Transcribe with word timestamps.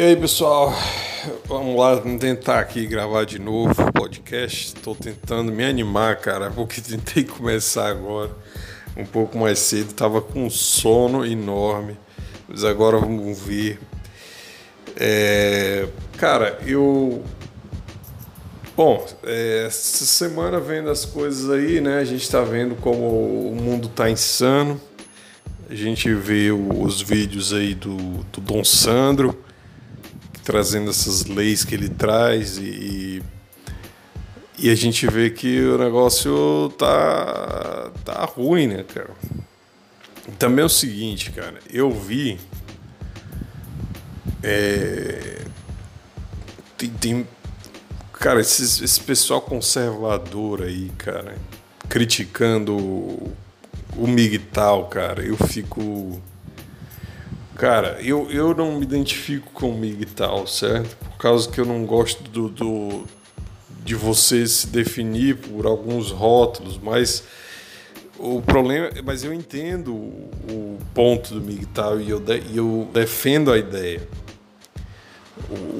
E 0.00 0.02
aí, 0.02 0.16
pessoal? 0.16 0.72
Vamos 1.44 1.78
lá 1.78 2.00
tentar 2.18 2.58
aqui 2.58 2.86
gravar 2.86 3.26
de 3.26 3.38
novo 3.38 3.70
o 3.82 3.92
podcast. 3.92 4.68
Estou 4.68 4.94
tentando 4.94 5.52
me 5.52 5.62
animar, 5.62 6.16
cara, 6.16 6.50
porque 6.50 6.80
tentei 6.80 7.22
começar 7.22 7.88
agora 7.88 8.30
um 8.96 9.04
pouco 9.04 9.36
mais 9.36 9.58
cedo. 9.58 9.92
Tava 9.92 10.22
com 10.22 10.46
um 10.46 10.48
sono 10.48 11.26
enorme, 11.26 11.98
mas 12.48 12.64
agora 12.64 12.96
vamos 12.96 13.38
ver. 13.40 13.78
É... 14.96 15.86
Cara, 16.16 16.58
eu. 16.66 17.22
Bom, 18.74 19.06
é, 19.22 19.64
essa 19.66 20.06
semana 20.06 20.58
vendo 20.58 20.88
as 20.88 21.04
coisas 21.04 21.50
aí, 21.50 21.78
né? 21.78 21.98
A 21.98 22.04
gente 22.04 22.22
está 22.22 22.40
vendo 22.40 22.74
como 22.76 23.50
o 23.50 23.54
mundo 23.54 23.86
tá 23.86 24.08
insano. 24.08 24.80
A 25.68 25.74
gente 25.74 26.10
vê 26.14 26.50
os 26.50 27.02
vídeos 27.02 27.52
aí 27.52 27.74
do, 27.74 27.96
do 28.32 28.40
Dom 28.40 28.64
Sandro 28.64 29.38
trazendo 30.50 30.90
essas 30.90 31.26
leis 31.26 31.64
que 31.64 31.76
ele 31.76 31.88
traz 31.88 32.58
e, 32.58 33.22
e 34.58 34.68
a 34.68 34.74
gente 34.74 35.06
vê 35.06 35.30
que 35.30 35.60
o 35.60 35.78
negócio 35.78 36.74
tá, 36.76 37.92
tá 38.04 38.24
ruim, 38.24 38.66
né, 38.66 38.82
cara? 38.82 39.10
Também 40.40 40.64
é 40.64 40.66
o 40.66 40.68
seguinte, 40.68 41.30
cara, 41.30 41.60
eu 41.72 41.92
vi. 41.92 42.40
É, 44.42 45.44
tem, 46.76 46.90
tem, 46.90 47.28
cara, 48.12 48.40
esse, 48.40 48.84
esse 48.84 49.00
pessoal 49.02 49.40
conservador 49.40 50.62
aí, 50.62 50.90
cara, 50.98 51.36
criticando 51.88 52.76
o, 52.76 53.32
o 53.96 54.04
MGTOW, 54.04 54.86
cara, 54.86 55.22
eu 55.22 55.36
fico 55.36 56.20
Cara, 57.60 57.98
eu, 58.00 58.26
eu 58.30 58.54
não 58.54 58.78
me 58.78 58.84
identifico 58.84 59.52
com 59.52 59.68
o 59.68 59.76
MGTOW, 59.76 60.46
certo? 60.46 60.96
Por 60.96 61.18
causa 61.18 61.46
que 61.46 61.60
eu 61.60 61.66
não 61.66 61.84
gosto 61.84 62.22
do, 62.30 62.48
do 62.48 63.04
de 63.84 63.94
você 63.94 64.46
se 64.46 64.66
definir 64.66 65.36
por 65.36 65.66
alguns 65.66 66.10
rótulos, 66.10 66.78
mas 66.82 67.22
o 68.18 68.40
problema, 68.40 68.88
mas 69.04 69.24
eu 69.24 69.34
entendo 69.34 69.92
o 69.92 70.78
ponto 70.94 71.34
do 71.34 71.40
MGTOW 71.42 72.00
e 72.00 72.08
eu, 72.08 72.18
de, 72.18 72.42
eu 72.54 72.88
defendo 72.94 73.52
a 73.52 73.58
ideia. 73.58 74.08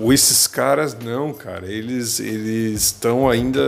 O, 0.03 0.13
esses 0.13 0.47
caras 0.47 0.95
não, 1.03 1.33
cara, 1.33 1.67
eles 1.67 2.21
eles 2.21 2.83
estão 2.83 3.27
ainda 3.27 3.59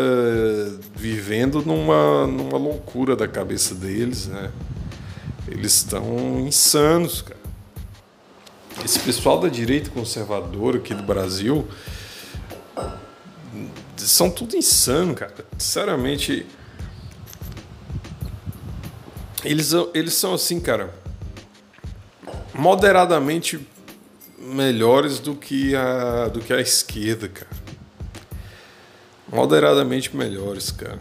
vivendo 0.94 1.62
numa, 1.64 2.26
numa 2.26 2.58
loucura 2.58 3.16
da 3.16 3.26
cabeça 3.26 3.74
deles, 3.74 4.26
né? 4.26 4.50
Eles 5.48 5.76
estão 5.76 6.40
insanos, 6.40 7.22
cara 7.22 7.41
esse 8.84 8.98
pessoal 9.00 9.40
da 9.40 9.48
direita 9.48 9.90
conservadora 9.90 10.78
aqui 10.78 10.94
do 10.94 11.02
Brasil 11.02 11.68
são 13.96 14.30
tudo 14.30 14.56
insano, 14.56 15.14
cara. 15.14 15.32
Sinceramente, 15.58 16.46
eles, 19.44 19.72
eles 19.94 20.14
são 20.14 20.34
assim, 20.34 20.60
cara, 20.60 20.92
moderadamente 22.54 23.66
melhores 24.38 25.18
do 25.18 25.34
que 25.36 25.74
a 25.76 26.28
do 26.28 26.40
que 26.40 26.52
a 26.52 26.60
esquerda, 26.60 27.28
cara. 27.28 27.62
Moderadamente 29.28 30.14
melhores, 30.14 30.70
cara. 30.70 31.00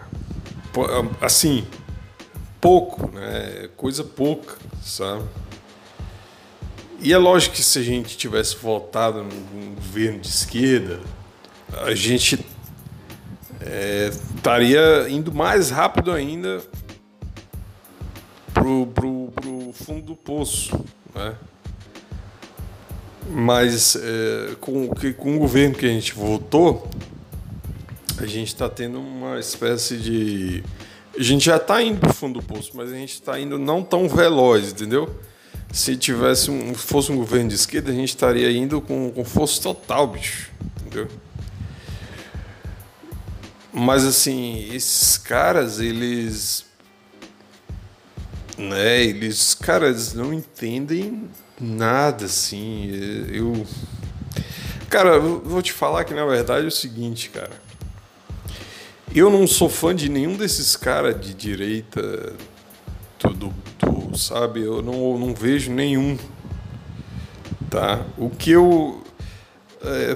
Assim, 1.20 1.68
pouco, 2.62 3.12
né? 3.12 3.70
Coisa 3.76 4.04
pouca, 4.04 4.56
sabe? 4.82 5.24
E 7.04 7.12
é 7.12 7.18
lógico 7.18 7.56
que 7.56 7.64
se 7.64 7.80
a 7.80 7.82
gente 7.82 8.16
tivesse 8.16 8.56
votado 8.56 9.24
num 9.24 9.74
governo 9.74 10.20
de 10.20 10.28
esquerda, 10.28 11.00
a 11.84 11.96
gente 11.96 12.46
é, 13.60 14.12
estaria 14.36 15.10
indo 15.10 15.34
mais 15.34 15.72
rápido 15.72 16.12
ainda 16.12 16.62
pro, 18.54 18.86
pro, 18.86 19.34
pro 19.34 19.74
fundo 19.74 20.04
do 20.04 20.16
poço, 20.16 20.80
né? 21.16 21.36
Mas 23.32 23.96
é, 23.96 24.56
com, 24.60 24.88
com 25.18 25.36
o 25.38 25.40
governo 25.40 25.74
que 25.74 25.88
a 25.88 25.90
gente 25.90 26.14
votou, 26.14 26.88
a 28.20 28.28
gente 28.28 28.50
está 28.50 28.70
tendo 28.70 29.00
uma 29.00 29.40
espécie 29.40 29.98
de. 29.98 30.64
A 31.18 31.24
gente 31.24 31.46
já 31.46 31.58
está 31.58 31.82
indo 31.82 32.00
para 32.00 32.12
o 32.12 32.14
fundo 32.14 32.40
do 32.40 32.46
poço, 32.46 32.74
mas 32.76 32.92
a 32.92 32.96
gente 32.96 33.14
está 33.14 33.40
indo 33.40 33.58
não 33.58 33.82
tão 33.82 34.08
veloz, 34.08 34.72
entendeu? 34.72 35.10
Se 35.72 35.96
tivesse 35.96 36.52
um, 36.52 36.74
fosse 36.74 37.12
um 37.12 37.16
governo 37.16 37.50
de 37.50 37.56
esquerda, 37.56 37.92
a 37.92 37.96
gente 37.96 38.10
estaria 38.10 38.52
indo 38.52 38.82
com, 38.82 39.10
com 39.12 39.24
força 39.24 39.62
total, 39.62 40.08
bicho. 40.08 40.50
Entendeu? 40.82 41.08
Mas 43.74 44.06
assim, 44.06 44.70
esses 44.74 45.18
caras, 45.18 45.80
eles. 45.80 46.66
Né, 48.58 49.04
eles, 49.04 49.56
caras, 49.56 50.14
não 50.14 50.34
entendem 50.34 51.30
nada, 51.60 52.26
assim. 52.26 52.92
Eu. 53.32 53.66
Cara, 54.90 55.12
eu 55.12 55.40
vou 55.40 55.62
te 55.62 55.72
falar 55.72 56.04
que 56.04 56.14
na 56.14 56.26
verdade 56.26 56.66
é 56.66 56.68
o 56.68 56.72
seguinte, 56.72 57.30
cara. 57.30 57.62
Eu 59.16 59.30
não 59.30 59.48
sou 59.48 59.70
fã 59.70 59.96
de 59.96 60.10
nenhum 60.10 60.36
desses 60.36 60.76
caras 60.76 61.20
de 61.20 61.34
direita 61.34 62.34
do, 63.36 63.54
do, 63.82 64.18
sabe? 64.18 64.62
Eu 64.62 64.82
não, 64.82 65.18
não 65.18 65.34
vejo 65.34 65.72
nenhum, 65.72 66.18
tá? 67.70 68.06
O 68.18 68.30
que 68.30 68.52
eu 68.52 69.02
é, 69.84 70.16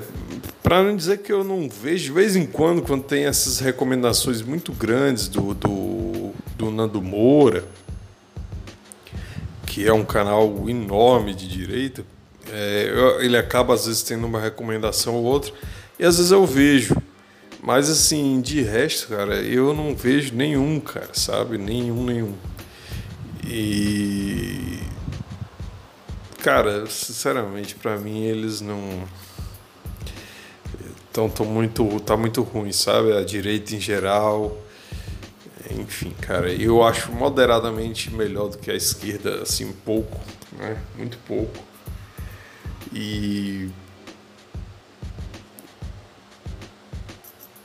para 0.61 0.83
não 0.83 0.95
dizer 0.95 1.19
que 1.19 1.31
eu 1.31 1.43
não 1.43 1.67
vejo 1.67 2.05
de 2.05 2.11
vez 2.11 2.35
em 2.35 2.45
quando 2.45 2.83
quando 2.83 3.03
tem 3.03 3.25
essas 3.25 3.59
recomendações 3.59 4.43
muito 4.43 4.71
grandes 4.71 5.27
do, 5.27 5.55
do, 5.55 6.33
do 6.55 6.69
Nando 6.69 7.01
Moura 7.01 7.63
que 9.65 9.87
é 9.87 9.91
um 9.91 10.05
canal 10.05 10.69
enorme 10.69 11.33
de 11.33 11.47
direita 11.47 12.05
é, 12.51 13.17
ele 13.21 13.35
acaba 13.35 13.73
às 13.73 13.87
vezes 13.87 14.03
tendo 14.03 14.27
uma 14.27 14.39
recomendação 14.39 15.15
ou 15.15 15.23
outra 15.23 15.51
e 15.97 16.05
às 16.05 16.17
vezes 16.17 16.31
eu 16.31 16.45
vejo 16.45 16.95
mas 17.63 17.89
assim 17.89 18.39
de 18.41 18.61
resto 18.61 19.07
cara 19.07 19.41
eu 19.41 19.73
não 19.73 19.95
vejo 19.95 20.35
nenhum 20.35 20.79
cara 20.79 21.09
sabe 21.13 21.57
nenhum 21.57 22.03
nenhum 22.03 22.33
e. 23.45 24.79
Cara, 26.41 26.85
sinceramente, 26.87 27.75
para 27.75 27.97
mim 27.97 28.23
eles 28.23 28.61
não. 28.61 29.03
Então, 31.09 31.29
tô 31.29 31.45
muito, 31.45 31.99
tá 32.01 32.17
muito 32.17 32.41
ruim, 32.41 32.71
sabe? 32.71 33.13
A 33.13 33.23
direita 33.23 33.75
em 33.75 33.79
geral. 33.79 34.57
Enfim, 35.71 36.11
cara, 36.21 36.51
eu 36.51 36.83
acho 36.83 37.11
moderadamente 37.11 38.11
melhor 38.11 38.49
do 38.49 38.57
que 38.57 38.69
a 38.69 38.75
esquerda, 38.75 39.41
assim, 39.41 39.71
pouco, 39.71 40.19
né? 40.53 40.81
Muito 40.97 41.17
pouco. 41.19 41.57
E. 42.93 43.69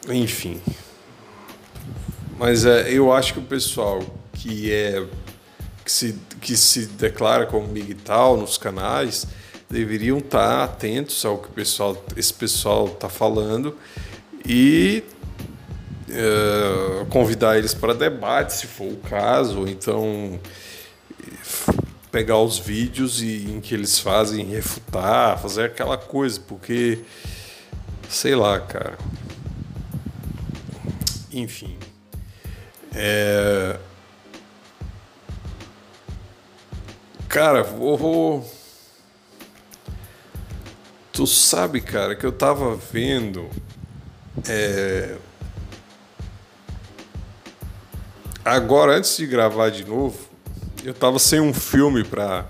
Enfim. 0.08 0.60
Mas 2.38 2.64
é, 2.64 2.90
eu 2.90 3.12
acho 3.12 3.34
que 3.34 3.38
o 3.38 3.44
pessoal 3.44 4.00
que 4.32 4.72
é 4.72 5.06
que 5.90 5.96
se, 5.96 6.14
que 6.40 6.56
se 6.56 6.86
declara 6.86 7.46
como 7.46 7.66
MGTOW 7.66 8.36
nos 8.36 8.56
canais 8.56 9.26
deveriam 9.68 10.18
estar 10.18 10.62
atentos 10.62 11.24
ao 11.24 11.38
que 11.38 11.48
o 11.48 11.50
pessoal, 11.50 12.04
esse 12.16 12.32
pessoal 12.32 12.86
está 12.86 13.08
falando 13.08 13.76
e 14.46 15.02
uh, 16.08 17.06
convidar 17.06 17.58
eles 17.58 17.74
para 17.74 17.92
debate, 17.92 18.54
se 18.54 18.66
for 18.68 18.86
o 18.86 18.96
caso, 18.98 19.60
ou 19.60 19.68
então 19.68 20.38
pegar 22.12 22.38
os 22.38 22.58
vídeos 22.58 23.20
e, 23.20 23.46
em 23.50 23.60
que 23.60 23.74
eles 23.74 23.98
fazem 23.98 24.46
refutar, 24.46 25.40
fazer 25.40 25.64
aquela 25.64 25.98
coisa, 25.98 26.40
porque 26.46 27.00
sei 28.08 28.34
lá, 28.36 28.60
cara. 28.60 28.96
Enfim. 31.32 31.76
É, 32.92 33.76
Cara, 37.30 37.62
vou, 37.62 37.96
vou. 37.96 38.50
Tu 41.12 41.24
sabe, 41.28 41.80
cara, 41.80 42.16
que 42.16 42.26
eu 42.26 42.32
tava 42.32 42.74
vendo. 42.74 43.48
É... 44.48 45.14
Agora, 48.44 48.96
antes 48.96 49.16
de 49.16 49.28
gravar 49.28 49.70
de 49.70 49.84
novo, 49.84 50.18
eu 50.82 50.92
tava 50.92 51.20
sem 51.20 51.38
um 51.38 51.54
filme 51.54 52.02
pra. 52.02 52.46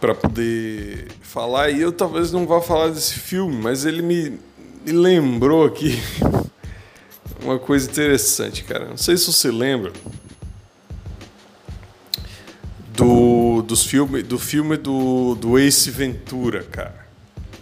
pra 0.00 0.14
poder 0.14 1.08
falar. 1.20 1.68
E 1.68 1.82
eu 1.82 1.92
talvez 1.92 2.32
não 2.32 2.46
vá 2.46 2.62
falar 2.62 2.88
desse 2.88 3.18
filme, 3.20 3.54
mas 3.54 3.84
ele 3.84 4.00
me, 4.00 4.40
me 4.82 4.92
lembrou 4.92 5.66
aqui 5.66 6.02
uma 7.44 7.58
coisa 7.58 7.90
interessante, 7.90 8.64
cara. 8.64 8.86
Não 8.86 8.96
sei 8.96 9.18
se 9.18 9.30
você 9.30 9.50
lembra 9.50 9.92
do, 12.96 13.56
do 13.56 13.62
dos 13.62 13.84
filme, 13.84 14.22
do 14.22 14.38
filme 14.38 14.76
do, 14.76 15.34
do 15.34 15.58
Ace 15.58 15.90
Ventura, 15.90 16.62
cara. 16.62 17.06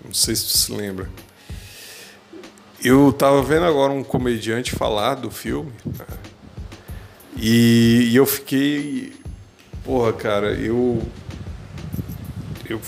Não 0.05 0.15
sei 0.15 0.37
se 0.37 0.45
tu 0.45 0.57
se 0.57 0.73
lembra. 0.73 1.11
Eu 2.83 3.13
tava 3.13 3.43
vendo 3.43 3.65
agora 3.65 3.93
um 3.93 4.05
comediante 4.05 4.73
falar 4.73 5.17
do 5.17 5.31
filme. 5.31 5.73
Né? 5.85 6.07
E, 7.37 8.11
e 8.11 8.17
eu 8.17 8.27
fiquei. 8.27 9.13
Porra, 9.85 10.13
cara, 10.13 10.53
eu. 10.53 11.03
Eu. 12.69 12.81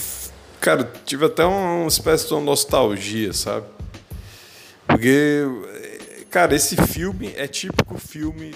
Cara, 0.61 0.91
tive 1.05 1.25
até 1.25 1.45
uma 1.45 1.87
espécie 1.87 2.29
de 2.29 2.35
uma 2.35 2.43
nostalgia, 2.43 3.33
sabe? 3.33 3.67
Porque, 4.87 5.43
cara, 6.31 6.55
esse 6.55 6.77
filme 6.77 7.33
é 7.37 7.47
típico 7.47 7.99
filme 7.99 8.55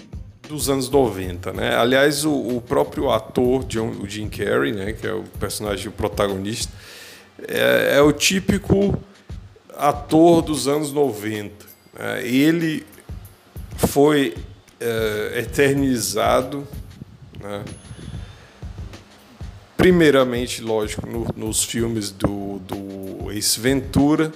dos 0.50 0.68
anos 0.68 0.90
90, 0.90 1.52
né? 1.52 1.76
Aliás, 1.76 2.24
o, 2.24 2.32
o 2.32 2.60
próprio 2.60 3.10
ator, 3.10 3.64
John, 3.64 3.90
o 4.00 4.08
Jim 4.08 4.28
Carrey, 4.28 4.72
né, 4.72 4.92
que 4.92 5.06
é 5.06 5.12
o 5.12 5.22
personagem 5.38 5.88
o 5.88 5.92
protagonista, 5.92 6.72
é, 7.48 7.96
é, 7.96 8.02
o 8.02 8.12
típico 8.12 8.98
ator 9.76 10.42
dos 10.42 10.68
anos 10.68 10.92
90. 10.92 11.64
Né? 11.98 12.26
Ele 12.26 12.84
foi 13.76 14.34
é, 14.78 15.38
eternizado, 15.38 16.66
né? 17.40 17.64
primeiramente, 19.76 20.60
lógico, 20.60 21.06
no, 21.06 21.26
nos 21.34 21.64
filmes 21.64 22.10
do, 22.10 22.58
do 22.58 23.30
Ace 23.32 23.58
Ventura, 23.58 24.32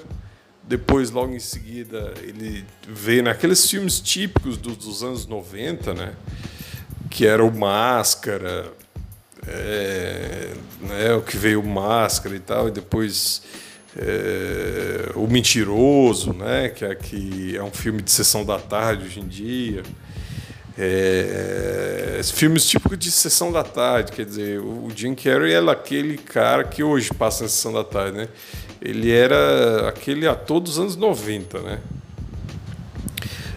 depois, 0.66 1.10
logo 1.10 1.34
em 1.34 1.40
seguida, 1.40 2.14
ele 2.22 2.64
veio 2.88 3.22
naqueles 3.22 3.68
filmes 3.68 4.00
típicos 4.00 4.56
do, 4.56 4.74
dos 4.74 5.02
anos 5.02 5.26
90, 5.26 5.92
né? 5.92 6.14
Que 7.10 7.26
era 7.26 7.44
o 7.44 7.54
Máscara, 7.54 8.72
é, 9.46 10.54
né? 10.80 11.14
o 11.14 11.22
que 11.22 11.36
veio 11.36 11.60
o 11.60 11.66
Máscara 11.66 12.34
e 12.34 12.40
tal, 12.40 12.68
e 12.68 12.70
depois 12.70 13.42
é, 13.96 15.12
o 15.14 15.26
Mentiroso, 15.26 16.32
né? 16.32 16.70
Que 16.70 16.84
é, 16.86 16.94
que 16.94 17.56
é 17.56 17.62
um 17.62 17.70
filme 17.70 18.00
de 18.00 18.10
sessão 18.10 18.44
da 18.44 18.58
tarde 18.58 19.04
hoje 19.04 19.20
em 19.20 19.28
dia. 19.28 19.82
É, 20.76 22.20
filmes 22.32 22.66
típicos 22.66 22.98
de 22.98 23.10
sessão 23.10 23.52
da 23.52 23.62
tarde, 23.62 24.10
quer 24.10 24.24
dizer, 24.24 24.58
o 24.58 24.88
Jim 24.94 25.14
Carrey 25.14 25.52
é 25.52 25.58
aquele 25.58 26.18
cara 26.18 26.64
que 26.64 26.82
hoje 26.82 27.10
passa 27.14 27.44
na 27.44 27.48
sessão 27.48 27.72
da 27.72 27.84
tarde, 27.84 28.16
né? 28.16 28.28
Ele 28.84 29.10
era 29.10 29.88
aquele 29.88 30.28
ator 30.28 30.60
dos 30.60 30.78
anos 30.78 30.94
90, 30.94 31.60
né? 31.60 31.80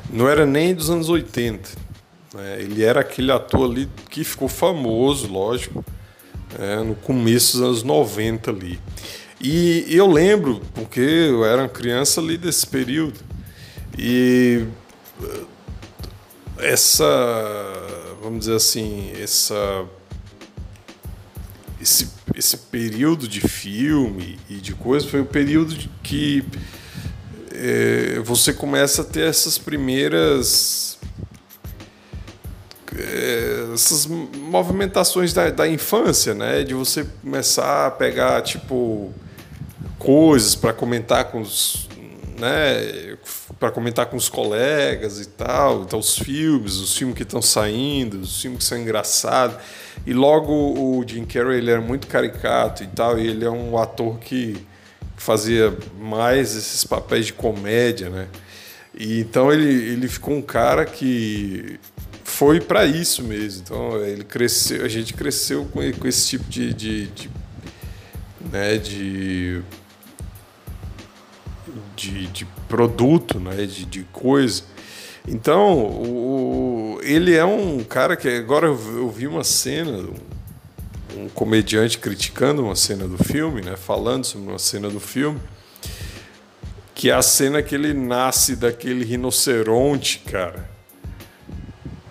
Não 0.10 0.30
era 0.30 0.46
nem 0.46 0.74
dos 0.74 0.90
anos 0.90 1.10
80. 1.10 1.70
Né? 2.34 2.62
Ele 2.62 2.82
era 2.82 3.02
aquele 3.02 3.30
ator 3.30 3.70
ali 3.70 3.90
que 4.10 4.24
ficou 4.24 4.48
famoso, 4.48 5.28
lógico, 5.28 5.84
né? 6.58 6.82
no 6.82 6.96
começo 6.96 7.58
dos 7.58 7.62
anos 7.62 7.84
90 7.84 8.50
ali. 8.50 8.80
E 9.42 9.86
eu 9.90 10.08
lembro, 10.08 10.62
porque 10.74 11.02
eu 11.02 11.44
era 11.44 11.68
criança 11.68 12.22
ali 12.22 12.38
desse 12.38 12.66
período, 12.66 13.20
e 13.98 14.66
eh, 15.22 15.42
essa, 16.60 17.06
vamos 18.24 18.40
dizer 18.40 18.56
assim, 18.56 19.12
essa 19.22 19.86
esse, 21.88 22.10
esse 22.36 22.58
período 22.58 23.28
de 23.30 23.40
filme 23.40 24.38
e 24.50 24.56
de 24.56 24.74
coisas 24.74 25.10
foi 25.10 25.22
o 25.22 25.26
período 25.26 25.74
que 26.04 26.44
é, 27.54 28.20
você 28.24 28.52
começa 28.54 29.02
a 29.04 29.06
ter 29.06 29.26
essas 29.28 29.58
primeiras 29.58 31.00
é, 32.94 33.74
essas 33.74 34.06
movimentações 34.06 35.32
da, 35.32 35.50
da 35.50 35.68
infância, 35.68 36.34
né? 36.34 36.64
De 36.64 36.74
você 36.74 37.06
começar 37.22 37.88
a 37.88 37.92
pegar 37.92 38.42
tipo 38.42 39.14
coisas 39.98 40.56
para 40.56 40.74
comentar 40.74 41.32
com 41.32 41.42
os, 41.42 41.88
né? 42.38 43.18
Para 43.60 43.72
comentar 43.72 44.06
com 44.06 44.16
os 44.16 44.30
colegas 44.30 45.20
e 45.20 45.26
tal, 45.26 45.82
então 45.82 45.98
os 45.98 46.18
filmes, 46.18 46.76
os 46.76 46.96
filmes 46.96 47.18
que 47.18 47.24
estão 47.24 47.42
saindo, 47.42 48.20
os 48.20 48.40
filmes 48.40 48.60
que 48.60 48.66
são 48.66 48.78
engraçados. 48.78 49.58
E 50.06 50.14
logo 50.14 50.54
o 50.54 51.04
Jim 51.08 51.26
Carrey 51.26 51.58
ele 51.58 51.72
era 51.72 51.82
muito 51.82 52.08
caricato 52.08 52.84
e 52.84 52.88
tal, 52.88 53.18
e 53.18 53.28
ele 53.28 53.44
é 53.44 53.50
um 53.50 53.78
ator 53.78 54.20
que 54.20 54.56
fazia 55.16 55.76
mais 56.00 56.56
esses 56.56 56.84
papéis 56.84 57.26
de 57.26 57.34
comédia, 57.34 58.10
né? 58.10 58.28
E 58.94 59.20
então 59.20 59.52
ele, 59.52 59.68
ele 59.68 60.08
ficou 60.08 60.36
um 60.36 60.42
cara 60.42 60.86
que 60.86 61.80
foi 62.24 62.62
para 62.62 62.86
isso 62.86 63.24
mesmo. 63.24 63.64
Então 63.64 64.04
ele 64.04 64.24
cresceu, 64.24 64.86
a 64.86 64.88
gente 64.88 65.14
cresceu 65.14 65.66
com, 65.66 65.80
com 65.94 66.08
esse 66.08 66.28
tipo 66.30 66.50
de, 66.50 66.74
de, 66.74 67.08
de 67.08 67.30
né, 68.52 68.78
de, 68.78 69.62
de, 71.98 72.28
de, 72.28 72.46
produto, 72.70 73.40
né, 73.40 73.66
de, 73.66 73.84
de 73.86 74.04
coisa. 74.14 74.64
Então, 75.28 75.80
o, 75.80 77.00
ele 77.02 77.36
é 77.36 77.44
um 77.44 77.84
cara 77.84 78.16
que 78.16 78.30
agora 78.30 78.68
eu 78.68 79.10
vi 79.10 79.28
uma 79.28 79.44
cena, 79.44 80.08
um, 81.18 81.28
comediante 81.30 81.98
criticando 81.98 82.64
uma 82.64 82.76
cena 82.76 83.08
do 83.08 83.22
filme, 83.22 83.62
né, 83.62 83.76
falando 83.76 84.24
sobre 84.24 84.48
uma 84.48 84.60
cena 84.60 84.90
do 84.90 85.00
filme, 85.00 85.40
que 86.94 87.10
é 87.10 87.14
a 87.14 87.22
cena 87.22 87.62
que 87.62 87.76
ele 87.76 87.94
nasce 87.94 88.56
daquele 88.56 89.04
rinoceronte, 89.04 90.20
cara. 90.20 90.70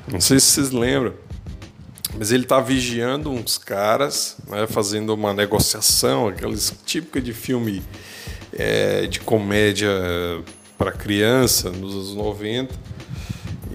Não 0.06 0.20
sei 0.20 0.38
se 0.38 0.46
vocês 0.46 0.70
lembram, 0.70 1.14
mas 2.18 2.32
ele 2.32 2.42
está 2.42 2.60
vigiando 2.60 3.30
uns 3.30 3.56
caras, 3.56 4.36
né, 4.48 4.66
fazendo 4.66 5.14
uma 5.14 5.32
negociação, 5.32 6.28
aqueles 6.28 6.74
típica 6.84 7.20
de 7.20 7.32
filme 7.32 7.82
é, 8.58 9.06
de 9.06 9.20
comédia 9.20 9.90
para 10.76 10.92
criança 10.92 11.70
nos 11.70 11.94
anos 11.94 12.14
90 12.14 12.74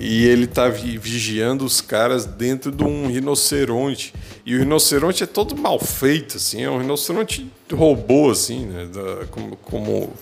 e 0.04 0.26
ele 0.26 0.48
tá 0.48 0.68
vigiando 0.68 1.64
os 1.64 1.80
caras 1.80 2.26
dentro 2.26 2.72
de 2.72 2.84
um 2.84 3.06
rinoceronte. 3.08 4.16
E 4.44 4.56
o 4.56 4.60
rinoceronte 4.60 5.24
é 5.24 5.28
todo 5.28 5.56
mal 5.56 5.80
feito, 5.80 6.38
assim, 6.38 6.64
é 6.64 6.70
um 6.72 6.80
rinoceronte 6.80 7.48
robô, 7.72 8.32
assim, 8.32 8.66
né? 8.66 8.88
Da, 8.92 9.28
como, 9.28 9.56
como, 9.58 10.14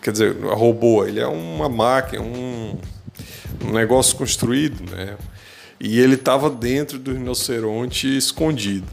quer 0.00 0.12
dizer, 0.12 0.34
robô, 0.42 1.04
ele 1.04 1.20
é 1.20 1.26
uma 1.26 1.68
máquina, 1.68 2.22
um, 2.22 2.78
um 3.66 3.72
negócio 3.72 4.16
construído, 4.16 4.90
né? 4.90 5.18
E 5.78 6.00
ele 6.00 6.14
estava 6.14 6.48
dentro 6.48 6.98
do 6.98 7.12
rinoceronte 7.12 8.16
escondido. 8.16 8.86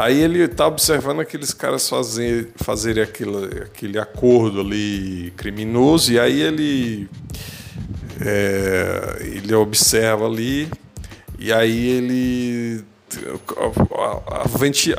Aí 0.00 0.20
ele 0.20 0.44
está 0.44 0.64
observando 0.64 1.18
aqueles 1.18 1.52
caras 1.52 1.88
fazer, 1.88 2.50
fazerem 2.54 3.02
aquele, 3.02 3.62
aquele 3.62 3.98
acordo 3.98 4.60
ali 4.60 5.32
criminoso, 5.36 6.12
e 6.12 6.20
aí 6.20 6.40
ele 6.40 7.08
é, 8.20 9.18
ele 9.22 9.52
observa 9.54 10.24
ali 10.24 10.70
e 11.36 11.52
aí 11.52 11.88
ele 11.88 12.84
a, 14.36 14.44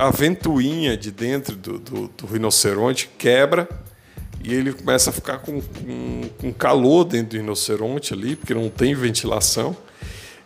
a, 0.04 0.08
a 0.08 0.12
ventoinha 0.12 0.98
de 0.98 1.12
dentro 1.12 1.56
do, 1.56 1.80
do, 1.80 2.08
do, 2.10 2.26
rinoceronte 2.26 3.10
quebra 3.18 3.70
e 4.44 4.54
ele 4.54 4.74
começa 4.74 5.12
a 5.12 5.14
ficar 5.14 5.38
com, 5.38 5.62
com, 5.62 6.30
com, 6.38 6.52
calor 6.52 7.06
dentro 7.06 7.38
do 7.38 7.38
rinoceronte 7.38 8.14
ali, 8.14 8.36
porque 8.36 8.54
não 8.54 8.70
tem 8.70 8.94
ventilação. 8.94 9.78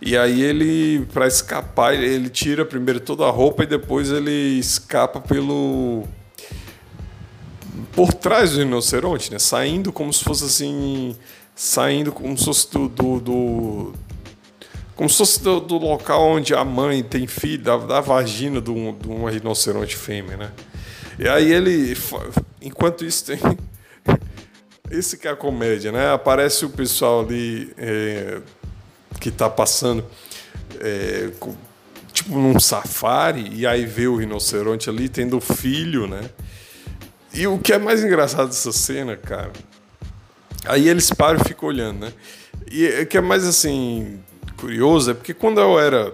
E 0.05 0.17
aí 0.17 0.41
ele, 0.41 1.05
para 1.13 1.25
escapar, 1.27 1.93
ele 1.93 2.29
tira 2.29 2.65
primeiro 2.65 2.99
toda 2.99 3.23
a 3.23 3.29
roupa 3.29 3.63
e 3.63 3.65
depois 3.65 4.11
ele 4.11 4.59
escapa 4.59 5.21
pelo 5.21 6.03
por 7.93 8.13
trás 8.13 8.51
do 8.51 8.59
rinoceronte, 8.59 9.31
né? 9.31 9.39
Saindo 9.39 9.93
como 9.93 10.11
se 10.11 10.21
fosse 10.21 10.43
assim 10.43 11.15
saindo 11.55 12.11
como 12.11 12.37
se 12.37 12.43
fosse 12.43 12.69
do, 12.69 12.89
do, 12.89 13.19
do 13.21 13.93
como 14.93 15.09
se 15.09 15.17
fosse 15.19 15.41
do, 15.41 15.61
do, 15.61 15.77
local 15.77 16.21
onde 16.21 16.53
a 16.53 16.65
mãe 16.65 17.01
tem 17.01 17.25
filho, 17.25 17.63
da, 17.63 17.77
da 17.77 18.01
vagina 18.01 18.59
de, 18.59 18.71
um, 18.71 18.93
de 18.97 19.07
rinoceronte 19.07 19.95
fêmea, 19.95 20.35
né? 20.35 20.51
E 21.17 21.29
aí 21.29 21.49
ele, 21.49 21.95
enquanto 22.61 23.05
isso 23.05 23.25
tem, 23.25 23.39
esse 24.91 25.17
que 25.17 25.29
é 25.29 25.31
a 25.31 25.35
comédia, 25.35 25.93
né? 25.93 26.11
Aparece 26.11 26.65
o 26.65 26.69
pessoal 26.69 27.21
ali 27.21 27.71
é, 27.77 28.41
que 29.19 29.29
está 29.29 29.49
passando, 29.49 30.05
é, 30.79 31.29
tipo 32.11 32.37
num 32.37 32.59
safari, 32.59 33.49
e 33.53 33.65
aí 33.65 33.85
vê 33.85 34.07
o 34.07 34.15
rinoceronte 34.15 34.89
ali 34.89 35.09
tendo 35.09 35.39
filho, 35.39 36.07
né? 36.07 36.29
E 37.33 37.47
o 37.47 37.57
que 37.57 37.73
é 37.73 37.79
mais 37.79 38.03
engraçado 38.03 38.47
dessa 38.47 38.71
cena, 38.71 39.17
cara, 39.17 39.51
Aí 40.65 40.87
eles 40.87 41.09
param 41.09 41.39
e 41.41 41.43
ficam 41.43 41.69
olhando, 41.69 42.05
né? 42.05 42.13
E 42.71 42.87
o 43.01 43.05
que 43.05 43.17
é 43.17 43.21
mais 43.21 43.45
assim 43.45 44.19
curioso 44.57 45.11
é 45.11 45.13
porque 45.13 45.33
quando 45.33 45.59
eu 45.59 45.77
era 45.79 46.13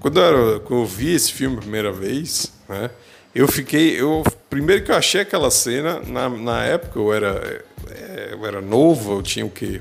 quando 0.00 0.18
eu, 0.18 0.24
era, 0.24 0.60
quando 0.60 0.82
eu 0.82 0.86
vi 0.86 1.14
esse 1.14 1.32
filme 1.32 1.56
a 1.56 1.60
primeira 1.60 1.92
vez, 1.92 2.52
né? 2.68 2.90
Eu 3.34 3.46
fiquei, 3.46 4.00
eu 4.00 4.24
primeiro 4.50 4.84
que 4.84 4.90
eu 4.90 4.96
achei 4.96 5.20
aquela 5.20 5.50
cena 5.50 6.00
na, 6.00 6.28
na 6.28 6.64
época 6.64 6.98
eu 6.98 7.12
era 7.12 7.62
é, 7.90 8.30
eu 8.32 8.44
era 8.44 8.60
novo, 8.60 9.12
eu 9.12 9.22
tinha 9.22 9.46
o 9.46 9.50
quê? 9.50 9.80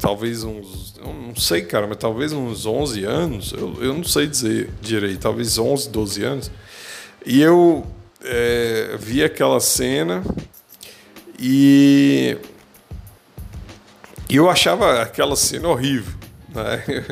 Talvez 0.00 0.44
uns, 0.44 0.94
eu 0.98 1.12
não 1.12 1.34
sei, 1.36 1.62
cara, 1.62 1.86
mas 1.86 1.98
talvez 1.98 2.32
uns 2.32 2.64
11 2.64 3.04
anos, 3.04 3.52
eu, 3.52 3.76
eu 3.82 3.94
não 3.94 4.04
sei 4.04 4.26
dizer 4.26 4.70
direito, 4.80 5.20
talvez 5.20 5.58
11, 5.58 5.88
12 5.90 6.24
anos. 6.24 6.50
E 7.24 7.40
eu 7.40 7.86
é, 8.24 8.96
vi 8.98 9.22
aquela 9.22 9.60
cena 9.60 10.22
e 11.38 12.36
eu 14.30 14.48
achava 14.48 15.02
aquela 15.02 15.36
cena 15.36 15.68
horrível. 15.68 16.14
Né? 16.48 17.04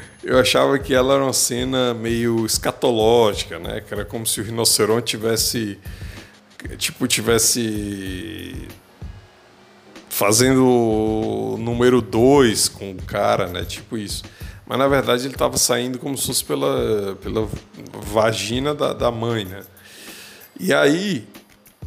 Eu 0.24 0.38
achava 0.38 0.78
que 0.78 0.92
ela 0.92 1.14
era 1.14 1.22
uma 1.22 1.32
cena 1.32 1.94
meio 1.94 2.44
escatológica, 2.44 3.58
né? 3.58 3.80
Que 3.80 3.94
era 3.94 4.04
como 4.04 4.26
se 4.26 4.40
o 4.40 4.44
rinoceronte 4.44 5.16
tivesse 5.16 5.78
tipo 6.76 7.06
tivesse 7.06 8.68
fazendo 10.18 11.54
número 11.60 12.02
2 12.02 12.70
com 12.70 12.90
o 12.90 12.96
cara, 12.96 13.46
né? 13.46 13.64
Tipo 13.64 13.96
isso. 13.96 14.24
Mas 14.66 14.76
na 14.76 14.88
verdade 14.88 15.26
ele 15.26 15.34
estava 15.34 15.56
saindo 15.56 15.96
como 15.96 16.18
se 16.18 16.26
fosse 16.26 16.44
pela, 16.44 17.16
pela 17.22 17.48
vagina 17.92 18.74
da, 18.74 18.92
da 18.92 19.12
mãe, 19.12 19.44
né? 19.44 19.62
E 20.58 20.74
aí 20.74 21.24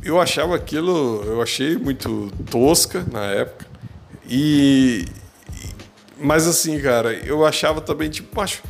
eu 0.02 0.20
achava 0.20 0.56
aquilo, 0.56 1.22
eu 1.26 1.42
achei 1.42 1.76
muito 1.76 2.32
tosca 2.50 3.06
na 3.12 3.26
época. 3.26 3.66
E 4.26 5.04
mas 6.18 6.48
assim, 6.48 6.80
cara, 6.80 7.12
eu 7.12 7.46
achava 7.46 7.82
também 7.82 8.10
tipo, 8.10 8.40
acho, 8.40 8.64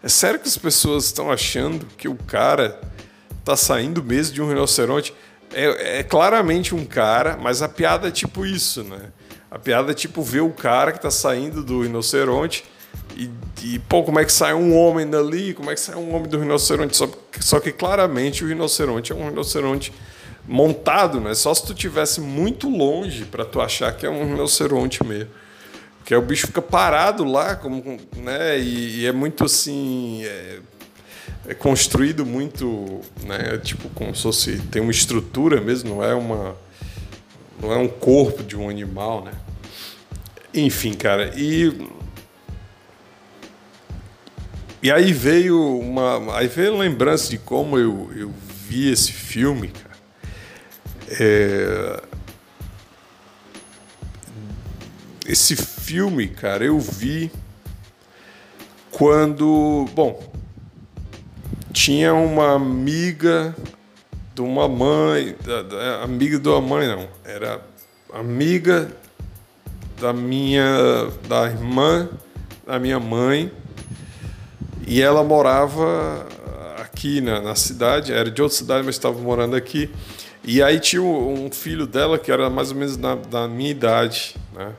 é 0.00 0.08
sério 0.08 0.38
que 0.38 0.46
as 0.46 0.56
pessoas 0.56 1.06
estão 1.06 1.28
achando 1.28 1.86
que 1.96 2.06
o 2.06 2.14
cara 2.14 2.80
tá 3.44 3.56
saindo 3.56 4.00
mesmo 4.00 4.32
de 4.32 4.40
um 4.40 4.48
rinoceronte? 4.48 5.12
É, 5.52 6.00
é, 6.00 6.02
claramente 6.02 6.74
um 6.74 6.84
cara, 6.84 7.36
mas 7.40 7.62
a 7.62 7.68
piada 7.68 8.08
é 8.08 8.10
tipo 8.10 8.44
isso, 8.44 8.82
né? 8.84 9.10
A 9.50 9.58
piada 9.58 9.92
é 9.92 9.94
tipo 9.94 10.22
ver 10.22 10.40
o 10.40 10.50
cara 10.50 10.92
que 10.92 11.00
tá 11.00 11.10
saindo 11.10 11.62
do 11.62 11.82
rinoceronte 11.82 12.64
e, 13.16 13.30
e 13.62 13.78
pô, 13.78 14.02
como 14.02 14.18
é 14.18 14.24
que 14.24 14.32
sai 14.32 14.54
um 14.54 14.76
homem 14.76 15.08
dali? 15.08 15.54
Como 15.54 15.70
é 15.70 15.74
que 15.74 15.80
sai 15.80 15.96
um 15.96 16.14
homem 16.14 16.28
do 16.28 16.38
rinoceronte? 16.38 16.96
Só, 16.96 17.08
só 17.40 17.60
que 17.60 17.72
claramente 17.72 18.44
o 18.44 18.48
rinoceronte 18.48 19.12
é 19.12 19.14
um 19.14 19.28
rinoceronte 19.28 19.92
montado, 20.46 21.20
né? 21.20 21.34
Só 21.34 21.52
se 21.54 21.66
tu 21.66 21.74
tivesse 21.74 22.20
muito 22.20 22.68
longe 22.68 23.24
para 23.24 23.44
tu 23.44 23.60
achar 23.60 23.92
que 23.92 24.06
é 24.06 24.10
um 24.10 24.24
rinoceronte 24.24 25.04
mesmo. 25.04 25.30
Porque 25.98 26.14
o 26.14 26.22
bicho 26.22 26.46
fica 26.46 26.62
parado 26.62 27.24
lá, 27.24 27.56
como, 27.56 27.98
né? 28.16 28.58
E, 28.58 29.00
e 29.00 29.06
é 29.06 29.12
muito 29.12 29.44
assim. 29.44 30.24
É, 30.24 30.60
é 31.48 31.54
construído 31.54 32.26
muito, 32.26 33.00
né, 33.24 33.56
tipo 33.64 33.88
como 33.90 34.14
se 34.14 34.22
fosse 34.22 34.58
tem 34.70 34.82
uma 34.82 34.90
estrutura 34.90 35.62
mesmo, 35.62 35.94
não 35.94 36.04
é 36.04 36.14
uma 36.14 36.54
não 37.60 37.72
é 37.72 37.78
um 37.78 37.88
corpo 37.88 38.44
de 38.44 38.54
um 38.54 38.68
animal, 38.68 39.24
né? 39.24 39.32
Enfim, 40.54 40.92
cara, 40.92 41.32
e 41.34 41.88
e 44.82 44.92
aí 44.92 45.10
veio 45.12 45.78
uma 45.78 46.36
aí 46.36 46.46
veio 46.46 46.74
a 46.74 46.78
lembrança 46.78 47.30
de 47.30 47.38
como 47.38 47.78
eu, 47.78 48.10
eu 48.14 48.32
vi 48.68 48.92
esse 48.92 49.10
filme, 49.12 49.68
cara. 49.68 49.98
É, 51.10 52.02
esse 55.26 55.56
filme, 55.56 56.28
cara, 56.28 56.62
eu 56.62 56.78
vi 56.78 57.32
quando, 58.90 59.86
bom, 59.94 60.27
tinha 61.78 62.12
uma 62.12 62.54
amiga 62.54 63.54
de 64.34 64.42
uma 64.42 64.66
mãe, 64.66 65.36
da, 65.44 65.62
da, 65.62 66.02
amiga 66.02 66.36
de 66.36 66.48
uma 66.48 66.60
mãe 66.60 66.88
não, 66.88 67.08
era 67.24 67.62
amiga 68.12 68.90
da 70.00 70.12
minha, 70.12 71.08
da 71.28 71.46
irmã 71.46 72.08
da 72.66 72.80
minha 72.80 72.98
mãe, 72.98 73.52
e 74.88 75.00
ela 75.00 75.22
morava 75.22 76.26
aqui 76.82 77.20
na, 77.20 77.40
na 77.40 77.54
cidade, 77.54 78.12
era 78.12 78.28
de 78.28 78.42
outra 78.42 78.58
cidade, 78.58 78.84
mas 78.84 78.96
estava 78.96 79.16
morando 79.20 79.54
aqui. 79.54 79.88
E 80.42 80.60
aí 80.60 80.80
tinha 80.80 81.00
um 81.00 81.48
filho 81.52 81.86
dela 81.86 82.18
que 82.18 82.32
era 82.32 82.50
mais 82.50 82.72
ou 82.72 82.76
menos 82.76 82.96
da, 82.96 83.14
da 83.14 83.46
minha 83.46 83.70
idade, 83.70 84.34
né? 84.52 84.72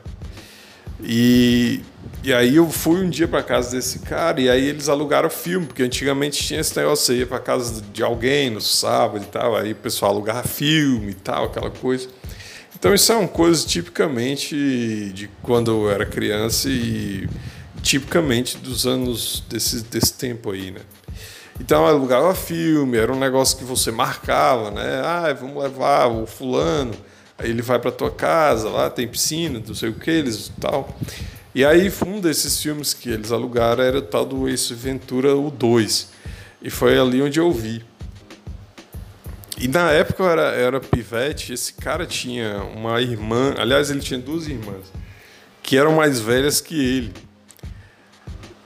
E 1.02 1.80
e 2.22 2.34
aí 2.34 2.56
eu 2.56 2.68
fui 2.68 3.02
um 3.02 3.08
dia 3.08 3.26
para 3.26 3.42
casa 3.42 3.70
desse 3.70 4.00
cara 4.00 4.40
e 4.40 4.50
aí 4.50 4.66
eles 4.66 4.88
alugaram 4.88 5.30
filme, 5.30 5.66
porque 5.66 5.82
antigamente 5.82 6.42
tinha 6.42 6.60
esse 6.60 6.76
negócio, 6.76 7.06
você 7.06 7.18
ia 7.20 7.26
para 7.26 7.38
casa 7.38 7.82
de 7.92 8.02
alguém 8.02 8.50
no 8.50 8.60
sábado 8.60 9.24
e 9.24 9.26
tal, 9.26 9.56
aí 9.56 9.72
o 9.72 9.76
pessoal 9.76 10.12
alugava 10.12 10.46
filme 10.46 11.12
e 11.12 11.14
tal, 11.14 11.46
aquela 11.46 11.70
coisa. 11.70 12.08
Então 12.78 12.94
isso 12.94 13.10
é 13.10 13.16
uma 13.16 13.28
coisa 13.28 13.66
tipicamente 13.66 14.54
de 15.14 15.30
quando 15.42 15.70
eu 15.70 15.90
era 15.90 16.04
criança 16.04 16.68
e 16.68 17.28
tipicamente 17.82 18.58
dos 18.58 18.86
anos 18.86 19.42
desse, 19.48 19.82
desse 19.84 20.12
tempo 20.14 20.50
aí, 20.50 20.70
né? 20.70 20.80
Então 21.58 21.86
alugava 21.86 22.34
filme, 22.34 22.96
era 22.96 23.12
um 23.12 23.18
negócio 23.18 23.56
que 23.56 23.64
você 23.64 23.90
marcava, 23.90 24.70
né? 24.70 25.02
Ah, 25.04 25.32
vamos 25.38 25.62
levar 25.62 26.06
o 26.06 26.26
fulano, 26.26 26.92
aí 27.38 27.50
ele 27.50 27.62
vai 27.62 27.78
para 27.78 27.90
tua 27.90 28.10
casa, 28.10 28.68
lá 28.68 28.88
tem 28.90 29.06
piscina, 29.08 29.62
não 29.66 29.74
sei 29.74 29.88
o 29.90 29.94
que, 29.94 30.10
eles 30.10 30.50
tal. 30.60 30.94
E 31.52 31.64
aí, 31.64 31.92
um 32.06 32.20
desses 32.20 32.62
filmes 32.62 32.94
que 32.94 33.10
eles 33.10 33.32
alugaram 33.32 33.82
era 33.82 33.98
o 33.98 34.02
tal 34.02 34.24
do 34.24 34.48
Ace 34.48 34.72
Ventura, 34.72 35.36
o 35.36 35.50
2. 35.50 36.08
E 36.62 36.70
foi 36.70 36.98
ali 36.98 37.20
onde 37.20 37.40
eu 37.40 37.50
vi. 37.50 37.84
E 39.58 39.68
na 39.68 39.90
época 39.90 40.22
eu 40.22 40.30
era, 40.30 40.42
eu 40.54 40.66
era 40.68 40.80
pivete, 40.80 41.52
esse 41.52 41.74
cara 41.74 42.06
tinha 42.06 42.62
uma 42.74 43.00
irmã, 43.02 43.54
aliás, 43.58 43.90
ele 43.90 44.00
tinha 44.00 44.18
duas 44.18 44.46
irmãs, 44.46 44.90
que 45.62 45.76
eram 45.76 45.96
mais 45.96 46.18
velhas 46.18 46.62
que 46.62 46.74
ele. 46.74 47.12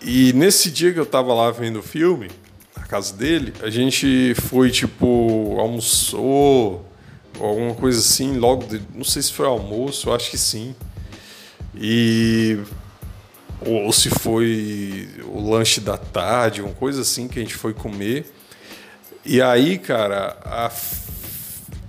E 0.00 0.32
nesse 0.34 0.70
dia 0.70 0.92
que 0.92 1.00
eu 1.00 1.06
tava 1.06 1.34
lá 1.34 1.50
vendo 1.50 1.80
o 1.80 1.82
filme, 1.82 2.30
na 2.76 2.84
casa 2.84 3.12
dele, 3.16 3.52
a 3.62 3.70
gente 3.70 4.34
foi, 4.34 4.70
tipo, 4.70 5.56
almoçou, 5.58 6.86
ou 7.40 7.46
alguma 7.46 7.74
coisa 7.74 7.98
assim, 7.98 8.36
logo, 8.36 8.64
de, 8.66 8.80
não 8.94 9.04
sei 9.04 9.22
se 9.22 9.32
foi 9.32 9.46
almoço, 9.46 10.12
acho 10.12 10.30
que 10.30 10.38
sim. 10.38 10.76
E 11.76 12.58
ou 13.60 13.92
se 13.92 14.10
foi 14.10 15.08
o 15.24 15.50
lanche 15.50 15.80
da 15.80 15.96
tarde, 15.96 16.60
uma 16.60 16.74
coisa 16.74 17.00
assim 17.00 17.26
que 17.26 17.38
a 17.38 17.42
gente 17.42 17.54
foi 17.54 17.72
comer. 17.72 18.26
E 19.24 19.40
aí, 19.40 19.78
cara, 19.78 20.36
a, 20.44 20.70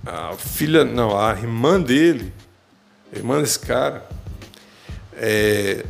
a 0.06 0.36
filha, 0.36 0.84
não, 0.84 1.18
a 1.18 1.32
irmã 1.32 1.80
dele, 1.80 2.32
a 3.12 3.16
irmã 3.16 3.40
desse 3.40 3.58
cara, 3.58 4.06
é, 5.14 5.84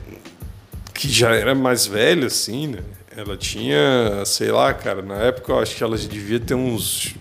que 0.92 1.08
já 1.08 1.34
era 1.34 1.54
mais 1.54 1.86
velha, 1.86 2.26
assim, 2.26 2.68
né? 2.68 2.80
Ela 3.16 3.36
tinha, 3.36 4.24
sei 4.26 4.50
lá, 4.50 4.74
cara, 4.74 5.00
na 5.02 5.16
época 5.16 5.52
eu 5.52 5.58
acho 5.58 5.74
que 5.74 5.82
ela 5.82 5.96
devia 5.96 6.38
ter 6.38 6.54
uns. 6.54 7.14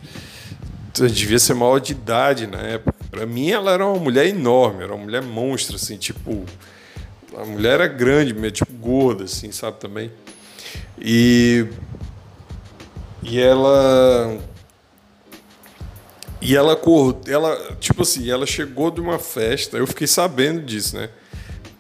Devia 0.94 1.39
ser 1.39 1.53
maior 1.53 1.79
de 1.79 1.94
idade 1.94 2.48
na 2.48 2.62
época. 2.62 2.94
Pra 3.15 3.25
mim, 3.25 3.50
ela 3.50 3.72
era 3.72 3.86
uma 3.86 3.98
mulher 3.98 4.27
enorme, 4.27 4.84
era 4.84 4.93
uma 4.93 5.05
mulher 5.05 5.22
monstro, 5.22 5.77
assim, 5.77 5.95
tipo. 5.95 6.43
A 7.38 7.45
mulher 7.45 7.75
era 7.75 7.88
grande, 7.88 8.34
meio 8.34 8.51
tipo 8.51 8.74
gorda, 8.74 9.24
assim, 9.24 9.53
sabe 9.53 9.79
também. 9.79 10.12
E. 11.00 11.65
E 13.24 13.39
ela. 13.39 14.38
E 16.41 16.57
ela, 16.57 16.77
ela, 17.25 17.77
tipo 17.79 18.01
assim, 18.01 18.29
ela 18.29 18.45
chegou 18.45 18.91
de 18.91 19.00
uma 19.00 19.17
festa, 19.17 19.77
eu 19.77 19.88
fiquei 19.88 20.07
sabendo 20.07 20.62
disso, 20.62 20.98
né? 20.98 21.10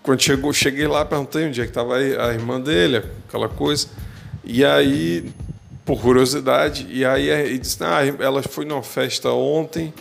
Quando 0.03 0.21
chegou, 0.21 0.53
cheguei 0.53 0.87
lá, 0.87 1.03
perguntei 1.03 1.47
onde 1.47 1.59
é 1.59 1.65
que 1.65 1.69
estava 1.69 1.97
a 1.97 2.33
irmã 2.33 2.61
dele, 2.61 3.03
aquela 3.27 3.49
coisa. 3.49 3.89
E 4.41 4.63
aí, 4.63 5.29
por 5.83 5.99
curiosidade, 5.99 6.87
e 6.89 7.03
aí 7.03 7.27
ele 7.27 7.57
disse: 7.57 7.83
ah, 7.83 7.99
ela 8.23 8.41
foi 8.41 8.63
numa 8.63 8.81
festa 8.81 9.31
ontem 9.31 9.93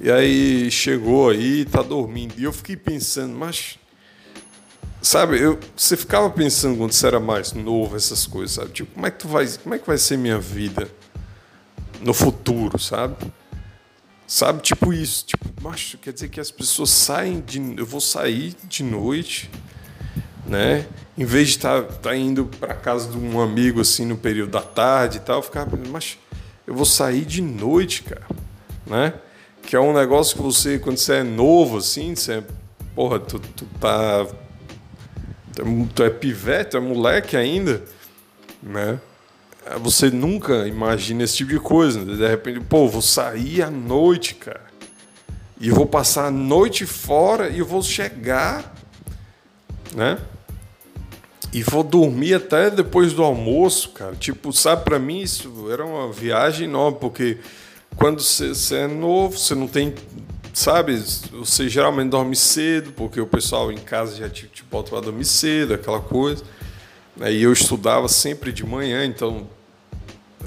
e 0.00 0.10
aí 0.10 0.70
chegou 0.70 1.30
aí, 1.30 1.64
tá 1.64 1.82
dormindo. 1.82 2.34
E 2.38 2.44
eu 2.44 2.52
fiquei 2.52 2.76
pensando, 2.76 3.34
mas. 3.34 3.78
Sabe, 5.00 5.40
eu, 5.40 5.58
você 5.76 5.96
ficava 5.96 6.28
pensando 6.28 6.76
quando 6.76 6.92
você 6.92 7.06
era 7.06 7.20
mais 7.20 7.52
novo, 7.52 7.96
essas 7.96 8.26
coisas, 8.26 8.56
sabe? 8.56 8.70
Tipo, 8.72 8.94
como 8.94 9.06
é 9.06 9.10
que 9.10 9.18
tu 9.18 9.28
vai, 9.28 9.46
como 9.62 9.74
é 9.74 9.78
que 9.78 9.86
vai 9.86 9.96
ser 9.96 10.16
minha 10.16 10.38
vida 10.38 10.90
no 12.00 12.12
futuro, 12.12 12.78
sabe? 12.78 13.16
Sabe, 14.26 14.60
tipo 14.60 14.92
isso, 14.92 15.24
tipo, 15.24 15.46
macho, 15.62 15.96
quer 15.98 16.12
dizer 16.12 16.28
que 16.28 16.38
as 16.38 16.50
pessoas 16.50 16.90
saem 16.90 17.40
de, 17.40 17.58
eu 17.78 17.86
vou 17.86 18.00
sair 18.00 18.54
de 18.64 18.82
noite, 18.82 19.50
né? 20.46 20.86
Em 21.16 21.24
vez 21.24 21.48
de 21.48 21.56
estar 21.56 21.82
tá, 21.82 21.92
tá 21.94 22.16
indo 22.16 22.44
para 22.44 22.74
casa 22.74 23.10
de 23.10 23.16
um 23.16 23.40
amigo 23.40 23.80
assim 23.80 24.04
no 24.04 24.16
período 24.16 24.50
da 24.50 24.60
tarde 24.60 25.16
e 25.16 25.20
tal, 25.20 25.36
eu 25.36 25.42
ficava 25.42 25.78
mas 25.90 26.18
eu 26.66 26.74
vou 26.74 26.84
sair 26.84 27.24
de 27.24 27.40
noite, 27.40 28.02
cara, 28.02 28.26
né? 28.86 29.14
Que 29.68 29.76
é 29.76 29.80
um 29.80 29.92
negócio 29.92 30.34
que 30.34 30.42
você, 30.42 30.78
quando 30.78 30.96
você 30.96 31.16
é 31.16 31.22
novo, 31.22 31.76
assim, 31.76 32.14
você, 32.14 32.42
porra, 32.94 33.20
tu, 33.20 33.38
tu 33.38 33.66
tá. 33.78 34.26
Tu 35.94 36.02
é 36.02 36.08
pivete, 36.08 36.70
tu 36.70 36.76
é 36.78 36.80
moleque 36.80 37.36
ainda, 37.36 37.84
né? 38.62 38.98
Você 39.82 40.08
nunca 40.08 40.66
imagina 40.66 41.22
esse 41.22 41.36
tipo 41.36 41.50
de 41.50 41.60
coisa. 41.60 42.02
Né? 42.02 42.16
De 42.16 42.26
repente, 42.26 42.60
pô, 42.60 42.88
vou 42.88 43.02
sair 43.02 43.60
à 43.60 43.70
noite, 43.70 44.36
cara. 44.36 44.64
E 45.60 45.70
vou 45.70 45.84
passar 45.84 46.28
a 46.28 46.30
noite 46.30 46.86
fora 46.86 47.50
e 47.50 47.60
vou 47.60 47.82
chegar 47.82 48.74
né? 49.94 50.18
E 51.52 51.62
vou 51.62 51.82
dormir 51.82 52.32
até 52.32 52.70
depois 52.70 53.12
do 53.12 53.22
almoço, 53.22 53.90
cara. 53.90 54.16
Tipo, 54.16 54.50
sabe, 54.50 54.84
para 54.84 54.98
mim 54.98 55.20
isso 55.20 55.70
era 55.70 55.84
uma 55.84 56.10
viagem 56.10 56.66
enorme, 56.66 56.96
porque 56.98 57.36
quando 57.96 58.22
você 58.22 58.76
é 58.76 58.86
novo, 58.86 59.36
você 59.36 59.54
não 59.54 59.68
tem. 59.68 59.94
Sabe, 60.52 60.96
você 61.32 61.68
geralmente 61.68 62.10
dorme 62.10 62.34
cedo, 62.34 62.92
porque 62.92 63.20
o 63.20 63.26
pessoal 63.26 63.70
em 63.70 63.78
casa 63.78 64.16
já 64.16 64.28
te, 64.28 64.46
te 64.48 64.64
bota 64.64 64.90
para 64.90 65.00
dormir 65.00 65.24
cedo, 65.24 65.74
aquela 65.74 66.00
coisa. 66.00 66.42
E 67.20 67.42
eu 67.42 67.52
estudava 67.52 68.08
sempre 68.08 68.52
de 68.52 68.64
manhã, 68.66 69.04
então 69.04 69.48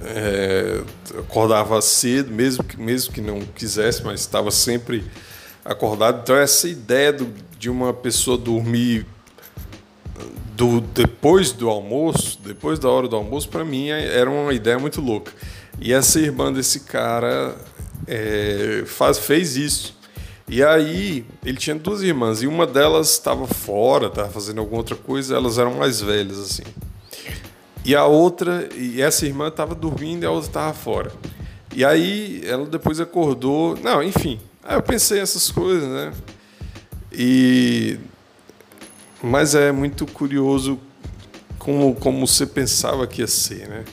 é, 0.03 0.81
acordava 1.19 1.81
cedo, 1.81 2.31
mesmo 2.31 2.63
que, 2.63 2.79
mesmo 2.79 3.13
que 3.13 3.21
não 3.21 3.41
quisesse, 3.41 4.03
mas 4.03 4.21
estava 4.21 4.51
sempre 4.51 5.03
acordado. 5.63 6.21
Então, 6.23 6.35
essa 6.35 6.67
ideia 6.67 7.13
do, 7.13 7.33
de 7.57 7.69
uma 7.69 7.93
pessoa 7.93 8.37
dormir 8.37 9.05
do, 10.55 10.81
depois 10.81 11.51
do 11.51 11.69
almoço, 11.69 12.39
depois 12.43 12.79
da 12.79 12.89
hora 12.89 13.07
do 13.07 13.15
almoço, 13.15 13.49
para 13.49 13.65
mim 13.65 13.89
era 13.89 14.29
uma 14.29 14.53
ideia 14.53 14.77
muito 14.77 15.01
louca. 15.01 15.31
E 15.79 15.93
essa 15.93 16.19
irmã 16.19 16.51
desse 16.51 16.81
cara 16.81 17.55
é, 18.07 18.83
faz, 18.85 19.17
fez 19.17 19.55
isso. 19.55 19.95
E 20.47 20.63
aí, 20.63 21.25
ele 21.45 21.57
tinha 21.57 21.75
duas 21.75 22.01
irmãs, 22.01 22.41
e 22.41 22.47
uma 22.47 22.67
delas 22.67 23.11
estava 23.11 23.47
fora, 23.47 24.07
estava 24.07 24.29
fazendo 24.29 24.59
alguma 24.59 24.79
outra 24.79 24.95
coisa, 24.95 25.35
elas 25.35 25.57
eram 25.57 25.75
mais 25.75 26.01
velhas, 26.01 26.37
assim. 26.37 26.63
E 27.85 27.95
a 27.95 28.05
outra, 28.05 28.69
e 28.75 29.01
essa 29.01 29.25
irmã 29.25 29.47
estava 29.47 29.73
dormindo 29.73 30.23
e 30.23 30.25
a 30.25 30.31
outra 30.31 30.49
estava 30.49 30.73
fora. 30.73 31.11
E 31.73 31.85
aí, 31.85 32.41
ela 32.45 32.65
depois 32.65 32.99
acordou. 32.99 33.77
Não, 33.77 34.03
enfim. 34.03 34.39
Aí 34.63 34.75
eu 34.75 34.83
pensei 34.83 35.19
essas 35.19 35.49
coisas, 35.49 35.87
né? 35.87 36.11
E 37.11 37.97
mas 39.23 39.53
é 39.53 39.71
muito 39.71 40.05
curioso 40.07 40.79
como, 41.59 41.93
como 41.95 42.25
você 42.25 42.45
pensava 42.45 43.05
que 43.05 43.21
ia 43.21 43.27
ser, 43.27 43.67
né? 43.67 43.85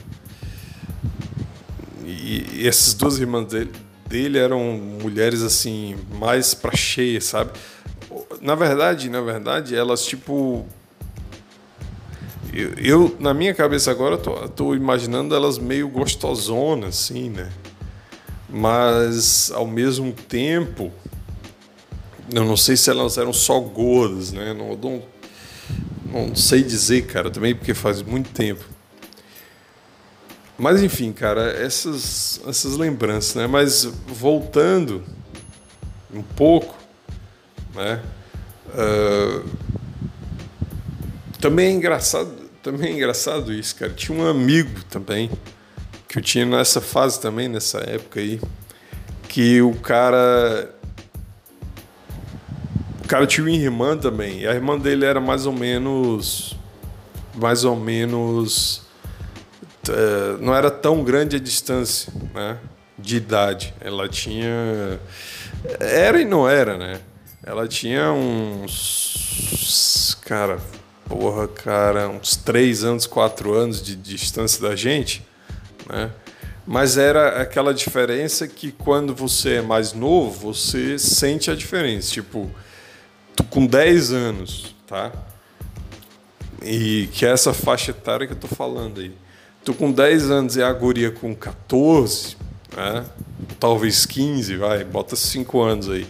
E, 2.29 2.67
essas 2.67 2.93
duas 2.93 3.17
irmãs 3.17 3.47
dele, 3.47 3.71
dele 4.07 4.37
eram 4.37 4.59
mulheres 5.01 5.41
assim 5.41 5.95
mais 6.19 6.53
para 6.53 6.75
cheia, 6.75 7.19
sabe? 7.19 7.51
Na 8.39 8.53
verdade, 8.53 9.09
na 9.09 9.19
verdade, 9.19 9.75
elas 9.75 10.05
tipo 10.05 10.63
eu, 12.53 12.73
eu, 12.77 13.15
na 13.19 13.33
minha 13.33 13.53
cabeça 13.53 13.89
agora 13.89 14.15
tô, 14.15 14.31
tô 14.49 14.75
imaginando 14.75 15.33
elas 15.33 15.57
meio 15.57 15.87
gostosonas 15.89 16.89
assim, 16.89 17.29
né? 17.29 17.49
Mas 18.47 19.51
ao 19.51 19.65
mesmo 19.65 20.13
tempo 20.13 20.91
eu 22.31 22.45
não 22.45 22.55
sei 22.55 22.77
se 22.77 22.91
elas 22.91 23.17
eram 23.17 23.33
só 23.33 23.59
gordas, 23.59 24.31
né? 24.31 24.53
Não, 24.53 24.75
não 24.75 25.01
não 26.11 26.35
sei 26.35 26.63
dizer, 26.63 27.05
cara, 27.07 27.29
também 27.29 27.55
porque 27.55 27.73
faz 27.73 28.01
muito 28.01 28.31
tempo. 28.31 28.63
Mas 30.59 30.83
enfim, 30.83 31.11
cara, 31.11 31.51
essas, 31.51 32.41
essas 32.45 32.75
lembranças, 32.75 33.35
né? 33.35 33.47
Mas 33.47 33.85
voltando 34.07 35.03
um 36.13 36.21
pouco, 36.21 36.75
né? 37.73 38.01
Uh, 38.67 39.49
também 41.39 41.67
é 41.67 41.71
engraçado, 41.71 42.31
também 42.61 42.91
é 42.91 42.93
engraçado 42.95 43.53
isso, 43.53 43.75
cara. 43.75 43.93
Tinha 43.93 44.17
um 44.17 44.27
amigo 44.27 44.83
também 44.89 45.31
que 46.07 46.17
eu 46.17 46.21
tinha 46.21 46.45
nessa 46.45 46.81
fase 46.81 47.19
também, 47.21 47.47
nessa 47.47 47.79
época 47.79 48.19
aí, 48.19 48.41
que 49.27 49.61
o 49.61 49.73
cara 49.75 50.75
cara 53.09 53.25
tinha 53.25 53.43
uma 53.43 53.51
irmã 53.51 53.97
também. 53.97 54.41
E 54.41 54.47
a 54.47 54.53
irmã 54.53 54.77
dele 54.77 55.03
era 55.03 55.19
mais 55.19 55.47
ou 55.47 55.51
menos. 55.51 56.55
Mais 57.35 57.65
ou 57.65 57.75
menos. 57.75 58.83
É, 59.89 60.37
não 60.39 60.55
era 60.55 60.69
tão 60.69 61.03
grande 61.03 61.35
a 61.35 61.39
distância, 61.39 62.13
né? 62.33 62.57
De 62.97 63.17
idade. 63.17 63.73
Ela 63.81 64.07
tinha. 64.07 64.99
Era 65.79 66.21
e 66.21 66.25
não 66.25 66.47
era, 66.47 66.77
né? 66.77 66.99
Ela 67.43 67.67
tinha 67.67 68.11
uns. 68.11 70.17
Cara, 70.21 70.59
porra, 71.07 71.47
cara, 71.47 72.09
uns 72.09 72.35
três 72.35 72.83
anos, 72.83 73.07
quatro 73.07 73.53
anos 73.53 73.81
de 73.81 73.95
distância 73.95 74.61
da 74.61 74.75
gente, 74.75 75.25
né? 75.87 76.11
Mas 76.67 76.97
era 76.97 77.41
aquela 77.41 77.73
diferença 77.73 78.47
que 78.47 78.71
quando 78.71 79.15
você 79.15 79.55
é 79.55 79.61
mais 79.61 79.93
novo, 79.93 80.53
você 80.53 80.99
sente 80.99 81.49
a 81.49 81.55
diferença. 81.55 82.11
Tipo, 82.11 82.51
com 83.49 83.65
10 83.65 84.11
anos, 84.11 84.75
tá? 84.85 85.11
E 86.61 87.09
que 87.11 87.25
é 87.25 87.29
essa 87.29 87.53
faixa 87.53 87.89
etária 87.89 88.27
que 88.27 88.33
eu 88.33 88.37
tô 88.37 88.47
falando 88.47 88.99
aí. 88.99 89.11
Tu 89.69 89.73
com 89.75 89.91
10 89.91 90.31
anos 90.31 90.55
e 90.55 90.63
a 90.63 90.73
guria 90.73 91.11
com 91.11 91.35
14, 91.35 92.35
né? 92.75 93.05
talvez 93.59 94.03
15, 94.03 94.55
vai, 94.55 94.83
bota 94.83 95.15
5 95.15 95.61
anos 95.61 95.91
aí. 95.91 96.07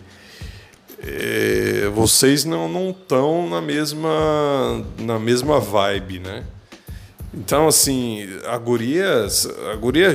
É, 1.06 1.92
vocês 1.94 2.46
não 2.46 2.92
estão 2.92 3.50
na 3.50 3.60
mesma, 3.60 4.82
na 4.98 5.20
mesma 5.20 5.60
vibe, 5.60 6.20
né? 6.20 6.46
Então, 7.34 7.68
assim, 7.68 8.30
a 8.46 8.58
guria, 8.58 9.28
a 9.74 9.76
guria 9.76 10.14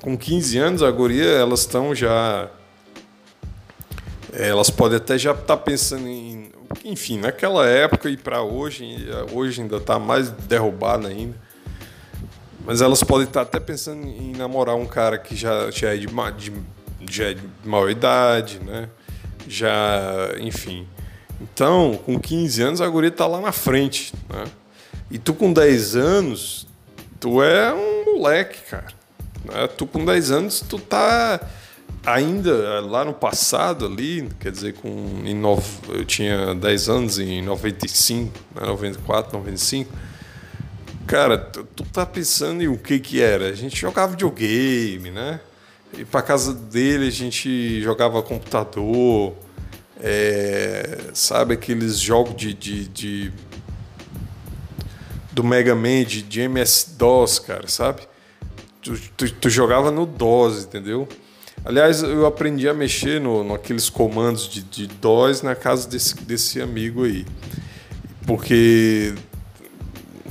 com 0.00 0.16
15 0.16 0.56
anos, 0.56 0.82
a 0.82 0.90
guria, 0.90 1.28
elas 1.28 1.60
estão 1.60 1.94
já 1.94 2.48
elas 4.32 4.70
podem 4.70 4.96
até 4.96 5.18
já 5.18 5.32
estar 5.32 5.44
tá 5.44 5.56
pensando 5.58 6.08
em. 6.08 6.50
Enfim, 6.86 7.18
naquela 7.18 7.66
época 7.66 8.08
e 8.08 8.16
para 8.16 8.40
hoje, 8.40 8.96
hoje 9.30 9.60
ainda 9.60 9.76
está 9.76 9.98
mais 9.98 10.30
derrubada 10.30 11.08
ainda. 11.08 11.51
Mas 12.64 12.80
elas 12.80 13.02
podem 13.02 13.26
estar 13.26 13.44
tá 13.44 13.48
até 13.48 13.60
pensando 13.60 14.06
em 14.06 14.32
namorar 14.32 14.76
um 14.76 14.86
cara 14.86 15.18
que 15.18 15.34
já, 15.34 15.70
já, 15.70 15.92
é, 15.92 15.96
de, 15.96 16.06
de, 16.06 16.52
já 17.10 17.24
é 17.30 17.34
de 17.34 17.42
maior 17.64 17.90
idade, 17.90 18.60
né? 18.60 18.88
Já, 19.48 20.30
enfim. 20.40 20.86
Então, 21.40 21.98
com 22.06 22.18
15 22.18 22.62
anos, 22.62 22.80
a 22.80 22.88
guria 22.88 23.08
está 23.08 23.26
lá 23.26 23.40
na 23.40 23.52
frente, 23.52 24.14
né? 24.28 24.44
E 25.10 25.18
tu 25.18 25.34
com 25.34 25.52
10 25.52 25.96
anos, 25.96 26.66
tu 27.18 27.42
é 27.42 27.74
um 27.74 28.16
moleque, 28.16 28.60
cara. 28.70 28.86
Né? 29.44 29.66
Tu 29.76 29.86
com 29.86 30.04
10 30.04 30.30
anos, 30.30 30.64
tu 30.66 30.78
tá 30.78 31.40
ainda 32.04 32.80
lá 32.80 33.04
no 33.04 33.12
passado 33.12 33.86
ali, 33.86 34.28
quer 34.40 34.50
dizer, 34.50 34.74
com, 34.74 35.22
em 35.24 35.34
no, 35.34 35.60
eu 35.88 36.04
tinha 36.04 36.54
10 36.54 36.88
anos 36.88 37.18
em 37.18 37.42
95, 37.42 38.32
né, 38.54 38.66
94, 38.66 39.36
95. 39.38 39.92
Cara, 41.06 41.38
tu, 41.38 41.64
tu 41.64 41.84
tá 41.84 42.06
pensando 42.06 42.62
em 42.62 42.68
o 42.68 42.78
que 42.78 42.98
que 42.98 43.20
era? 43.20 43.48
A 43.48 43.54
gente 43.54 43.78
jogava 43.78 44.12
videogame, 44.12 45.10
né? 45.10 45.40
E 45.96 46.04
para 46.04 46.22
casa 46.22 46.54
dele 46.54 47.08
a 47.08 47.10
gente 47.10 47.82
jogava 47.82 48.22
computador, 48.22 49.34
é, 50.00 51.10
sabe 51.12 51.54
aqueles 51.54 51.98
jogos 51.98 52.34
de, 52.34 52.54
de, 52.54 52.88
de 52.88 53.32
do 55.32 55.44
Mega 55.44 55.74
Man, 55.74 56.04
de, 56.04 56.22
de 56.22 56.40
MS-DOS, 56.40 57.38
cara, 57.40 57.68
sabe? 57.68 58.02
Tu, 58.80 58.98
tu, 59.16 59.32
tu, 59.32 59.50
jogava 59.50 59.90
no 59.90 60.04
DOS, 60.04 60.64
entendeu? 60.64 61.06
Aliás, 61.64 62.02
eu 62.02 62.26
aprendi 62.26 62.68
a 62.68 62.74
mexer 62.74 63.20
no, 63.20 63.44
naqueles 63.44 63.88
comandos 63.88 64.48
de, 64.48 64.62
de 64.62 64.86
DOS 64.86 65.42
na 65.42 65.54
casa 65.54 65.88
desse, 65.88 66.16
desse 66.16 66.60
amigo 66.60 67.04
aí. 67.04 67.24
Porque 68.26 69.14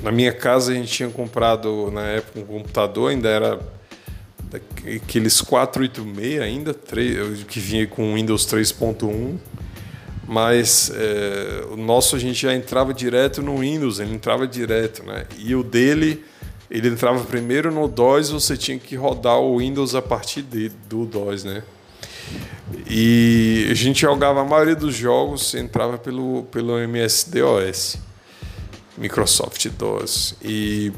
na 0.04 0.12
minha 0.12 0.34
casa 0.34 0.72
a 0.72 0.76
gente 0.76 0.92
tinha 0.92 1.10
comprado 1.10 1.92
na 1.92 2.08
época 2.08 2.40
um 2.40 2.46
computador, 2.46 3.12
ainda 3.12 3.30
era 3.30 3.60
aqueles 4.96 5.42
486 5.42 6.42
ainda, 6.42 6.74
3, 6.74 7.44
que 7.44 7.60
vinha 7.60 7.88
com 7.88 8.16
Windows 8.16 8.46
3.1, 8.46 9.38
mas 10.28 10.92
é, 10.94 11.66
o 11.72 11.78
nosso 11.78 12.16
a 12.16 12.20
gente 12.20 12.42
já 12.42 12.54
entrava 12.54 12.94
direto 12.94 13.42
no 13.42 13.60
Windows, 13.60 14.00
ele 14.00 14.14
entrava 14.14 14.48
direto, 14.48 15.04
né? 15.04 15.26
E 15.38 15.56
o 15.56 15.64
dele 15.64 16.24
ele 16.72 16.88
entrava 16.88 17.22
primeiro 17.26 17.70
no 17.70 17.86
DOS, 17.90 18.30
você 18.30 18.56
tinha 18.56 18.80
que 18.80 18.96
rodar 18.96 19.38
o 19.38 19.58
Windows 19.58 19.94
a 19.94 20.02
partir 20.02 20.42
de, 20.42 20.70
do 20.88 21.06
DOS, 21.06 21.44
né? 21.44 21.64
E 22.90 23.68
a 23.70 23.74
gente 23.74 24.02
jogava 24.02 24.40
a 24.40 24.46
maioria 24.46 24.76
dos 24.76 24.96
jogos, 24.96 25.54
entrava 25.54 25.98
pelo, 25.98 26.44
pelo 26.44 26.80
MS-DOS, 26.80 27.98
Microsoft 28.98 29.68
DOS. 29.70 30.36
E 30.42 30.92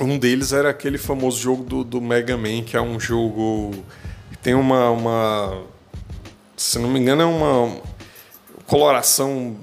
um 0.00 0.18
deles 0.18 0.52
era 0.52 0.70
aquele 0.70 0.98
famoso 0.98 1.38
jogo 1.38 1.62
do, 1.62 1.84
do 1.84 2.00
Mega 2.00 2.36
Man, 2.36 2.62
que 2.62 2.76
é 2.76 2.80
um 2.80 2.98
jogo 2.98 3.72
que 4.30 4.38
tem 4.38 4.54
uma, 4.54 4.90
uma 4.90 5.64
se 6.56 6.78
não 6.78 6.88
me 6.88 6.98
engano, 6.98 7.22
é 7.22 7.26
uma 7.26 7.80
coloração, 8.66 9.56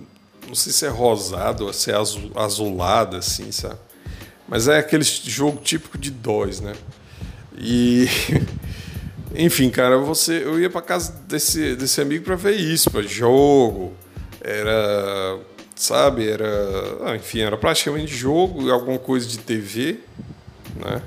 não 0.47 0.55
sei 0.55 0.71
se 0.71 0.85
é 0.85 0.89
rosado 0.89 1.65
ou 1.65 1.73
se 1.73 1.91
é 1.91 1.95
azul, 1.95 2.31
azulada, 2.35 3.17
assim, 3.17 3.51
sabe? 3.51 3.79
Mas 4.47 4.67
é 4.67 4.79
aquele 4.79 5.03
jogo 5.03 5.61
típico 5.61 5.97
de 5.97 6.11
DOS, 6.11 6.59
né? 6.59 6.73
E. 7.57 8.07
Enfim, 9.35 9.69
cara, 9.69 9.97
você, 9.99 10.43
eu 10.43 10.59
ia 10.59 10.71
para 10.71 10.81
casa 10.81 11.13
desse, 11.27 11.75
desse 11.75 12.01
amigo 12.01 12.25
para 12.25 12.35
ver 12.35 12.55
isso, 12.55 12.89
para 12.89 13.03
jogo. 13.03 13.93
Era. 14.41 15.39
Sabe? 15.79 16.29
Era, 16.29 16.45
ah, 17.05 17.15
enfim, 17.15 17.39
era 17.39 17.57
praticamente 17.57 18.13
jogo 18.13 18.69
alguma 18.69 18.99
coisa 18.99 19.25
de 19.25 19.39
TV, 19.39 19.99
né? 20.75 21.01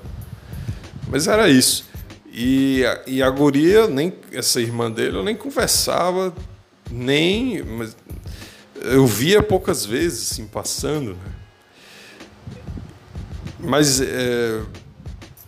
Mas 1.09 1.29
era 1.29 1.49
isso. 1.49 1.85
E, 2.33 2.83
e 3.07 3.23
a 3.23 3.29
guria, 3.29 3.87
nem, 3.87 4.15
essa 4.33 4.61
irmã 4.61 4.91
dele, 4.91 5.19
eu 5.19 5.23
nem 5.23 5.37
conversava, 5.37 6.35
nem. 6.91 7.63
Mas 7.63 7.95
eu 8.81 9.07
via 9.07 9.43
poucas 9.43 9.85
vezes, 9.85 10.33
assim, 10.33 10.47
passando, 10.47 11.13
né? 11.13 11.33
Mas. 13.61 14.01
É, 14.01 14.63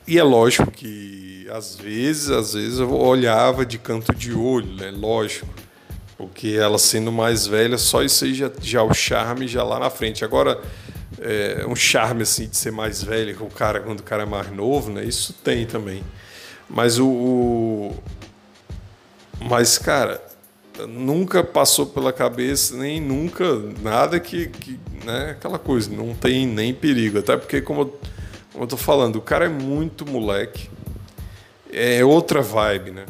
e 0.07 0.19
é 0.19 0.23
lógico 0.23 0.71
que 0.71 1.49
às 1.51 1.77
vezes, 1.77 2.31
às 2.31 2.53
vezes 2.53 2.79
eu 2.79 2.93
olhava 2.93 3.65
de 3.65 3.79
canto 3.79 4.15
de 4.15 4.35
olho, 4.35 4.75
né? 4.75 4.91
Lógico. 4.91 5.49
Porque 6.17 6.57
ela 6.59 6.79
sendo 6.79 7.11
mais 7.11 7.47
velha, 7.47 7.77
só 7.77 8.03
isso 8.03 8.25
aí 8.25 8.35
já, 8.35 8.51
já 8.61 8.83
o 8.83 8.95
charme 8.95 9.49
já 9.49 9.65
lá 9.65 9.79
na 9.79 9.91
frente. 9.91 10.25
Agora, 10.25 10.61
é, 11.21 11.65
um 11.67 11.75
charme 11.75 12.23
assim 12.23 12.49
de 12.49 12.57
ser 12.57 12.71
mais 12.71 13.03
velho 13.03 13.37
que 13.37 13.43
o 13.43 13.47
cara 13.47 13.81
quando 13.81 14.01
o 14.01 14.05
cara 14.05 14.23
é 14.23 14.27
mais 14.27 14.51
novo, 14.51 14.93
né? 14.93 15.05
Isso 15.05 15.33
tem 15.33 15.67
também. 15.67 16.05
Mas 16.69 16.99
o, 16.99 17.07
o 17.07 17.97
mas 19.41 19.77
cara, 19.77 20.23
nunca 20.89 21.43
passou 21.45 21.87
pela 21.87 22.13
cabeça 22.13 22.77
nem 22.77 23.01
nunca 23.01 23.45
nada 23.83 24.19
que, 24.19 24.49
que 24.49 24.79
né, 25.05 25.31
aquela 25.33 25.59
coisa, 25.59 25.91
não 25.91 26.15
tem 26.15 26.47
nem 26.47 26.73
perigo, 26.75 27.19
até 27.19 27.37
porque 27.37 27.61
como, 27.61 27.87
como 28.53 28.65
eu 28.65 28.69
tô 28.69 28.77
falando, 28.77 29.17
o 29.17 29.23
cara 29.23 29.47
é 29.47 29.49
muito 29.49 30.07
moleque. 30.07 30.71
É 31.73 32.05
outra 32.05 32.41
vibe, 32.41 32.93
né? 32.93 33.05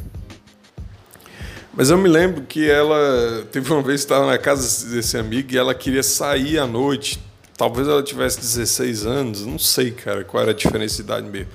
Mas 1.77 1.89
eu 1.89 1.97
me 1.97 2.07
lembro 2.07 2.43
que 2.43 2.69
ela 2.69 3.45
teve 3.51 3.71
uma 3.71 3.81
vez 3.81 3.99
estava 3.99 4.25
na 4.25 4.37
casa 4.37 4.87
desse 4.87 5.17
amigo 5.17 5.51
e 5.51 5.57
ela 5.57 5.75
queria 5.75 6.03
sair 6.03 6.57
à 6.57 6.65
noite. 6.65 7.19
Talvez 7.57 7.85
ela 7.85 8.01
tivesse 8.01 8.39
16 8.39 9.05
anos, 9.05 9.45
não 9.45 9.59
sei, 9.59 9.91
cara, 9.91 10.23
qual 10.23 10.41
era 10.41 10.51
a 10.51 10.55
diferença 10.55 10.95
de 10.95 11.01
idade 11.01 11.27
mesmo. 11.27 11.51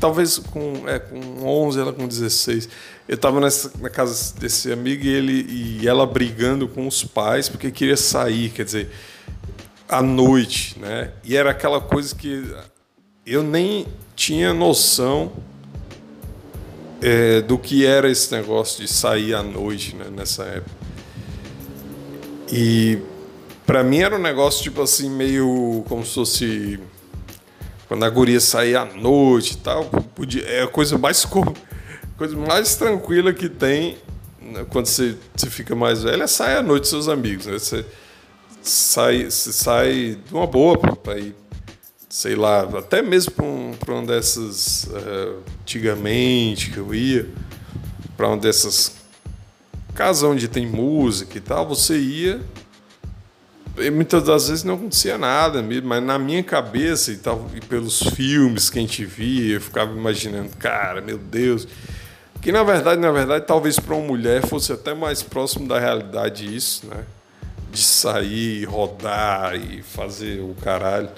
Talvez 0.00 0.38
com, 0.38 0.88
é, 0.88 0.98
com 0.98 1.46
11, 1.46 1.78
ela 1.78 1.92
com 1.92 2.08
16. 2.08 2.68
Eu 3.08 3.14
estava 3.14 3.38
na 3.40 3.90
casa 3.90 4.34
desse 4.40 4.72
amigo 4.72 5.04
e, 5.04 5.08
ele, 5.08 5.46
e 5.48 5.86
ela 5.86 6.04
brigando 6.04 6.66
com 6.66 6.88
os 6.88 7.04
pais 7.04 7.48
porque 7.48 7.70
queria 7.70 7.96
sair, 7.96 8.50
quer 8.50 8.64
dizer, 8.64 8.90
à 9.88 10.02
noite, 10.02 10.76
né? 10.80 11.12
E 11.22 11.36
era 11.36 11.50
aquela 11.50 11.80
coisa 11.80 12.12
que 12.12 12.44
eu 13.24 13.44
nem 13.44 13.86
tinha 14.16 14.52
noção 14.52 15.32
é, 17.04 17.42
do 17.42 17.58
que 17.58 17.84
era 17.84 18.10
esse 18.10 18.32
negócio 18.32 18.80
de 18.82 18.90
sair 18.90 19.34
à 19.34 19.42
noite 19.42 19.94
né, 19.94 20.06
nessa 20.10 20.42
época. 20.44 20.74
E 22.50 22.98
para 23.66 23.84
mim 23.84 23.98
era 23.98 24.16
um 24.16 24.22
negócio 24.22 24.62
tipo 24.62 24.80
assim, 24.80 25.10
meio 25.10 25.84
como 25.86 26.02
se 26.02 26.14
fosse 26.14 26.80
quando 27.86 28.04
a 28.04 28.08
guria 28.08 28.40
saía 28.40 28.80
à 28.80 28.84
noite 28.86 29.52
e 29.52 29.56
tal, 29.58 29.84
podia, 30.14 30.42
é 30.44 30.62
a 30.62 30.66
coisa 30.66 30.96
mais, 30.96 31.26
coisa 32.16 32.36
mais 32.36 32.74
tranquila 32.76 33.34
que 33.34 33.50
tem 33.50 33.98
né, 34.40 34.64
quando 34.70 34.86
você, 34.86 35.14
você 35.36 35.50
fica 35.50 35.74
mais 35.74 36.02
velho 36.02 36.22
é 36.22 36.26
sair 36.26 36.56
à 36.56 36.62
noite 36.62 36.84
com 36.84 36.88
seus 36.88 37.08
amigos. 37.08 37.44
Né? 37.44 37.58
Você, 37.58 37.84
sai, 38.62 39.24
você 39.24 39.52
sai 39.52 40.18
de 40.26 40.32
uma 40.32 40.46
boa 40.46 40.78
para 40.78 41.18
ir, 41.18 41.34
sei 42.14 42.36
lá, 42.36 42.60
até 42.78 43.02
mesmo 43.02 43.32
para 43.32 43.44
um, 43.44 43.74
uma 43.88 44.06
dessas. 44.06 44.84
Uh, 44.84 45.42
antigamente 45.62 46.70
que 46.70 46.76
eu 46.76 46.94
ia, 46.94 47.28
para 48.16 48.28
uma 48.28 48.36
dessas 48.36 48.94
casas 49.96 50.22
onde 50.22 50.46
tem 50.46 50.64
música 50.64 51.36
e 51.36 51.40
tal, 51.40 51.66
você 51.66 51.98
ia 51.98 52.40
e 53.76 53.90
muitas 53.90 54.22
das 54.22 54.48
vezes 54.48 54.62
não 54.62 54.74
acontecia 54.74 55.18
nada 55.18 55.60
mas 55.82 56.02
na 56.04 56.16
minha 56.16 56.42
cabeça 56.44 57.10
e, 57.10 57.16
tal, 57.16 57.50
e 57.52 57.60
pelos 57.60 58.00
filmes 58.00 58.70
que 58.70 58.78
a 58.78 58.82
gente 58.82 59.04
via, 59.04 59.54
eu 59.54 59.60
ficava 59.60 59.92
imaginando, 59.92 60.50
cara, 60.56 61.00
meu 61.00 61.18
Deus. 61.18 61.66
Que 62.40 62.52
na 62.52 62.62
verdade, 62.62 63.00
na 63.00 63.10
verdade, 63.10 63.44
talvez 63.44 63.80
para 63.80 63.96
uma 63.96 64.06
mulher 64.06 64.46
fosse 64.46 64.72
até 64.72 64.94
mais 64.94 65.20
próximo 65.20 65.66
da 65.66 65.80
realidade 65.80 66.54
isso, 66.54 66.86
né? 66.86 67.04
De 67.72 67.82
sair, 67.82 68.64
rodar 68.66 69.56
e 69.56 69.82
fazer 69.82 70.40
o 70.40 70.54
caralho. 70.62 71.08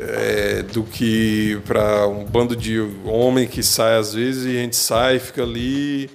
É, 0.00 0.62
do 0.62 0.82
que 0.82 1.60
para 1.64 2.08
um 2.08 2.24
bando 2.24 2.56
de 2.56 2.80
homem 3.04 3.46
que 3.46 3.62
sai 3.62 3.96
às 3.96 4.12
vezes 4.12 4.44
e 4.44 4.58
a 4.58 4.62
gente 4.62 4.76
sai, 4.76 5.18
fica 5.20 5.42
ali 5.42 6.10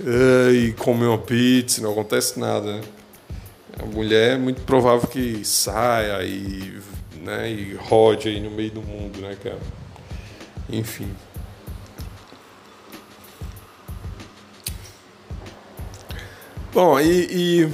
uh, 0.00 0.50
e 0.52 0.72
come 0.72 1.06
uma 1.06 1.18
pizza, 1.18 1.80
não 1.80 1.92
acontece 1.92 2.38
nada, 2.38 2.78
né? 2.78 2.80
A 3.80 3.86
mulher 3.86 4.34
é 4.34 4.38
muito 4.38 4.60
provável 4.62 5.08
que 5.08 5.44
saia 5.44 6.22
e, 6.24 6.80
né, 7.20 7.50
e 7.50 7.74
rode 7.74 8.28
aí 8.28 8.40
no 8.40 8.50
meio 8.50 8.70
do 8.70 8.82
mundo, 8.82 9.20
né, 9.20 9.36
cara? 9.42 9.58
Enfim. 10.68 11.08
Bom, 16.72 16.98
e, 16.98 17.28
e, 17.30 17.68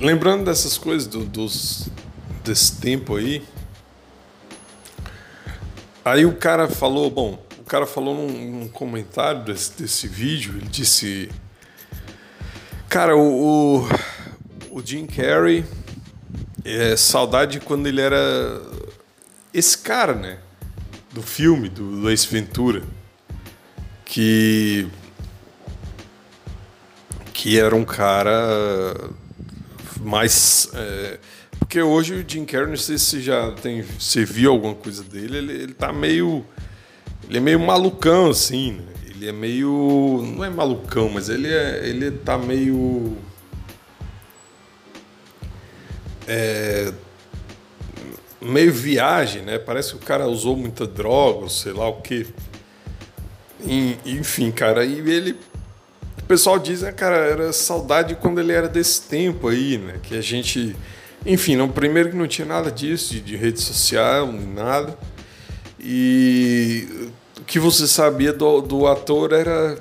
lembrando 0.00 0.44
dessas 0.44 0.76
coisas 0.76 1.06
do, 1.06 1.24
dos, 1.24 1.88
desse 2.50 2.80
tempo 2.80 3.16
aí, 3.16 3.42
aí 6.04 6.26
o 6.26 6.34
cara 6.34 6.68
falou, 6.68 7.10
bom, 7.10 7.42
o 7.58 7.64
cara 7.64 7.86
falou 7.86 8.14
num, 8.14 8.60
num 8.60 8.68
comentário 8.68 9.44
desse, 9.44 9.80
desse 9.80 10.08
vídeo, 10.08 10.56
ele 10.56 10.66
disse 10.68 11.30
Cara, 12.90 13.16
o, 13.16 13.84
o, 13.84 13.88
o 14.72 14.82
Jim 14.84 15.06
Carrey, 15.06 15.64
é 16.64 16.96
saudade 16.96 17.60
quando 17.60 17.86
ele 17.86 18.00
era 18.00 18.60
esse 19.54 19.78
cara, 19.78 20.12
né? 20.12 20.38
Do 21.12 21.22
filme, 21.22 21.68
do, 21.68 22.00
do 22.00 22.10
Ace 22.10 22.26
Ventura. 22.26 22.82
Que. 24.04 24.88
Que 27.32 27.60
era 27.60 27.76
um 27.76 27.84
cara 27.84 28.96
mais. 30.00 30.68
É, 30.74 31.20
porque 31.70 31.82
hoje 31.82 32.14
o 32.14 32.24
Jim 32.28 32.44
Carrey, 32.44 32.66
não 32.66 32.76
sei 32.76 32.98
se 32.98 33.20
já 33.20 33.52
tem. 33.52 33.82
Você 33.82 34.24
viu 34.24 34.50
alguma 34.50 34.74
coisa 34.74 35.04
dele, 35.04 35.38
ele, 35.38 35.52
ele 35.52 35.72
tá 35.72 35.92
meio. 35.92 36.44
Ele 37.28 37.38
é 37.38 37.40
meio 37.40 37.60
malucão, 37.60 38.28
assim, 38.28 38.72
né? 38.72 38.82
Ele 39.08 39.28
é 39.28 39.32
meio. 39.32 40.20
Não 40.34 40.44
é 40.44 40.50
malucão, 40.50 41.08
mas 41.08 41.28
ele, 41.28 41.46
é, 41.46 41.86
ele 41.88 42.10
tá 42.10 42.36
meio. 42.36 43.16
É, 46.26 46.92
meio 48.40 48.72
viagem, 48.72 49.42
né? 49.42 49.56
Parece 49.56 49.90
que 49.90 49.96
o 49.98 50.04
cara 50.04 50.26
usou 50.26 50.56
muita 50.56 50.88
droga, 50.88 51.48
sei 51.48 51.72
lá 51.72 51.88
o 51.88 52.02
que. 52.02 52.26
Enfim, 54.04 54.50
cara, 54.50 54.84
e 54.84 54.98
ele. 55.08 55.38
O 56.18 56.24
pessoal 56.24 56.58
diz, 56.58 56.82
né, 56.82 56.90
cara, 56.90 57.14
era 57.14 57.52
saudade 57.52 58.16
quando 58.16 58.40
ele 58.40 58.52
era 58.52 58.68
desse 58.68 59.02
tempo 59.02 59.46
aí, 59.46 59.78
né? 59.78 60.00
Que 60.02 60.16
a 60.16 60.20
gente. 60.20 60.74
Enfim, 61.24 61.56
não, 61.56 61.68
primeiro 61.68 62.10
que 62.10 62.16
não 62.16 62.26
tinha 62.26 62.46
nada 62.46 62.70
disso, 62.70 63.12
de, 63.12 63.20
de 63.20 63.36
rede 63.36 63.60
social, 63.60 64.32
nada. 64.32 64.98
E 65.78 67.10
que 67.46 67.58
você 67.58 67.86
sabia 67.86 68.32
do, 68.32 68.60
do 68.60 68.86
ator 68.86 69.32
era 69.32 69.78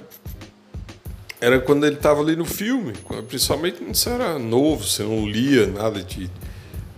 era 1.41 1.59
quando 1.59 1.85
ele 1.85 1.95
estava 1.95 2.21
ali 2.21 2.35
no 2.35 2.43
filme, 2.43 2.93
principalmente 3.27 3.77
quando 3.77 3.95
você 3.95 4.09
era 4.09 4.37
novo, 4.37 4.83
você 4.83 5.03
não 5.03 5.25
lia 5.25 5.67
nada 5.67 6.03
de, 6.03 6.29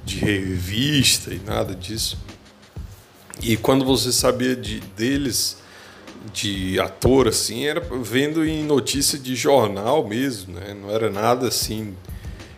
de 0.03 0.17
revista 0.17 1.31
e 1.31 1.39
nada 1.39 1.75
disso. 1.75 2.17
E 3.41 3.55
quando 3.55 3.85
você 3.85 4.11
sabia 4.11 4.55
de, 4.55 4.79
deles, 4.95 5.57
de 6.33 6.79
ator, 6.79 7.27
assim, 7.27 7.65
era 7.65 7.81
vendo 8.01 8.45
em 8.45 8.63
notícia 8.63 9.17
de 9.17 9.35
jornal 9.35 10.07
mesmo, 10.07 10.53
né? 10.53 10.75
Não 10.79 10.89
era 10.89 11.09
nada 11.09 11.47
assim. 11.47 11.95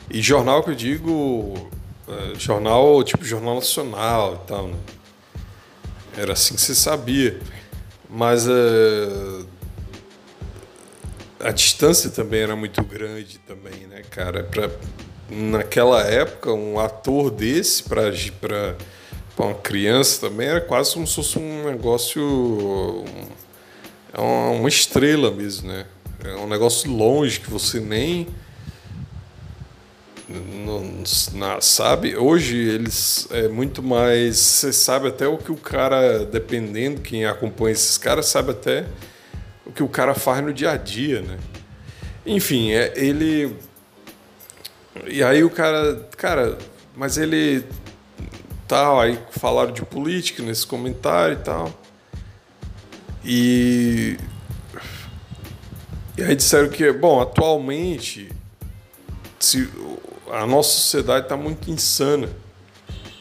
E 0.09 0.21
jornal 0.21 0.63
que 0.63 0.71
eu 0.71 0.75
digo, 0.75 1.69
é, 2.07 2.39
jornal 2.39 3.03
tipo 3.03 3.23
Jornal 3.23 3.55
Nacional 3.55 4.41
e 4.43 4.47
tal, 4.47 4.67
né? 4.67 4.77
Era 6.15 6.33
assim 6.33 6.55
que 6.55 6.61
você 6.61 6.75
sabia. 6.75 7.39
Mas 8.09 8.47
uh, 8.47 9.47
a 11.39 11.51
distância 11.51 12.09
também 12.11 12.41
era 12.41 12.55
muito 12.55 12.83
grande 12.83 13.39
também, 13.39 13.87
né, 13.87 14.03
cara? 14.09 14.43
Pra, 14.43 14.69
naquela 15.29 16.03
época, 16.03 16.53
um 16.53 16.79
ator 16.79 17.31
desse 17.31 17.83
para 17.83 18.75
uma 19.37 19.55
criança 19.55 20.29
também 20.29 20.47
era 20.47 20.61
quase 20.61 20.93
como 20.93 21.07
se 21.07 21.15
fosse 21.15 21.39
um 21.39 21.65
negócio. 21.65 23.03
É 24.13 24.21
uma 24.21 24.69
estrela 24.69 25.31
mesmo, 25.31 25.67
né? 25.67 25.87
É 26.23 26.35
um 26.35 26.47
negócio 26.47 26.91
longe 26.91 27.39
que 27.39 27.49
você 27.49 27.79
nem 27.79 28.27
não, 30.29 31.03
não, 31.33 31.61
sabe, 31.61 32.15
hoje 32.15 32.57
eles 32.57 33.27
é 33.31 33.47
muito 33.47 33.83
mais. 33.83 34.37
Você 34.37 34.71
sabe 34.71 35.09
até 35.09 35.27
o 35.27 35.37
que 35.37 35.51
o 35.51 35.57
cara, 35.57 36.25
dependendo 36.25 37.01
quem 37.01 37.25
acompanha 37.25 37.73
esses 37.73 37.97
caras, 37.97 38.27
sabe 38.27 38.51
até 38.51 38.85
o 39.65 39.71
que 39.71 39.83
o 39.83 39.89
cara 39.89 40.13
faz 40.13 40.43
no 40.43 40.53
dia 40.53 40.71
a 40.71 40.77
dia, 40.77 41.21
né? 41.21 41.37
Enfim, 42.25 42.71
é, 42.71 42.93
ele. 42.95 43.55
E 45.07 45.21
aí 45.23 45.43
o 45.43 45.49
cara, 45.49 46.07
cara, 46.15 46.57
mas 46.95 47.17
ele 47.17 47.65
tal, 48.67 48.99
aí 48.99 49.19
falaram 49.31 49.71
de 49.71 49.81
política 49.83 50.41
nesse 50.41 50.65
comentário 50.65 51.33
e 51.33 51.43
tal. 51.43 51.81
E 53.25 54.17
e 56.17 56.21
aí 56.23 56.35
disseram 56.35 56.69
que, 56.69 56.91
bom, 56.91 57.19
atualmente 57.19 58.31
se, 59.39 59.67
a 60.33 60.47
nossa 60.47 60.69
sociedade 60.69 61.25
está 61.25 61.37
muito 61.37 61.69
insana. 61.69 62.27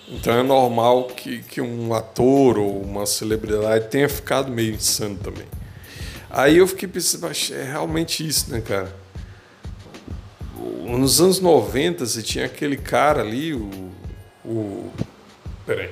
Então 0.08 0.34
é 0.34 0.42
normal 0.42 1.04
que, 1.04 1.42
que 1.42 1.60
um 1.60 1.92
ator 1.94 2.58
ou 2.58 2.82
uma 2.82 3.06
celebridade 3.06 3.88
tenha 3.88 4.08
ficado 4.08 4.50
meio 4.50 4.74
insano 4.74 5.16
também. 5.16 5.46
Aí 6.30 6.58
eu 6.58 6.66
fiquei 6.66 6.88
pensando, 6.88 7.26
é 7.26 7.62
realmente 7.62 8.26
isso, 8.26 8.50
né, 8.50 8.60
cara? 8.60 8.94
Nos 10.86 11.20
anos 11.20 11.40
90 11.40 12.06
você 12.06 12.22
tinha 12.22 12.46
aquele 12.46 12.76
cara 12.76 13.20
ali, 13.20 13.52
o. 13.54 13.92
o 14.44 14.90
peraí. 15.66 15.90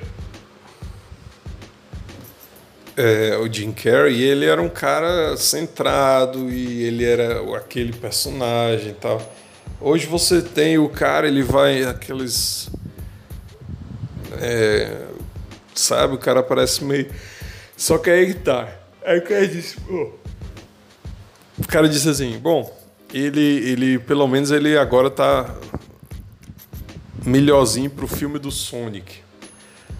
É, 2.97 3.37
o 3.37 3.51
Jim 3.51 3.71
Carrey, 3.71 4.21
ele 4.21 4.45
era 4.45 4.61
um 4.61 4.69
cara 4.69 5.35
centrado 5.37 6.49
e 6.49 6.83
ele 6.83 7.05
era 7.05 7.41
aquele 7.55 7.93
personagem 7.93 8.89
e 8.89 8.93
tal. 8.93 9.21
Hoje 9.83 10.05
você 10.05 10.43
tem 10.43 10.77
o 10.77 10.87
cara, 10.87 11.27
ele 11.27 11.41
vai 11.41 11.83
aqueles. 11.83 12.69
É, 14.39 15.07
sabe, 15.73 16.13
o 16.13 16.19
cara 16.19 16.43
parece 16.43 16.83
meio. 16.83 17.11
Só 17.75 17.97
que 17.97 18.11
aí 18.11 18.35
tá. 18.35 18.69
Aí 19.03 19.17
o 19.17 19.23
cara 19.23 19.47
disse, 19.47 19.81
pô. 19.81 20.11
O 21.57 21.67
cara 21.67 21.89
disse 21.89 22.07
assim, 22.07 22.37
bom, 22.37 22.71
ele, 23.11 23.41
ele 23.41 23.97
pelo 23.97 24.27
menos 24.27 24.51
ele 24.51 24.77
agora 24.77 25.09
tá 25.09 25.51
melhorzinho 27.25 27.89
pro 27.89 28.07
filme 28.07 28.37
do 28.37 28.51
Sonic. 28.51 29.23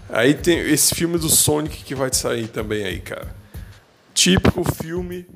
Aí 0.08 0.32
tem 0.32 0.60
esse 0.60 0.94
filme 0.94 1.18
do 1.18 1.28
Sonic 1.28 1.82
que 1.82 1.94
vai 1.96 2.12
sair 2.12 2.46
também 2.46 2.84
aí, 2.84 3.00
cara. 3.00 3.34
Típico 4.14 4.62
filme 4.80 5.26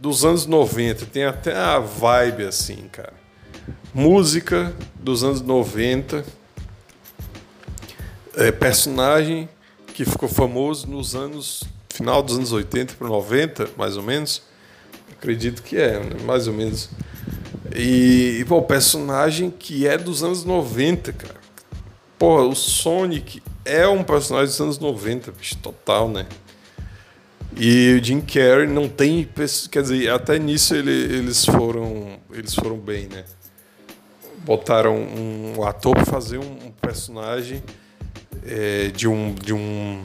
dos 0.00 0.24
anos 0.24 0.46
90, 0.46 1.06
tem 1.06 1.24
até 1.24 1.56
a 1.56 1.80
vibe 1.80 2.44
assim, 2.44 2.88
cara. 2.92 3.21
Música 3.94 4.74
dos 4.94 5.22
anos 5.22 5.42
90, 5.42 6.24
é, 8.36 8.50
personagem 8.50 9.46
que 9.92 10.06
ficou 10.06 10.30
famoso 10.30 10.86
nos 10.86 11.14
anos 11.14 11.64
final 11.90 12.22
dos 12.22 12.36
anos 12.36 12.52
80 12.52 12.94
para 12.94 13.06
90, 13.06 13.68
mais 13.76 13.98
ou 13.98 14.02
menos. 14.02 14.42
Acredito 15.12 15.62
que 15.62 15.76
é, 15.76 16.00
né? 16.00 16.16
mais 16.24 16.48
ou 16.48 16.54
menos. 16.54 16.88
E, 17.76 18.42
pô, 18.48 18.62
personagem 18.62 19.50
que 19.50 19.86
é 19.86 19.98
dos 19.98 20.24
anos 20.24 20.42
90, 20.42 21.12
cara. 21.12 21.40
Pô, 22.18 22.48
o 22.48 22.54
Sonic 22.54 23.42
é 23.62 23.86
um 23.86 24.02
personagem 24.02 24.48
dos 24.48 24.60
anos 24.60 24.78
90, 24.78 25.32
bicho, 25.32 25.56
total, 25.58 26.08
né? 26.08 26.26
E 27.56 27.98
o 28.00 28.02
Jim 28.02 28.22
Carrey 28.22 28.66
não 28.66 28.88
tem, 28.88 29.28
quer 29.70 29.82
dizer, 29.82 30.10
até 30.10 30.38
nisso 30.38 30.74
ele, 30.74 30.90
eles 30.90 31.44
foram, 31.44 32.18
eles 32.32 32.54
foram 32.54 32.78
bem, 32.78 33.06
né? 33.08 33.24
Botaram 34.44 34.96
um 34.96 35.62
ator 35.64 35.94
para 35.94 36.04
fazer 36.04 36.38
um 36.38 36.72
personagem 36.80 37.62
é, 38.44 38.88
de 38.88 39.06
um, 39.06 39.34
de 39.34 39.54
um, 39.54 40.04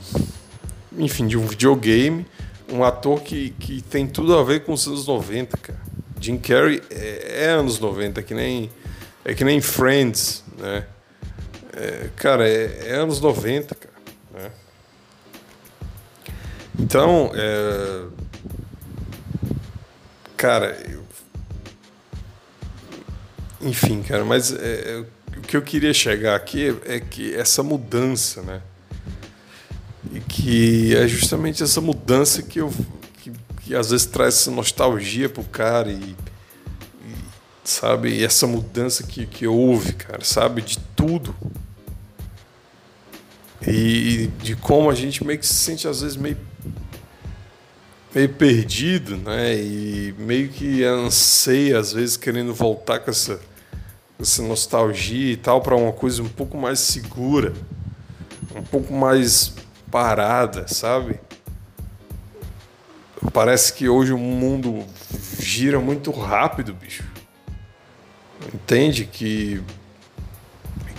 enfim, 0.98 1.28
de 1.28 1.38
um 1.38 1.46
videogame, 1.46 2.26
um 2.72 2.84
ator 2.84 3.22
que, 3.22 3.52
que 3.52 3.82
tem 3.82 4.06
tudo 4.08 4.38
a 4.38 4.44
ver 4.44 4.64
com 4.64 4.74
os 4.74 4.88
anos 4.88 5.08
90, 5.08 5.58
cara. 5.58 5.80
Jim 6.20 6.38
Carrey 6.38 6.82
é, 6.90 7.46
é 7.46 7.50
anos 7.50 7.80
90, 7.80 8.20
é 8.20 8.24
que 8.24 8.34
nem 8.34 8.70
é 9.24 9.34
que 9.34 9.44
nem 9.44 9.60
Friends, 9.62 10.44
né? 10.58 10.86
É, 11.74 12.10
cara, 12.16 12.48
é, 12.48 12.88
é, 12.88 12.96
anos 12.96 13.20
90, 13.20 13.76
cara. 13.76 13.94
Né? 14.34 14.52
Então, 16.80 17.32
é, 17.36 18.06
cara, 20.36 20.78
eu, 20.90 21.04
enfim, 23.62 24.04
cara, 24.04 24.24
mas 24.24 24.52
é, 24.52 24.58
é, 24.58 25.06
o 25.38 25.42
que 25.42 25.58
eu 25.58 25.62
queria 25.62 25.94
chegar 25.94 26.36
aqui 26.36 26.76
é 26.86 27.00
que 27.00 27.34
essa 27.36 27.64
mudança, 27.64 28.42
né? 28.42 28.62
E 30.14 30.20
que 30.20 30.96
é 30.96 31.08
justamente 31.08 31.64
essa 31.64 31.82
mudança 31.82 32.42
que 32.42 32.60
eu 32.60 32.72
que, 33.22 33.32
que 33.62 33.76
às 33.76 33.90
vezes 33.90 34.06
traz 34.06 34.36
essa 34.36 34.52
nostalgia 34.52 35.28
pro 35.28 35.44
cara 35.44 35.92
e, 35.92 36.16
e 37.04 37.16
sabe, 37.64 38.10
e 38.10 38.24
essa 38.24 38.48
mudança 38.48 39.04
que, 39.04 39.26
que 39.26 39.48
houve, 39.48 39.94
cara, 39.94 40.24
sabe, 40.24 40.62
de 40.62 40.78
tudo, 40.96 41.36
e 43.66 44.30
de 44.42 44.56
como 44.56 44.90
a 44.90 44.96
gente 44.96 45.24
meio 45.26 45.40
que 45.40 45.46
se 45.46 45.54
sente 45.54 45.88
às 45.88 46.02
vezes 46.02 46.16
meio 46.16 46.38
meio 48.18 48.30
perdido, 48.30 49.16
né? 49.16 49.56
E 49.56 50.16
meio 50.18 50.50
que 50.50 50.84
anseia 50.84 51.80
às 51.80 51.94
vezes 51.94 52.18
querendo 52.18 52.52
voltar 52.52 53.00
com 53.00 53.12
essa 53.12 53.40
essa 54.20 54.42
nostalgia 54.42 55.34
e 55.34 55.38
tal 55.38 55.62
para 55.62 55.76
uma 55.76 55.92
coisa 55.92 56.24
um 56.24 56.28
pouco 56.28 56.58
mais 56.58 56.80
segura, 56.80 57.54
um 58.56 58.64
pouco 58.64 58.92
mais 58.92 59.54
parada, 59.92 60.68
sabe? 60.68 61.20
Parece 63.32 63.74
que 63.74 63.88
hoje 63.88 64.12
o 64.12 64.18
mundo 64.18 64.84
gira 65.40 65.80
muito 65.80 66.10
rápido, 66.10 66.74
bicho. 66.74 67.04
Entende 68.52 69.06
que 69.06 69.64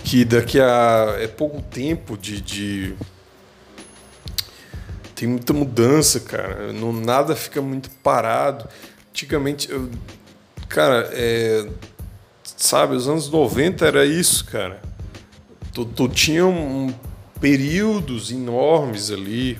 que 0.05 0.23
daqui 0.23 0.61
a 0.61 1.17
é 1.19 1.27
pouco 1.27 1.61
tempo 1.61 2.17
de, 2.17 2.39
de, 2.39 2.95
tem 5.19 5.27
muita 5.27 5.51
mudança, 5.51 6.21
cara. 6.21 6.71
Não 6.71 6.93
nada 6.93 7.35
fica 7.35 7.61
muito 7.61 7.89
parado. 8.01 8.69
Antigamente, 9.09 9.69
eu, 9.69 9.89
cara, 10.69 11.09
é, 11.11 11.67
sabe, 12.55 12.95
os 12.95 13.05
anos 13.05 13.29
90 13.29 13.85
era 13.85 14.05
isso, 14.05 14.45
cara. 14.45 14.81
Tu, 15.73 15.83
tu 15.83 16.07
tinha 16.07 16.45
um, 16.45 16.93
períodos 17.41 18.31
enormes 18.31 19.11
ali, 19.11 19.59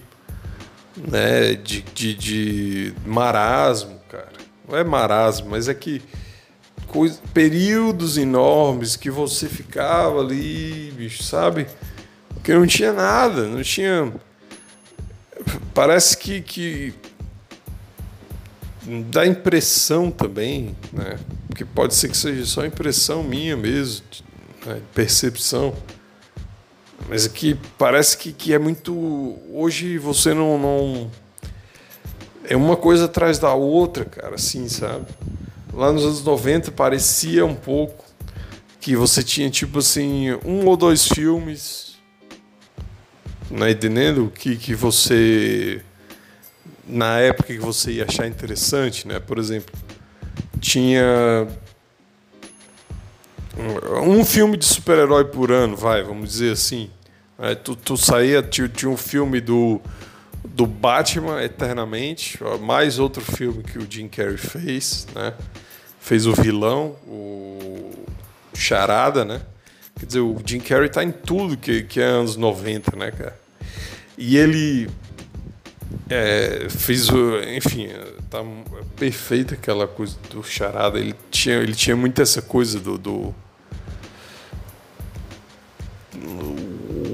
né, 0.96 1.56
de, 1.56 1.82
de, 1.82 2.14
de 2.14 2.94
marasmo, 3.06 4.00
cara. 4.08 4.32
Não 4.66 4.78
é 4.78 4.84
marasmo, 4.86 5.50
mas 5.50 5.68
é 5.68 5.74
que 5.74 6.02
coisa, 6.88 7.20
períodos 7.34 8.18
enormes 8.18 8.96
que 8.96 9.10
você 9.10 9.50
ficava 9.50 10.22
ali, 10.22 10.94
bicho, 10.96 11.22
sabe? 11.22 11.68
Que 12.46 12.54
não 12.54 12.66
tinha 12.66 12.94
nada, 12.94 13.46
não 13.46 13.62
tinha. 13.62 14.10
Parece 15.74 16.18
que, 16.18 16.42
que 16.42 16.94
dá 19.10 19.26
impressão 19.26 20.12
também, 20.12 20.76
né? 20.92 21.18
Porque 21.48 21.66
pode 21.66 21.96
ser 21.96 22.10
que 22.10 22.18
seja 22.18 22.46
só 22.46 22.66
impressão 22.66 23.24
minha 23.24 23.56
mesmo, 23.56 24.06
né? 24.66 24.82
percepção. 24.94 25.74
Mas 27.08 27.26
aqui 27.26 27.58
parece 27.78 28.18
que, 28.18 28.32
que 28.32 28.54
é 28.54 28.60
muito. 28.60 28.94
Hoje 29.52 29.98
você 29.98 30.34
não, 30.34 30.58
não. 30.58 31.12
É 32.44 32.56
uma 32.56 32.76
coisa 32.76 33.06
atrás 33.06 33.38
da 33.40 33.54
outra, 33.54 34.06
cara, 34.06 34.36
assim, 34.36 34.68
sabe? 34.68 35.06
lá 35.74 35.94
nos 35.94 36.04
anos 36.04 36.24
90 36.24 36.72
parecia 36.72 37.46
um 37.46 37.56
pouco 37.56 38.04
que 38.80 38.96
você 38.96 39.24
tinha 39.24 39.50
tipo 39.50 39.80
assim 39.80 40.34
um 40.46 40.66
ou 40.66 40.76
dois 40.76 41.08
filmes 41.08 41.89
né, 43.50 43.72
entendendo 43.72 44.32
que 44.34 44.56
que 44.56 44.76
você 44.76 45.82
na 46.88 47.20
época 47.20 47.54
que 47.54 47.60
você 47.60 47.92
ia 47.92 48.06
achar 48.06 48.28
interessante, 48.28 49.08
né? 49.08 49.20
Por 49.20 49.38
exemplo, 49.38 49.74
tinha 50.60 51.48
um 54.04 54.24
filme 54.26 54.58
de 54.58 54.66
super-herói 54.66 55.26
por 55.26 55.52
ano, 55.52 55.76
vai, 55.76 56.02
vamos 56.02 56.30
dizer 56.30 56.54
assim. 56.54 56.90
Aí 57.38 57.56
tu, 57.56 57.76
tu 57.76 57.96
saía, 57.96 58.42
tinha 58.42 58.90
um 58.90 58.98
filme 58.98 59.40
do, 59.40 59.80
do 60.44 60.66
Batman 60.66 61.42
Eternamente, 61.44 62.40
mais 62.62 63.00
outro 63.00 63.24
filme 63.24 63.64
que 63.64 63.78
o 63.78 63.88
Jim 63.90 64.08
Carrey 64.08 64.38
fez, 64.38 65.08
né? 65.14 65.34
fez 66.00 66.26
o 66.26 66.34
vilão, 66.34 66.96
o 67.08 67.92
Charada, 68.54 69.24
né? 69.24 69.42
Quer 70.00 70.06
dizer, 70.06 70.20
o 70.22 70.38
Jim 70.46 70.60
Carrey 70.60 70.90
tá 70.90 71.04
em 71.04 71.12
tudo 71.12 71.58
que, 71.58 71.84
que 71.84 72.00
é 72.00 72.06
anos 72.06 72.36
90, 72.36 72.96
né, 72.96 73.12
cara? 73.12 73.38
E 74.18 74.38
ele 74.38 74.90
é, 76.10 76.68
fez 76.70 77.10
o. 77.10 77.40
Enfim, 77.56 77.90
tá 78.30 78.40
perfeita 78.96 79.56
aquela 79.56 79.88
coisa 79.88 80.18
do 80.30 80.44
Charada. 80.44 81.00
Ele 81.00 81.16
tinha, 81.30 81.58
ele 81.58 81.76
tinha 81.76 81.96
muito 81.96 82.22
essa 82.22 82.42
coisa 82.42 82.80
do. 82.80 82.98
do 82.98 83.36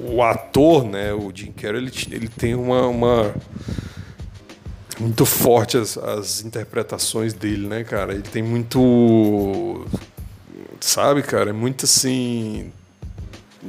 o 0.08 0.24
ator, 0.24 0.86
né, 0.86 1.14
o 1.14 1.30
Jim 1.36 1.52
Carrey, 1.52 1.82
ele, 1.82 1.92
ele 2.12 2.30
tem 2.30 2.56
uma, 2.56 2.88
uma 2.88 3.36
muito 4.98 5.26
forte 5.26 5.78
as, 5.78 5.98
as 5.98 6.42
interpretações 6.42 7.34
dele, 7.34 7.68
né, 7.68 7.84
cara? 7.84 8.14
Ele 8.14 8.22
tem 8.22 8.42
muito. 8.42 9.86
Sabe, 10.80 11.22
cara? 11.24 11.50
É 11.50 11.54
muito 11.54 11.86
assim. 11.86 12.72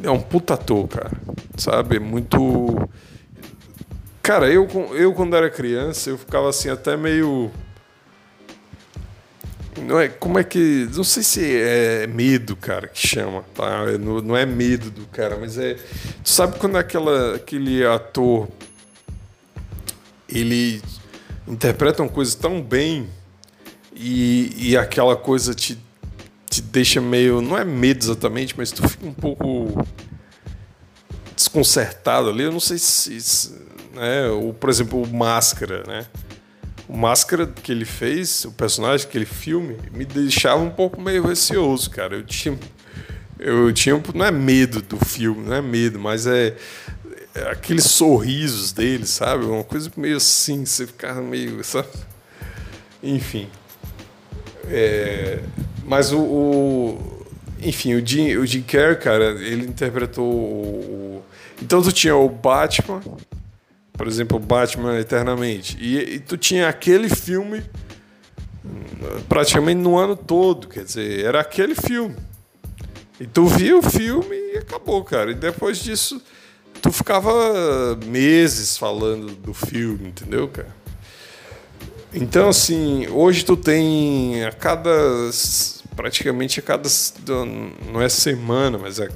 É 0.03 0.11
um 0.11 0.21
puta 0.21 0.55
ator, 0.55 0.89
cara. 0.89 1.13
Sabe? 1.57 1.97
É 1.97 2.01
muito. 2.01 2.89
Cara, 4.23 4.51
eu, 4.51 4.69
eu 4.95 5.15
quando 5.15 5.37
era 5.37 5.49
criança, 5.49 6.11
eu 6.11 6.19
ficava 6.19 6.49
assim, 6.49 6.69
até 6.69 6.97
meio. 6.97 7.51
Não 9.83 10.01
é, 10.01 10.09
como 10.09 10.39
é 10.39 10.45
que. 10.45 10.89
Não 10.95 11.05
sei 11.05 11.23
se 11.23 11.57
é 11.57 12.07
medo, 12.07 12.57
cara, 12.57 12.89
que 12.89 13.07
chama, 13.07 13.45
tá? 13.55 13.85
Não, 13.99 14.21
não 14.21 14.37
é 14.37 14.45
medo 14.45 14.91
do 14.91 15.07
cara, 15.07 15.37
mas 15.37 15.59
é. 15.59 15.75
Tu 15.75 16.29
sabe 16.29 16.59
quando 16.59 16.77
aquela, 16.77 17.37
aquele 17.37 17.85
ator. 17.85 18.49
Ele 20.29 20.83
interpreta 21.47 22.03
uma 22.03 22.09
coisa 22.09 22.37
tão 22.37 22.61
bem 22.61 23.09
e, 23.95 24.71
e 24.71 24.77
aquela 24.77 25.17
coisa 25.17 25.55
te, 25.55 25.79
te 26.57 26.63
deixa 26.63 27.01
meio. 27.01 27.41
Não 27.41 27.57
é 27.57 27.65
medo 27.65 28.03
exatamente, 28.03 28.55
mas 28.57 28.71
tu 28.71 28.87
fica 28.89 29.07
um 29.07 29.13
pouco 29.13 29.87
desconcertado 31.35 32.31
ali. 32.31 32.45
Eu 32.45 32.53
não 32.53 32.61
sei 32.61 32.79
se. 32.79 33.53
né, 33.95 34.29
o, 34.29 34.53
por 34.53 34.71
exemplo, 34.71 35.03
o 35.03 35.07
Máscara, 35.07 35.85
né? 35.87 36.07
O 36.89 36.97
Máscara 36.97 37.47
que 37.47 37.73
ele 37.73 37.85
fez, 37.85 38.45
o 38.45 38.53
personagem, 38.53 39.07
aquele 39.07 39.27
filme, 39.27 39.77
me 39.93 40.05
deixava 40.05 40.63
um 40.63 40.71
pouco 40.71 41.01
meio 41.01 41.27
receoso, 41.27 41.91
cara. 41.91 42.17
Eu 42.17 42.25
tinha. 42.25 42.59
Eu 43.39 43.73
tinha. 43.73 44.01
Não 44.15 44.25
é 44.25 44.31
medo 44.31 44.81
do 44.81 44.97
filme, 45.05 45.47
não 45.47 45.55
é 45.55 45.63
medo, 45.63 45.99
mas 45.99 46.27
é. 46.27 46.57
é 47.35 47.51
aqueles 47.51 47.85
sorrisos 47.85 48.73
dele, 48.73 49.07
sabe? 49.07 49.45
Uma 49.45 49.65
coisa 49.65 49.91
meio 49.97 50.17
assim, 50.17 50.65
você 50.65 50.87
ficava 50.87 51.21
meio. 51.21 51.63
Sabe? 51.63 51.89
Enfim. 53.03 53.49
É, 54.69 55.41
mas 55.87 56.13
o, 56.13 56.19
o, 56.19 56.99
Enfim, 57.63 57.95
o 57.95 58.07
Jim, 58.07 58.37
o 58.37 58.47
Jim 58.47 58.63
Carrey, 58.63 58.97
cara, 58.97 59.31
ele 59.43 59.67
interpretou 59.67 60.25
o. 60.25 61.23
Então 61.63 61.81
tu 61.81 61.93
tinha 61.93 62.15
o 62.15 62.29
Batman, 62.29 63.01
por 63.93 64.07
exemplo, 64.07 64.39
Batman 64.39 64.99
Eternamente, 64.99 65.77
e, 65.81 66.17
e 66.17 66.21
tu 66.21 66.37
tinha 66.37 66.69
aquele 66.69 67.09
filme 67.09 67.63
praticamente 69.29 69.81
no 69.81 69.97
ano 69.97 70.17
todo, 70.17 70.69
quer 70.69 70.85
dizer, 70.85 71.25
era 71.25 71.41
aquele 71.41 71.75
filme. 71.75 72.17
E 73.19 73.27
tu 73.27 73.47
via 73.47 73.77
o 73.77 73.83
filme 73.83 74.37
e 74.37 74.59
acabou, 74.59 75.03
cara. 75.03 75.31
E 75.31 75.35
depois 75.35 75.79
disso, 75.79 76.21
tu 76.83 76.93
ficava 76.93 77.33
meses 78.07 78.77
falando 78.77 79.33
do 79.35 79.55
filme, 79.55 80.09
entendeu, 80.09 80.49
cara? 80.49 80.75
Então, 82.15 82.49
assim, 82.49 83.07
hoje 83.09 83.45
tu 83.45 83.57
tem 83.57 84.45
a 84.45 84.53
cada. 84.53 84.91
praticamente 85.95 86.61
a 86.61 86.63
cada. 86.63 86.89
não 87.93 88.01
é 88.01 88.09
semana, 88.09 88.79
mas 88.79 88.99
é 88.99 89.09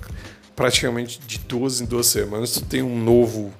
praticamente 0.56 1.20
de 1.20 1.38
duas 1.38 1.80
em 1.80 1.86
duas 1.86 2.06
semanas 2.06 2.52
tu 2.52 2.64
tem 2.64 2.82
um 2.82 3.02
novo. 3.02 3.52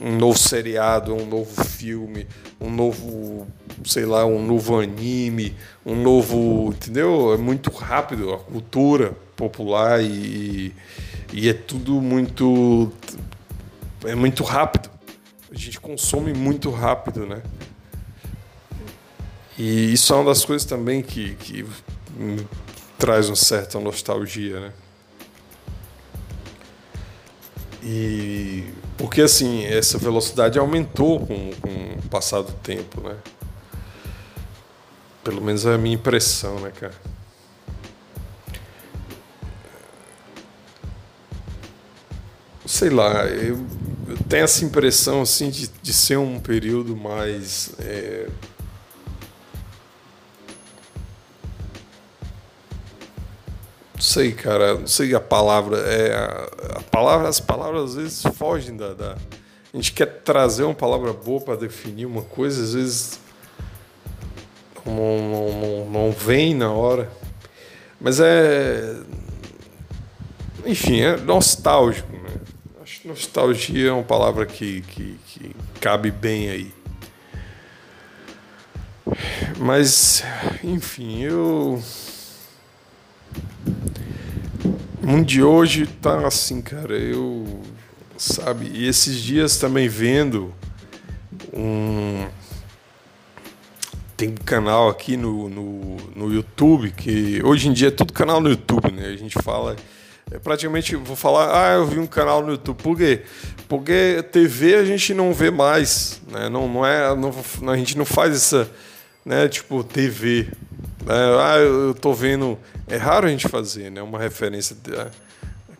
Um 0.00 0.16
novo 0.16 0.38
seriado, 0.38 1.12
um 1.12 1.26
novo 1.26 1.64
filme, 1.64 2.24
um 2.60 2.70
novo, 2.70 3.48
sei 3.84 4.04
lá, 4.04 4.24
um 4.24 4.46
novo 4.46 4.78
anime, 4.78 5.56
um 5.84 5.96
novo. 6.00 6.72
Entendeu? 6.72 7.34
É 7.34 7.36
muito 7.36 7.68
rápido 7.72 8.32
a 8.32 8.38
cultura 8.38 9.16
popular 9.34 10.00
e, 10.00 10.72
e 11.32 11.48
é 11.48 11.52
tudo 11.52 12.00
muito. 12.00 12.92
É 14.04 14.14
muito 14.14 14.44
rápido. 14.44 14.88
A 15.50 15.56
gente 15.56 15.80
consome 15.80 16.32
muito 16.32 16.70
rápido, 16.70 17.26
né? 17.26 17.42
E 19.58 19.92
isso 19.92 20.12
é 20.12 20.16
uma 20.16 20.26
das 20.26 20.44
coisas 20.44 20.64
também 20.64 21.02
que, 21.02 21.34
que 21.34 21.66
traz 22.96 23.28
uma 23.28 23.34
certa 23.34 23.80
nostalgia, 23.80 24.60
né? 24.60 24.72
E 27.82 28.64
porque 28.96 29.20
assim, 29.22 29.64
essa 29.64 29.98
velocidade 29.98 30.58
aumentou 30.58 31.26
com, 31.26 31.50
com 31.60 31.98
o 31.98 32.08
passar 32.08 32.42
do 32.42 32.52
tempo, 32.52 33.00
né? 33.00 33.16
Pelo 35.24 35.42
menos 35.42 35.66
é 35.66 35.74
a 35.74 35.78
minha 35.78 35.96
impressão, 35.96 36.60
né, 36.60 36.70
cara? 36.70 36.94
Sei 42.64 42.90
lá, 42.90 43.24
eu, 43.26 43.64
eu 44.08 44.16
tenho 44.28 44.44
essa 44.44 44.64
impressão 44.64 45.22
assim 45.22 45.50
de, 45.50 45.68
de 45.82 45.92
ser 45.92 46.18
um 46.18 46.38
período 46.38 46.96
mais 46.96 47.72
é, 47.80 48.28
Não 53.98 54.02
sei, 54.02 54.30
cara, 54.30 54.74
não 54.74 54.86
sei 54.86 55.12
a 55.12 55.20
palavra. 55.20 55.76
É, 55.78 56.14
a 56.76 56.82
palavra 56.88 57.28
as 57.28 57.40
palavras 57.40 57.82
às 57.82 57.94
vezes 57.96 58.22
fogem 58.36 58.76
da, 58.76 58.94
da. 58.94 59.16
A 59.74 59.76
gente 59.76 59.92
quer 59.92 60.06
trazer 60.22 60.62
uma 60.62 60.74
palavra 60.74 61.12
boa 61.12 61.40
para 61.40 61.56
definir 61.56 62.06
uma 62.06 62.22
coisa, 62.22 62.62
às 62.62 62.74
vezes 62.74 63.18
não, 64.86 64.94
não, 64.94 65.60
não, 65.60 65.90
não 65.90 66.12
vem 66.12 66.54
na 66.54 66.70
hora. 66.70 67.10
Mas 68.00 68.20
é. 68.20 69.00
Enfim, 70.64 71.00
é 71.00 71.16
nostálgico. 71.16 72.12
Né? 72.12 72.36
Acho 72.80 73.00
que 73.00 73.08
nostalgia 73.08 73.88
é 73.88 73.92
uma 73.92 74.04
palavra 74.04 74.46
que, 74.46 74.82
que, 74.82 75.18
que 75.26 75.56
cabe 75.80 76.12
bem 76.12 76.50
aí. 76.50 76.72
Mas, 79.58 80.22
enfim, 80.62 81.24
eu 81.24 81.82
mundo 85.06 85.24
de 85.24 85.42
hoje 85.42 85.86
tá 85.86 86.26
assim, 86.26 86.60
cara. 86.60 86.96
Eu. 86.96 87.60
Sabe? 88.16 88.70
E 88.72 88.88
esses 88.88 89.20
dias 89.20 89.56
também 89.58 89.88
vendo 89.88 90.52
um. 91.52 92.26
Tem 94.16 94.30
um 94.30 94.34
canal 94.34 94.88
aqui 94.88 95.16
no, 95.16 95.48
no, 95.48 95.96
no 96.16 96.32
YouTube 96.32 96.90
que 96.90 97.40
hoje 97.44 97.68
em 97.68 97.72
dia 97.72 97.88
é 97.88 97.90
tudo 97.92 98.12
canal 98.12 98.40
no 98.40 98.50
YouTube, 98.50 98.90
né? 98.90 99.06
A 99.06 99.16
gente 99.16 99.40
fala. 99.42 99.76
É 100.30 100.38
praticamente, 100.38 100.94
vou 100.94 101.16
falar, 101.16 101.48
ah, 101.54 101.74
eu 101.76 101.86
vi 101.86 101.98
um 101.98 102.06
canal 102.06 102.42
no 102.42 102.50
YouTube. 102.50 102.82
Por 102.82 102.98
quê? 102.98 103.22
Porque 103.66 104.22
TV 104.30 104.74
a 104.74 104.84
gente 104.84 105.14
não 105.14 105.32
vê 105.32 105.50
mais, 105.50 106.20
né? 106.30 106.50
Não, 106.50 106.68
não 106.68 106.84
é, 106.84 107.16
não, 107.16 107.72
a 107.72 107.76
gente 107.76 107.96
não 107.96 108.04
faz 108.04 108.34
essa, 108.34 108.70
né? 109.24 109.48
Tipo, 109.48 109.82
TV. 109.82 110.48
Né? 111.04 111.14
Ah, 111.40 111.58
eu 111.58 111.94
tô 111.94 112.12
vendo 112.12 112.58
é 112.86 112.96
raro 112.96 113.26
a 113.26 113.30
gente 113.30 113.48
fazer, 113.48 113.90
né? 113.90 114.02
Uma 114.02 114.18
referência. 114.18 114.74
De, 114.82 114.94
ah, 114.94 115.10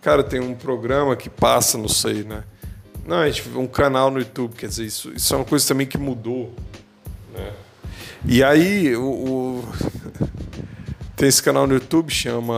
cara, 0.00 0.22
tem 0.22 0.40
um 0.40 0.54
programa 0.54 1.16
que 1.16 1.30
passa, 1.30 1.78
não 1.78 1.88
sei, 1.88 2.22
né? 2.22 2.44
Não, 3.06 3.16
a 3.16 3.30
gente 3.30 3.48
um 3.56 3.66
canal 3.66 4.10
no 4.10 4.18
YouTube, 4.18 4.54
quer 4.54 4.68
dizer, 4.68 4.84
isso, 4.84 5.10
isso 5.14 5.32
é 5.32 5.36
uma 5.38 5.44
coisa 5.44 5.66
também 5.66 5.86
que 5.86 5.96
mudou, 5.96 6.54
né? 7.32 7.52
E 8.26 8.44
aí, 8.44 8.94
o, 8.94 9.02
o 9.02 9.68
tem 11.16 11.28
esse 11.28 11.42
canal 11.42 11.66
no 11.66 11.74
YouTube 11.74 12.12
chama 12.12 12.54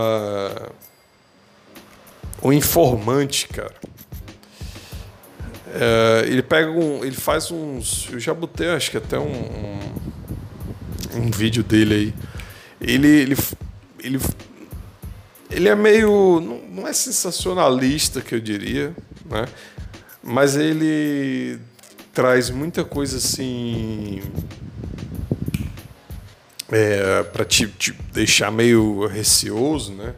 O 2.41 2.51
Informante, 2.51 3.47
cara. 3.47 3.73
É, 5.73 6.25
ele 6.27 6.43
pega 6.43 6.69
um, 6.69 7.03
ele 7.05 7.15
faz 7.15 7.49
uns, 7.49 8.09
eu 8.11 8.19
já 8.19 8.33
botei, 8.33 8.67
acho 8.69 8.91
que 8.91 8.97
até 8.97 9.17
um, 9.17 9.31
um, 9.31 9.79
um 11.15 11.31
vídeo 11.31 11.63
dele 11.63 11.93
aí. 11.93 12.30
Ele, 12.81 13.07
ele 13.07 13.35
ele, 14.03 14.19
ele 15.49 15.69
é 15.69 15.75
meio. 15.75 16.39
Não, 16.39 16.61
não 16.81 16.87
é 16.87 16.93
sensacionalista, 16.93 18.21
que 18.21 18.35
eu 18.35 18.39
diria, 18.39 18.95
né? 19.25 19.45
mas 20.23 20.55
ele 20.55 21.59
traz 22.13 22.49
muita 22.49 22.83
coisa 22.83 23.17
assim. 23.17 24.21
É, 26.71 27.23
para 27.23 27.43
te, 27.43 27.67
te 27.67 27.91
deixar 28.13 28.49
meio 28.49 29.05
receoso, 29.07 29.93
né? 29.93 30.15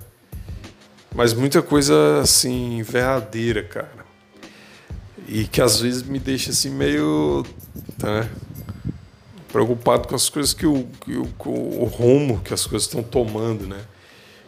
Mas 1.16 1.34
muita 1.34 1.62
coisa 1.62 2.22
assim, 2.22 2.82
verdadeira, 2.84 3.64
cara. 3.64 4.04
E 5.28 5.46
que 5.46 5.62
às 5.62 5.80
vezes 5.80 6.04
me 6.04 6.20
deixa 6.20 6.52
assim 6.52 6.70
meio. 6.70 7.44
Né? 8.02 8.30
Preocupado 9.54 10.08
com 10.08 10.16
as 10.16 10.30
coisas 10.30 10.52
que 10.52 10.66
o, 10.66 10.88
que 11.06 11.16
o, 11.16 11.30
o 11.48 11.86
rumo 11.86 12.40
que 12.40 12.56
as 12.56 12.66
coisas 12.66 12.88
estão 12.88 13.04
tomando, 13.04 13.68
né? 13.68 13.80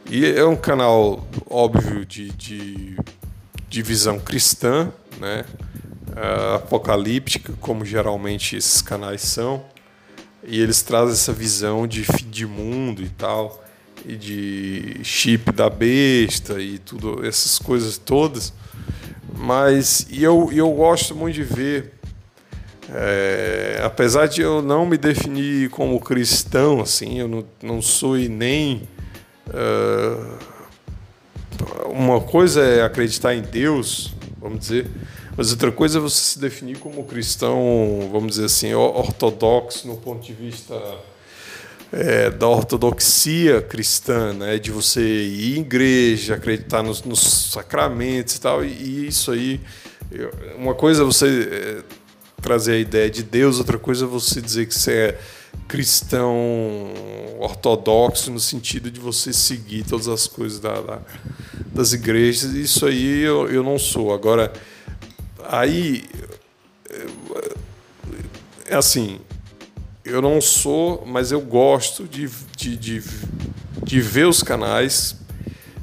E 0.10 0.26
é 0.26 0.44
um 0.44 0.56
canal 0.56 1.28
óbvio 1.48 2.04
de, 2.04 2.32
de, 2.32 2.98
de 3.70 3.82
visão 3.84 4.20
cristã, 4.20 4.92
né? 5.20 5.46
Uh, 6.10 6.56
apocalíptica, 6.56 7.54
como 7.60 7.86
geralmente 7.86 8.56
esses 8.56 8.82
canais 8.82 9.22
são, 9.22 9.64
e 10.44 10.60
eles 10.60 10.82
trazem 10.82 11.14
essa 11.14 11.34
visão 11.34 11.86
de 11.86 12.04
fim 12.04 12.30
de 12.30 12.46
mundo 12.46 13.02
e 13.04 13.10
tal, 13.10 13.64
e 14.06 14.16
de 14.16 15.00
chip 15.04 15.52
da 15.52 15.70
besta 15.70 16.60
e 16.60 16.80
tudo 16.80 17.26
essas 17.26 17.60
coisas 17.60 17.98
todas. 17.98 18.54
Mas 19.38 20.08
e 20.10 20.24
eu, 20.24 20.50
eu 20.52 20.72
gosto 20.72 21.14
muito 21.14 21.36
de 21.36 21.44
ver 21.44 21.95
é, 22.94 23.82
apesar 23.84 24.28
de 24.28 24.42
eu 24.42 24.62
não 24.62 24.86
me 24.86 24.98
definir 24.98 25.70
como 25.70 26.00
cristão, 26.00 26.82
assim, 26.82 27.20
eu 27.20 27.28
não, 27.28 27.46
não 27.62 27.82
sou 27.82 28.16
nem 28.16 28.88
uh, 29.48 30.38
uma 31.90 32.22
coisa 32.22 32.62
é 32.62 32.84
acreditar 32.84 33.34
em 33.34 33.42
Deus, 33.42 34.14
vamos 34.40 34.60
dizer, 34.60 34.88
mas 35.36 35.52
outra 35.52 35.72
coisa 35.72 35.98
é 35.98 36.02
você 36.02 36.34
se 36.34 36.40
definir 36.40 36.78
como 36.78 37.04
cristão, 37.06 38.08
vamos 38.12 38.36
dizer 38.36 38.46
assim, 38.46 38.74
ortodoxo 38.74 39.88
no 39.88 39.98
ponto 39.98 40.24
de 40.24 40.34
vista 40.34 40.76
é, 41.92 42.30
da 42.30 42.48
ortodoxia 42.48 43.62
cristã, 43.62 44.34
né? 44.34 44.60
de 44.60 44.72
você 44.72 45.02
ir 45.02 45.58
em 45.58 45.62
igreja, 45.62 46.36
acreditar 46.36 46.84
nos, 46.84 47.04
nos 47.04 47.52
sacramentos 47.52 48.36
e 48.36 48.42
tal, 48.42 48.64
e, 48.64 48.68
e 48.68 49.08
isso 49.08 49.32
aí, 49.32 49.60
uma 50.58 50.76
coisa 50.76 51.02
é 51.02 51.06
você 51.06 51.50
é, 51.52 52.05
trazer 52.46 52.74
a 52.74 52.78
ideia 52.78 53.10
de 53.10 53.24
Deus, 53.24 53.58
outra 53.58 53.80
coisa 53.80 54.06
é 54.06 54.08
você 54.08 54.40
dizer 54.40 54.68
que 54.68 54.76
você 54.76 54.92
é 54.92 55.20
cristão 55.68 56.94
ortodoxo 57.40 58.30
no 58.30 58.40
sentido 58.40 58.92
de 58.92 59.00
você 59.00 59.34
seguir 59.34 59.84
todas 59.84 60.08
as 60.08 60.28
coisas 60.28 60.60
da, 60.60 60.80
da, 60.80 61.00
das 61.74 61.92
igrejas. 61.92 62.54
Isso 62.54 62.86
aí 62.86 63.22
eu, 63.24 63.50
eu 63.50 63.64
não 63.64 63.80
sou. 63.80 64.14
Agora, 64.14 64.54
aí 65.44 66.04
é 68.68 68.76
assim, 68.76 69.20
eu 70.04 70.22
não 70.22 70.40
sou, 70.40 71.04
mas 71.04 71.32
eu 71.32 71.42
gosto 71.42 72.04
de, 72.04 72.30
de, 72.56 72.78
de, 72.78 73.04
de 73.84 74.02
ver 74.02 74.28
os 74.28 74.44
canais, 74.44 75.16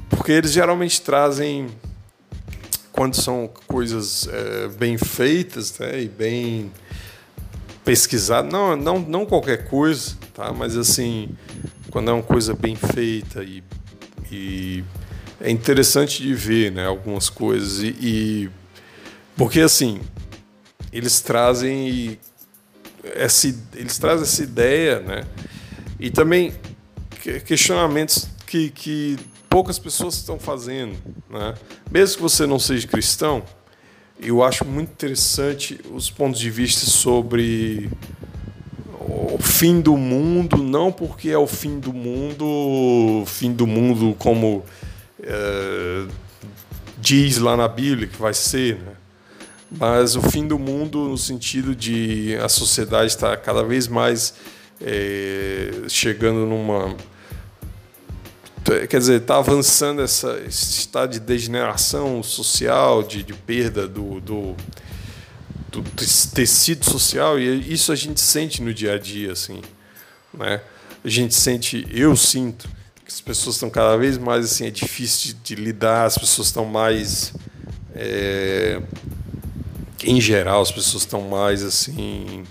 porque 0.09 0.31
eles 0.31 0.53
geralmente 0.53 1.01
trazem 1.01 1.67
quando 2.93 3.15
são 3.15 3.49
coisas 3.67 4.29
é, 4.31 4.67
bem 4.69 4.97
feitas 4.97 5.77
né, 5.79 6.03
e 6.03 6.07
bem 6.07 6.71
pesquisadas, 7.83 8.49
não, 8.49 8.77
não, 8.77 8.99
não 8.99 9.25
qualquer 9.25 9.67
coisa, 9.67 10.15
tá? 10.33 10.53
mas 10.53 10.77
assim, 10.77 11.29
quando 11.89 12.11
é 12.11 12.13
uma 12.13 12.23
coisa 12.23 12.53
bem 12.53 12.75
feita 12.75 13.43
e, 13.43 13.63
e 14.31 14.83
é 15.41 15.49
interessante 15.49 16.21
de 16.21 16.33
ver 16.33 16.71
né, 16.71 16.85
algumas 16.85 17.29
coisas. 17.29 17.81
E, 17.81 17.87
e, 17.99 18.49
porque 19.35 19.59
assim, 19.59 19.99
eles 20.91 21.19
trazem 21.19 22.19
essa, 23.03 23.53
eles 23.75 23.97
trazem 23.97 24.23
essa 24.23 24.43
ideia, 24.43 24.99
né? 24.99 25.25
E 25.99 26.09
também 26.09 26.53
questionamentos 27.45 28.29
que, 28.45 28.69
que 28.69 29.17
poucas 29.53 29.77
pessoas 29.77 30.15
estão 30.15 30.39
fazendo, 30.39 30.97
né? 31.29 31.53
Mesmo 31.91 32.15
que 32.15 32.21
você 32.23 32.47
não 32.47 32.57
seja 32.57 32.87
cristão, 32.87 33.43
eu 34.19 34.41
acho 34.41 34.65
muito 34.65 34.89
interessante 34.89 35.79
os 35.93 36.09
pontos 36.09 36.39
de 36.39 36.49
vista 36.49 36.87
sobre 36.87 37.87
o 38.99 39.37
fim 39.37 39.79
do 39.79 39.95
mundo, 39.95 40.57
não 40.57 40.91
porque 40.91 41.29
é 41.29 41.37
o 41.37 41.45
fim 41.45 41.79
do 41.79 41.93
mundo, 41.93 43.23
fim 43.27 43.53
do 43.53 43.67
mundo 43.67 44.15
como 44.17 44.65
é, 45.21 46.07
diz 46.97 47.37
lá 47.37 47.55
na 47.55 47.67
Bíblia 47.67 48.07
que 48.07 48.19
vai 48.19 48.33
ser, 48.33 48.79
né? 48.79 48.93
mas 49.69 50.15
o 50.15 50.21
fim 50.23 50.47
do 50.47 50.57
mundo 50.57 51.09
no 51.09 51.17
sentido 51.17 51.75
de 51.75 52.35
a 52.41 52.49
sociedade 52.49 53.05
estar 53.05 53.37
cada 53.37 53.63
vez 53.63 53.87
mais 53.87 54.33
é, 54.81 55.83
chegando 55.87 56.43
numa 56.47 56.97
quer 58.63 58.97
dizer 58.97 59.21
está 59.21 59.37
avançando 59.37 60.01
essa 60.01 60.41
esse 60.47 60.79
estado 60.79 61.11
de 61.11 61.19
degeneração 61.19 62.23
social 62.23 63.03
de, 63.03 63.23
de 63.23 63.33
perda 63.33 63.87
do, 63.87 64.19
do, 64.21 64.55
do, 65.69 65.83
tecido 66.33 66.85
social 66.85 67.39
e 67.39 67.73
isso 67.73 67.91
a 67.91 67.95
gente 67.95 68.21
sente 68.21 68.61
no 68.61 68.73
dia 68.73 68.93
a 68.93 68.99
dia 68.99 69.31
assim 69.31 69.61
né 70.33 70.61
a 71.03 71.09
gente 71.09 71.35
sente 71.35 71.85
eu 71.91 72.15
sinto 72.15 72.67
que 73.05 73.11
as 73.11 73.21
pessoas 73.21 73.55
estão 73.55 73.69
cada 73.69 73.97
vez 73.97 74.17
mais 74.17 74.45
assim 74.45 74.65
é 74.65 74.71
difícil 74.71 75.35
de, 75.43 75.55
de 75.55 75.61
lidar 75.61 76.05
as 76.05 76.17
pessoas 76.17 76.47
estão 76.47 76.65
mais 76.65 77.33
é, 77.95 78.81
em 80.05 80.19
geral, 80.19 80.61
as 80.61 80.71
pessoas 80.71 81.03
estão 81.03 81.21
mais 81.21 81.63
assim. 81.63 82.43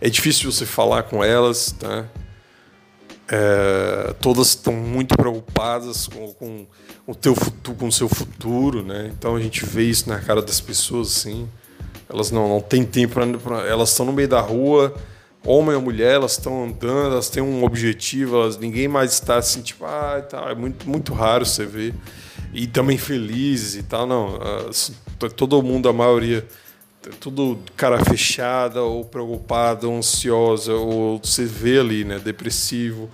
É 0.00 0.10
difícil 0.10 0.50
você 0.50 0.66
falar 0.66 1.04
com 1.04 1.22
elas, 1.22 1.72
tá? 1.78 2.04
É, 3.28 4.14
todas 4.20 4.48
estão 4.48 4.72
muito 4.72 5.16
preocupadas 5.16 6.06
com, 6.06 6.32
com, 6.34 6.66
o 7.06 7.14
teu 7.14 7.34
futuro, 7.34 7.76
com 7.76 7.88
o 7.88 7.92
seu 7.92 8.08
futuro, 8.08 8.84
né? 8.84 9.10
Então 9.16 9.34
a 9.34 9.40
gente 9.40 9.64
vê 9.64 9.82
isso 9.82 10.08
na 10.08 10.20
cara 10.20 10.40
das 10.40 10.60
pessoas, 10.60 11.08
assim. 11.08 11.48
Elas 12.08 12.30
não, 12.30 12.48
não 12.48 12.60
têm 12.60 12.84
tempo 12.84 13.14
para. 13.40 13.66
Elas 13.66 13.90
estão 13.90 14.06
no 14.06 14.12
meio 14.12 14.28
da 14.28 14.40
rua, 14.40 14.94
homem 15.44 15.74
ou 15.74 15.82
mulher, 15.82 16.14
elas 16.14 16.32
estão 16.32 16.64
andando, 16.64 17.12
elas 17.12 17.28
têm 17.28 17.42
um 17.42 17.64
objetivo, 17.64 18.36
elas, 18.36 18.58
ninguém 18.58 18.86
mais 18.86 19.12
está 19.12 19.36
assim, 19.36 19.60
tipo, 19.60 19.84
ah, 19.84 20.24
tá, 20.28 20.50
é 20.50 20.54
muito, 20.54 20.88
muito 20.88 21.12
raro 21.12 21.44
você 21.44 21.66
ver. 21.66 21.94
E 22.52 22.66
também 22.66 22.96
felizes 22.96 23.74
e 23.74 23.82
tal, 23.82 24.06
não. 24.06 24.38
Todo 25.36 25.62
mundo, 25.62 25.88
a 25.88 25.92
maioria 25.92 26.46
tudo 27.20 27.58
cara 27.76 28.04
fechada 28.04 28.82
ou 28.82 29.04
preocupada, 29.04 29.86
ou 29.86 29.96
ansiosa, 29.96 30.72
ou 30.74 31.18
você 31.18 31.44
vê 31.44 31.78
ali, 31.78 32.04
né, 32.04 32.18
depressivo, 32.18 33.10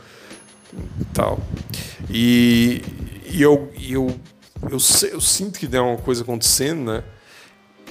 tal. 1.12 1.40
E, 2.11 2.82
e 3.30 3.43
eu, 3.43 3.70
eu, 3.80 4.14
eu, 4.62 4.78
eu, 5.12 5.20
sinto 5.20 5.59
que 5.59 5.66
tem 5.66 5.80
uma 5.80 5.99
coisa 5.99 6.22
acontecendo, 6.22 6.93
né, 6.93 7.05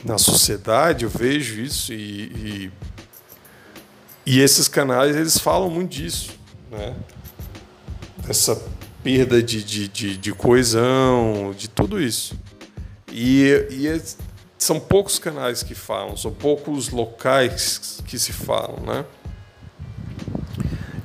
na 0.04 0.18
sociedade, 0.18 1.04
eu 1.04 1.10
vejo 1.10 1.62
isso 1.62 1.94
e, 1.94 2.24
e, 2.24 2.72
e 4.26 4.40
esses 4.40 4.68
canais 4.68 5.16
eles 5.16 5.38
falam 5.38 5.70
muito 5.70 5.92
disso, 5.92 6.32
né, 6.72 6.96
dessa 8.26 8.60
perda 9.04 9.42
de, 9.42 9.64
de, 9.64 9.88
de, 9.88 10.18
de 10.18 10.32
coesão, 10.32 11.54
de 11.58 11.70
tudo 11.70 12.02
isso. 12.02 12.36
E, 13.12 13.68
e 13.70 13.88
são 14.64 14.80
poucos 14.80 15.18
canais 15.18 15.64
que 15.64 15.74
falam, 15.74 16.16
são 16.16 16.32
poucos 16.32 16.90
locais 16.90 18.00
que 18.06 18.20
se 18.20 18.32
falam, 18.32 18.80
né? 18.86 19.06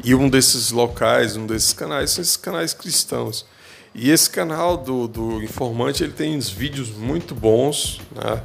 E 0.04 0.14
um 0.14 0.28
desses 0.28 0.70
locais, 0.70 1.36
um 1.36 1.46
desses 1.46 1.72
canais, 1.72 2.10
são 2.10 2.20
esses 2.20 2.36
canais 2.36 2.74
cristãos. 2.74 3.46
E 3.94 4.10
esse 4.10 4.28
canal 4.28 4.76
do, 4.76 5.08
do 5.08 5.42
Informante, 5.42 6.04
ele 6.04 6.12
tem 6.12 6.36
uns 6.36 6.50
vídeos 6.50 6.90
muito 6.90 7.34
bons, 7.34 7.98
né? 8.14 8.42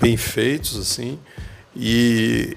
bem 0.00 0.16
feitos, 0.16 0.76
assim. 0.76 1.16
E, 1.76 2.56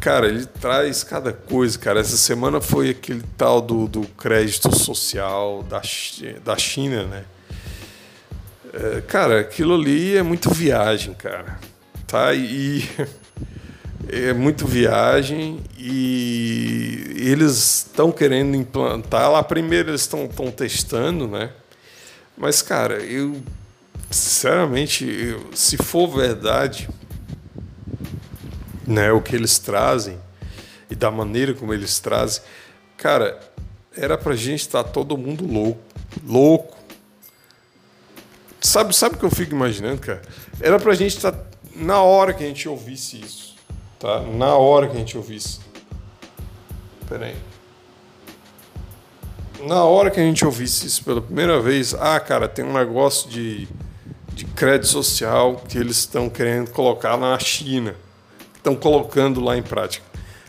cara, 0.00 0.26
ele 0.26 0.44
traz 0.44 1.04
cada 1.04 1.32
coisa, 1.32 1.78
cara. 1.78 2.00
Essa 2.00 2.16
semana 2.16 2.60
foi 2.60 2.90
aquele 2.90 3.22
tal 3.38 3.60
do, 3.60 3.86
do 3.86 4.02
crédito 4.08 4.76
social 4.76 5.62
da, 5.62 5.80
da 6.44 6.58
China, 6.58 7.04
né? 7.04 7.24
É, 8.76 9.00
cara, 9.02 9.38
aquilo 9.38 9.74
ali 9.74 10.16
é 10.16 10.22
muito 10.22 10.50
viagem, 10.52 11.14
cara. 11.14 11.60
Tá? 12.08 12.34
E 12.34 12.82
é 14.10 14.32
muito 14.32 14.66
viagem 14.66 15.62
e 15.78 17.14
eles 17.16 17.86
estão 17.86 18.10
querendo 18.10 18.56
implantar 18.56 19.30
lá 19.30 19.44
primeiro 19.44 19.90
eles 19.90 20.00
estão 20.00 20.26
testando, 20.50 21.28
né? 21.28 21.50
Mas 22.36 22.62
cara, 22.62 22.96
eu 22.96 23.40
sinceramente, 24.10 25.04
eu, 25.04 25.50
se 25.54 25.76
for 25.76 26.08
verdade, 26.08 26.88
né, 28.84 29.12
o 29.12 29.22
que 29.22 29.36
eles 29.36 29.58
trazem 29.58 30.18
e 30.90 30.96
da 30.96 31.12
maneira 31.12 31.54
como 31.54 31.72
eles 31.72 32.00
trazem, 32.00 32.42
cara, 32.96 33.38
era 33.96 34.18
pra 34.18 34.34
gente 34.34 34.60
estar 34.60 34.82
tá 34.82 34.90
todo 34.90 35.16
mundo 35.16 35.46
louco, 35.46 35.80
louco 36.26 36.73
Sabe, 38.64 38.96
sabe 38.96 39.16
o 39.16 39.18
que 39.18 39.24
eu 39.26 39.30
fico 39.30 39.54
imaginando, 39.54 40.00
cara? 40.00 40.22
Era 40.58 40.78
pra 40.78 40.94
gente 40.94 41.14
estar. 41.14 41.32
Tá, 41.32 41.44
na 41.76 42.00
hora 42.00 42.32
que 42.32 42.42
a 42.42 42.46
gente 42.46 42.66
ouvisse 42.66 43.20
isso. 43.20 43.54
Tá? 44.00 44.22
Na 44.22 44.56
hora 44.56 44.88
que 44.88 44.96
a 44.96 44.98
gente 44.98 45.18
ouvisse. 45.18 45.60
Pera 47.06 47.26
aí. 47.26 47.36
Na 49.68 49.84
hora 49.84 50.10
que 50.10 50.18
a 50.18 50.22
gente 50.22 50.46
ouvisse 50.46 50.86
isso 50.86 51.04
pela 51.04 51.20
primeira 51.20 51.60
vez, 51.60 51.92
ah, 51.92 52.18
cara, 52.18 52.48
tem 52.48 52.64
um 52.64 52.72
negócio 52.72 53.28
de, 53.28 53.68
de 54.32 54.46
crédito 54.46 54.88
social 54.88 55.62
que 55.68 55.76
eles 55.76 55.98
estão 55.98 56.30
querendo 56.30 56.70
colocar 56.70 57.18
na 57.18 57.38
China. 57.38 57.94
Estão 58.56 58.74
colocando 58.74 59.44
lá 59.44 59.58
em 59.58 59.62
prática. 59.62 60.06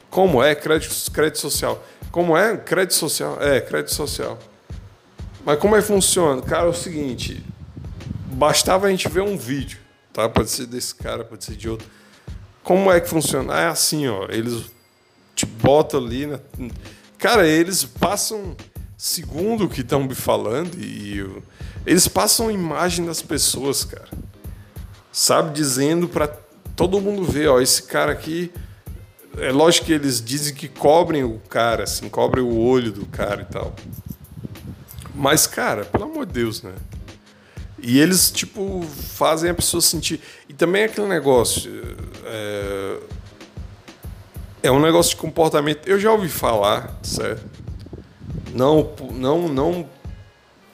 Como 0.09 0.41
é 0.41 0.55
crédito, 0.55 1.11
crédito 1.11 1.39
social? 1.39 1.83
Como 2.11 2.37
é 2.37 2.55
crédito 2.55 2.93
social? 2.93 3.37
É, 3.41 3.59
crédito 3.59 3.93
social. 3.93 4.39
Mas 5.43 5.59
como 5.59 5.75
é 5.75 5.81
que 5.81 5.87
funciona? 5.87 6.41
Cara, 6.41 6.67
é 6.67 6.69
o 6.69 6.73
seguinte, 6.73 7.43
bastava 8.35 8.87
a 8.87 8.89
gente 8.89 9.07
ver 9.07 9.21
um 9.21 9.37
vídeo, 9.37 9.79
tá? 10.11 10.27
Pode 10.27 10.49
ser 10.49 10.67
desse 10.67 10.93
cara, 10.93 11.23
pode 11.23 11.43
ser 11.43 11.55
de 11.55 11.69
outro. 11.69 11.87
Como 12.63 12.91
é 12.91 12.99
que 12.99 13.07
funciona? 13.07 13.53
É 13.59 13.67
assim, 13.67 14.07
ó. 14.07 14.25
Eles 14.29 14.65
te 15.33 15.45
botam 15.45 15.99
ali. 15.99 16.25
Na... 16.25 16.39
Cara, 17.17 17.47
eles 17.47 17.85
passam 17.85 18.55
segundo 18.97 19.65
o 19.65 19.69
que 19.69 19.81
estão 19.81 20.03
me 20.03 20.15
falando 20.15 20.75
e 20.77 21.25
eles 21.85 22.07
passam 22.07 22.51
imagem 22.51 23.05
das 23.05 23.21
pessoas, 23.21 23.85
cara. 23.85 24.09
Sabe, 25.11 25.53
dizendo 25.53 26.07
para 26.09 26.27
todo 26.75 26.99
mundo 26.99 27.23
ver, 27.23 27.47
ó, 27.47 27.61
esse 27.61 27.83
cara 27.83 28.11
aqui. 28.11 28.51
É 29.37 29.51
lógico 29.51 29.87
que 29.87 29.93
eles 29.93 30.23
dizem 30.23 30.53
que 30.53 30.69
cobrem 30.69 31.23
o 31.23 31.39
cara, 31.49 31.83
assim, 31.83 32.07
cobrem 32.07 32.43
o 32.43 32.57
olho 32.57 32.91
do 32.91 33.05
cara 33.05 33.41
e 33.41 33.45
tal. 33.45 33.75
Mas, 35.13 35.45
cara, 35.45 35.83
pelo 35.83 36.05
amor 36.05 36.25
de 36.25 36.33
Deus, 36.33 36.61
né? 36.61 36.73
E 37.87 37.99
eles, 37.99 38.31
tipo, 38.31 38.81
fazem 38.81 39.51
a 39.51 39.53
pessoa 39.53 39.79
sentir. 39.79 40.19
E 40.49 40.53
também 40.55 40.81
é 40.81 40.85
aquele 40.85 41.05
negócio. 41.05 41.71
É, 42.25 42.97
é 44.63 44.71
um 44.71 44.79
negócio 44.79 45.11
de 45.11 45.17
comportamento. 45.17 45.87
Eu 45.87 45.99
já 45.99 46.11
ouvi 46.11 46.27
falar, 46.27 46.97
certo? 47.03 47.45
Não, 48.55 48.91
não, 49.11 49.47
não, 49.47 49.89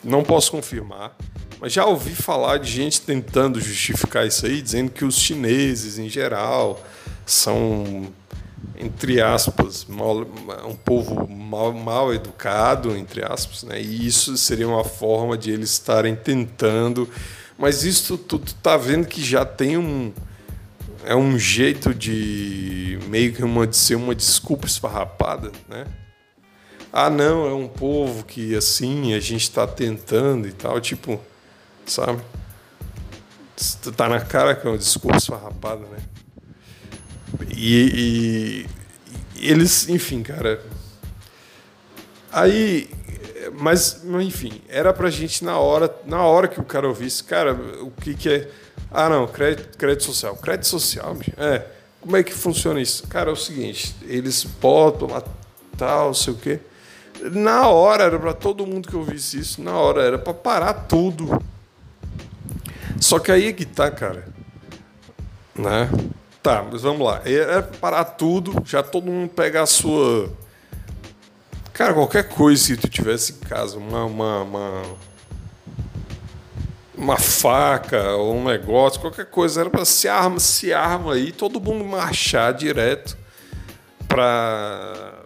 não 0.01 0.23
posso 0.23 0.51
confirmar. 0.51 1.13
Mas 1.59 1.73
já 1.73 1.85
ouvi 1.85 2.15
falar 2.15 2.59
de 2.59 2.71
gente 2.71 3.01
tentando 3.01 3.59
justificar 3.59 4.25
isso 4.25 4.45
aí, 4.45 4.61
dizendo 4.61 4.89
que 4.89 5.03
os 5.03 5.15
chineses, 5.15 5.99
em 5.99 6.07
geral, 6.07 6.81
são 7.25 8.07
entre 8.77 9.21
aspas, 9.21 9.85
mal, 9.85 10.21
um 10.65 10.75
povo 10.75 11.27
mal, 11.27 11.73
mal 11.73 12.13
educado, 12.13 12.95
entre 12.95 13.23
aspas, 13.23 13.63
né? 13.63 13.81
E 13.81 14.07
isso 14.07 14.35
seria 14.37 14.67
uma 14.67 14.83
forma 14.83 15.37
de 15.37 15.51
eles 15.51 15.71
estarem 15.71 16.15
tentando. 16.15 17.09
Mas 17.57 17.83
isso 17.83 18.17
tudo 18.17 18.51
tá 18.61 18.77
vendo 18.77 19.07
que 19.07 19.23
já 19.23 19.45
tem 19.45 19.77
um 19.77 20.11
é 21.03 21.15
um 21.15 21.37
jeito 21.37 21.93
de 21.93 22.99
meio 23.07 23.33
que 23.33 23.43
uma 23.43 23.65
de 23.65 23.75
ser 23.75 23.95
uma 23.95 24.13
desculpa 24.13 24.67
esfarrapada, 24.67 25.51
né? 25.67 25.85
Ah, 26.93 27.09
não, 27.09 27.47
é 27.47 27.53
um 27.53 27.67
povo 27.67 28.23
que 28.25 28.55
assim 28.55 29.13
a 29.13 29.19
gente 29.19 29.43
está 29.43 29.65
tentando 29.65 30.47
e 30.47 30.51
tal, 30.51 30.79
tipo, 30.79 31.19
sabe? 31.85 32.21
Tá 33.95 34.09
na 34.09 34.19
cara 34.19 34.55
que 34.55 34.67
é 34.67 34.69
uma 34.69 34.77
desculpa 34.77 35.17
esfarrapada, 35.17 35.85
né? 35.87 35.99
E, 37.49 38.65
e, 39.35 39.49
eles, 39.49 39.89
enfim, 39.89 40.23
cara. 40.23 40.61
Aí, 42.31 42.89
mas, 43.59 44.03
enfim, 44.21 44.61
era 44.69 44.93
pra 44.93 45.09
gente 45.09 45.43
na 45.43 45.57
hora, 45.57 45.93
na 46.05 46.23
hora 46.23 46.47
que 46.47 46.59
o 46.59 46.63
cara 46.63 46.87
ouvisse, 46.87 47.23
cara, 47.23 47.53
o 47.81 47.91
que 47.91 48.13
que 48.13 48.29
é? 48.29 48.49
Ah, 48.89 49.09
não, 49.09 49.27
crédito, 49.27 49.77
crédito 49.77 50.03
social. 50.03 50.35
Crédito 50.35 50.67
social. 50.67 51.17
É. 51.37 51.65
Como 52.01 52.17
é 52.17 52.23
que 52.23 52.33
funciona 52.33 52.81
isso? 52.81 53.07
Cara, 53.07 53.29
é 53.29 53.33
o 53.33 53.35
seguinte, 53.35 53.95
eles 54.07 54.43
botam 54.43 55.07
lá 55.07 55.23
tal, 55.77 56.13
sei 56.13 56.33
o 56.33 56.37
quê. 56.37 56.59
Na 57.31 57.67
hora 57.67 58.03
era 58.03 58.19
para 58.19 58.33
todo 58.33 58.65
mundo 58.65 58.87
que 58.87 58.95
ouvisse 58.95 59.39
isso, 59.39 59.61
na 59.61 59.73
hora 59.73 60.01
era 60.01 60.17
para 60.17 60.33
parar 60.33 60.73
tudo. 60.73 61.41
Só 62.99 63.19
que 63.19 63.31
aí 63.31 63.47
é 63.47 63.53
que 63.53 63.65
tá, 63.65 63.91
cara. 63.91 64.27
Né? 65.55 65.89
Tá, 66.41 66.65
mas 66.69 66.81
vamos 66.81 67.05
lá. 67.05 67.21
É 67.23 67.61
parar 67.61 68.03
tudo, 68.03 68.63
já 68.65 68.81
todo 68.81 69.05
mundo 69.05 69.29
pegar 69.29 69.61
a 69.61 69.67
sua. 69.67 70.31
Cara, 71.71 71.93
qualquer 71.93 72.27
coisa 72.27 72.75
que 72.75 72.81
tu 72.81 72.89
tivesse 72.89 73.33
em 73.33 73.47
casa, 73.47 73.77
uma, 73.77 74.05
uma, 74.05 74.41
uma, 74.41 74.81
uma 76.97 77.17
faca 77.17 78.11
ou 78.13 78.35
um 78.35 78.43
negócio, 78.43 78.99
qualquer 78.99 79.27
coisa, 79.27 79.61
era 79.61 79.69
para 79.69 79.85
se 79.85 80.07
arma, 80.07 80.39
se 80.39 80.73
arma 80.73 81.13
aí, 81.13 81.31
todo 81.31 81.61
mundo 81.61 81.85
marchar 81.85 82.53
direto 82.53 83.17
para 84.07 85.21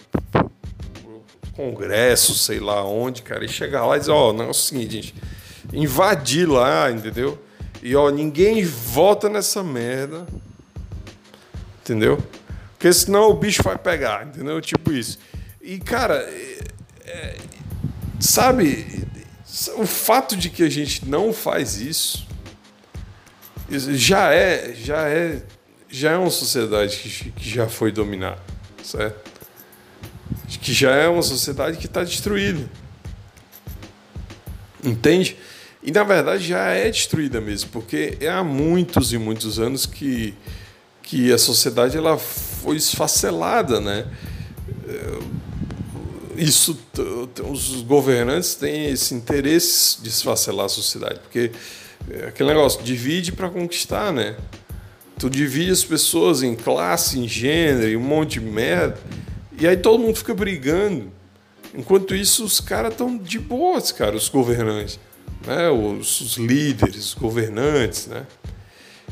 congresso, 1.56 2.36
sei 2.36 2.60
lá 2.60 2.84
onde, 2.84 3.22
cara, 3.22 3.46
e 3.46 3.48
chegar 3.48 3.86
lá 3.86 3.96
e 3.96 4.00
dizer, 4.02 4.12
ó, 4.12 4.30
oh, 4.30 4.34
não 4.34 4.46
é 4.46 4.50
o 4.50 4.54
seguinte, 4.54 4.96
gente, 5.02 5.16
invadir 5.74 6.48
lá, 6.48 6.92
entendeu? 6.92 7.42
E 7.82 7.96
ó, 7.96 8.10
ninguém 8.10 8.64
vota 8.66 9.30
nessa 9.30 9.64
merda 9.64 10.28
entendeu? 11.86 12.18
Porque 12.74 12.92
senão 12.92 13.30
o 13.30 13.36
bicho 13.36 13.62
vai 13.62 13.78
pegar, 13.78 14.26
entendeu? 14.26 14.60
Tipo 14.60 14.92
isso. 14.92 15.20
E, 15.62 15.78
cara, 15.78 16.16
é, 16.16 16.60
é, 17.06 17.38
sabe, 18.20 19.08
o 19.78 19.86
fato 19.86 20.36
de 20.36 20.50
que 20.50 20.64
a 20.64 20.70
gente 20.70 21.08
não 21.08 21.32
faz 21.32 21.80
isso 21.80 22.26
já 23.70 24.34
é, 24.34 24.74
já 24.74 25.08
é, 25.08 25.42
já 25.90 26.12
é 26.12 26.18
uma 26.18 26.30
sociedade 26.30 26.98
que, 26.98 27.32
que 27.32 27.50
já 27.50 27.68
foi 27.68 27.92
dominada, 27.92 28.42
certo? 28.84 29.32
Que 30.62 30.74
já 30.74 30.92
é 30.92 31.08
uma 31.08 31.24
sociedade 31.24 31.78
que 31.78 31.86
está 31.86 32.04
destruída. 32.04 32.70
Entende? 34.84 35.38
E 35.82 35.92
na 35.92 36.04
verdade 36.04 36.48
já 36.48 36.70
é 36.70 36.90
destruída 36.90 37.40
mesmo, 37.40 37.70
porque 37.72 38.18
é 38.20 38.30
há 38.30 38.44
muitos 38.44 39.14
e 39.14 39.18
muitos 39.18 39.60
anos 39.60 39.86
que 39.86 40.36
que 41.06 41.32
a 41.32 41.38
sociedade 41.38 41.96
ela 41.96 42.18
foi 42.18 42.78
esfacelada, 42.78 43.80
né? 43.80 44.06
É, 44.88 45.20
isso, 46.36 46.78
os 47.50 47.82
governantes 47.84 48.56
têm 48.56 48.88
esse 48.88 49.14
interesse 49.14 50.02
de 50.02 50.10
esfacelar 50.10 50.66
a 50.66 50.70
sociedade, 50.70 51.20
porque 51.20 51.52
é 52.10 52.28
aquele 52.28 52.50
negócio 52.50 52.84
divide 52.84 53.32
para 53.32 53.50
conquistar, 53.50 54.12
né? 54.12 54.36
Tu 55.18 55.30
divide 55.30 55.72
as 55.72 55.86
pessoas 55.86 56.44
em 56.44 56.56
classe, 56.56 57.18
em 57.20 57.28
gênero, 57.28 57.88
em 57.88 57.96
um 57.96 58.02
monte 58.02 58.40
de 58.40 58.46
merda, 58.46 59.00
e 59.58 59.66
aí 59.66 59.78
todo 59.78 60.02
mundo 60.02 60.18
fica 60.18 60.34
brigando. 60.34 61.10
Enquanto 61.74 62.16
isso, 62.16 62.44
os 62.44 62.60
caras 62.60 62.92
estão 62.92 63.18
de 63.18 63.40
boas, 63.40 63.92
cara, 63.92 64.16
os 64.16 64.28
governantes, 64.28 65.00
né? 65.46 65.70
Os, 65.70 66.20
os 66.20 66.38
líderes, 66.38 67.06
os 67.06 67.14
governantes, 67.14 68.08
né? 68.08 68.26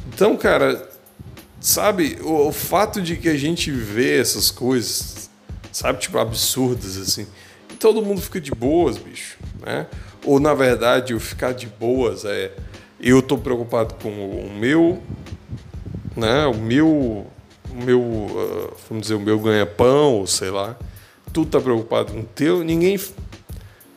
Então, 0.07 0.35
cara, 0.35 0.89
sabe, 1.63 2.17
o, 2.21 2.49
o, 2.49 2.51
fato 2.51 3.01
de 3.01 3.15
que 3.15 3.29
a 3.29 3.37
gente 3.37 3.71
vê 3.71 4.19
essas 4.19 4.51
coisas, 4.51 5.29
sabe, 5.71 5.99
tipo, 5.99 6.17
absurdas, 6.17 6.97
assim, 6.97 7.25
e 7.71 7.75
todo 7.77 8.01
mundo 8.01 8.21
fica 8.21 8.41
de 8.41 8.51
boas, 8.51 8.97
bicho, 8.97 9.37
né? 9.65 9.87
Ou, 10.25 10.41
na 10.41 10.53
verdade, 10.53 11.13
o 11.13 11.19
ficar 11.19 11.53
de 11.53 11.67
boas 11.67 12.25
é... 12.25 12.51
Eu 12.99 13.21
tô 13.21 13.37
preocupado 13.37 13.95
com 13.95 14.09
o 14.09 14.49
meu, 14.57 15.01
né, 16.15 16.45
o 16.45 16.53
meu, 16.53 16.87
o 17.69 17.83
meu, 17.83 17.99
uh, 18.01 18.73
vamos 18.87 19.03
dizer, 19.03 19.15
o 19.15 19.19
meu 19.19 19.39
ganha-pão, 19.39 20.13
ou 20.13 20.27
sei 20.27 20.49
lá. 20.49 20.77
Tu 21.33 21.45
tá 21.45 21.59
preocupado 21.59 22.13
com 22.13 22.19
o 22.19 22.25
teu, 22.25 22.63
ninguém... 22.63 22.99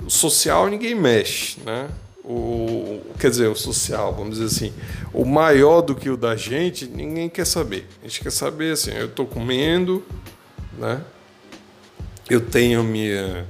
O 0.05 0.11
social 0.11 0.69
ninguém 0.69 0.95
mexe, 0.95 1.59
né? 1.64 1.89
O, 2.27 3.01
quer 3.20 3.31
dizer, 3.31 3.49
o 3.49 3.55
social, 3.55 4.12
vamos 4.12 4.39
dizer 4.39 4.47
assim, 4.47 4.74
o 5.12 5.24
maior 5.24 5.81
do 5.81 5.95
que 5.95 6.11
o 6.11 6.16
da 6.16 6.35
gente, 6.35 6.87
ninguém 6.87 7.29
quer 7.29 7.47
saber. 7.47 7.87
A 8.03 8.09
gente 8.09 8.20
quer 8.20 8.33
saber 8.33 8.72
assim, 8.72 8.91
eu 8.91 9.07
estou 9.07 9.27
comendo, 9.27 10.05
né? 10.77 11.01
Eu 12.29 12.41
tenho 12.41 12.83
minha 12.83 13.47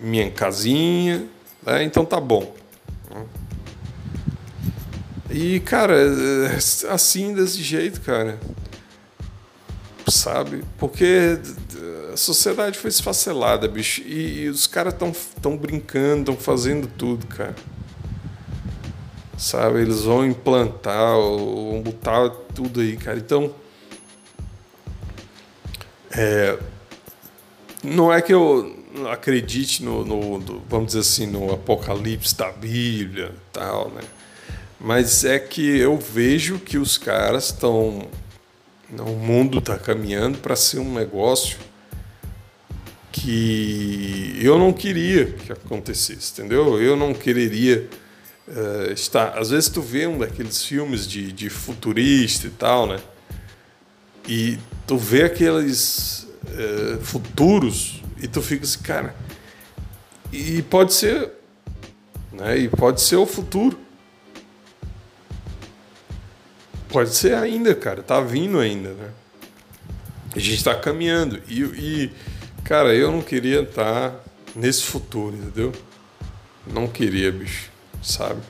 minha 0.00 0.30
casinha, 0.30 1.26
né? 1.62 1.82
então 1.82 2.04
tá 2.04 2.20
bom. 2.20 2.54
E 5.28 5.60
cara, 5.60 5.94
assim 6.88 7.34
desse 7.34 7.62
jeito, 7.62 8.00
cara, 8.00 8.38
sabe? 10.06 10.64
Porque 10.78 11.38
a 12.10 12.16
sociedade 12.16 12.78
foi 12.78 12.88
esfacelada, 12.88 13.68
bicho, 13.68 14.00
e, 14.00 14.44
e 14.44 14.48
os 14.48 14.66
caras 14.66 14.94
estão 14.94 15.12
tão 15.42 15.58
brincando, 15.58 16.20
estão 16.30 16.36
fazendo 16.36 16.86
tudo, 16.86 17.26
cara 17.26 17.54
sabe? 19.38 19.80
Eles 19.80 20.02
vão 20.02 20.26
implantar, 20.26 21.14
vão 21.14 21.80
botar 21.80 22.28
tudo 22.54 22.80
aí, 22.80 22.96
cara. 22.96 23.16
Então, 23.16 23.54
é, 26.10 26.58
não 27.82 28.12
é 28.12 28.20
que 28.20 28.34
eu 28.34 28.76
acredite 29.10 29.84
no, 29.84 30.04
no, 30.04 30.38
no, 30.38 30.62
vamos 30.68 30.88
dizer 30.88 31.00
assim, 31.00 31.26
no 31.26 31.52
apocalipse 31.52 32.36
da 32.36 32.50
Bíblia, 32.50 33.32
tal, 33.52 33.90
né? 33.90 34.02
Mas 34.80 35.24
é 35.24 35.38
que 35.38 35.78
eu 35.78 35.96
vejo 35.96 36.58
que 36.58 36.78
os 36.78 36.98
caras 36.98 37.46
estão, 37.46 38.06
o 38.90 39.16
mundo 39.16 39.58
está 39.58 39.76
caminhando 39.76 40.38
para 40.38 40.54
ser 40.54 40.78
um 40.78 40.92
negócio 40.92 41.58
que 43.10 44.38
eu 44.40 44.56
não 44.58 44.72
queria 44.72 45.26
que 45.32 45.52
acontecesse, 45.52 46.32
entendeu? 46.32 46.80
Eu 46.80 46.96
não 46.96 47.12
quereria 47.12 47.88
uh, 48.48 48.92
está. 48.92 49.30
Às 49.38 49.50
vezes 49.50 49.68
tu 49.68 49.80
vê 49.80 50.06
um 50.06 50.18
daqueles 50.18 50.64
filmes 50.64 51.06
de, 51.06 51.32
de 51.32 51.50
futurista 51.50 52.46
e 52.46 52.50
tal, 52.50 52.86
né? 52.86 52.98
E 54.26 54.58
tu 54.86 54.96
vê 54.96 55.24
aqueles 55.24 56.26
uh, 56.44 57.00
futuros 57.02 58.02
e 58.20 58.28
tu 58.28 58.42
fica 58.42 58.64
assim, 58.64 58.80
cara. 58.80 59.14
E 60.32 60.62
pode 60.62 60.92
ser, 60.92 61.30
né? 62.32 62.58
E 62.58 62.68
pode 62.68 63.00
ser 63.00 63.16
o 63.16 63.26
futuro. 63.26 63.78
Pode 66.88 67.14
ser 67.14 67.34
ainda, 67.34 67.74
cara. 67.74 68.02
Tá 68.02 68.20
vindo 68.20 68.58
ainda, 68.58 68.90
né? 68.90 69.10
A 70.34 70.38
gente 70.38 70.56
está 70.56 70.74
caminhando. 70.74 71.40
E, 71.48 71.62
e, 71.62 72.12
cara, 72.64 72.94
eu 72.94 73.10
não 73.10 73.22
queria 73.22 73.62
estar 73.62 74.14
nesse 74.54 74.84
futuro, 74.84 75.36
entendeu? 75.36 75.72
Não 76.66 76.86
queria, 76.86 77.32
bicho 77.32 77.77
sabe? 78.02 78.40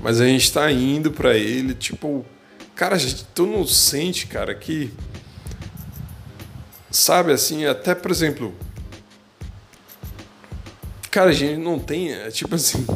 Mas 0.00 0.20
a 0.20 0.26
gente 0.26 0.52
tá 0.52 0.70
indo 0.70 1.10
para 1.10 1.36
ele, 1.36 1.74
tipo, 1.74 2.24
cara, 2.74 2.98
gente, 2.98 3.24
tu 3.34 3.46
não 3.46 3.66
sente, 3.66 4.26
cara, 4.26 4.54
que 4.54 4.92
sabe 6.90 7.32
assim, 7.32 7.64
até 7.64 7.94
por 7.94 8.10
exemplo, 8.10 8.54
cara, 11.10 11.30
a 11.30 11.32
gente 11.32 11.58
não 11.58 11.78
tem, 11.78 12.12
é, 12.12 12.30
tipo 12.30 12.54
assim, 12.54 12.86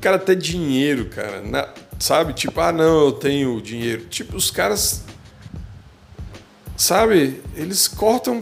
cara 0.00 0.16
até 0.16 0.34
dinheiro, 0.34 1.06
cara, 1.06 1.42
na, 1.42 1.68
sabe? 1.98 2.32
Tipo, 2.32 2.60
ah, 2.60 2.72
não, 2.72 3.06
eu 3.06 3.12
tenho 3.12 3.60
dinheiro. 3.60 4.06
Tipo, 4.06 4.36
os 4.36 4.50
caras, 4.50 5.04
sabe? 6.76 7.42
Eles 7.54 7.88
cortam 7.88 8.40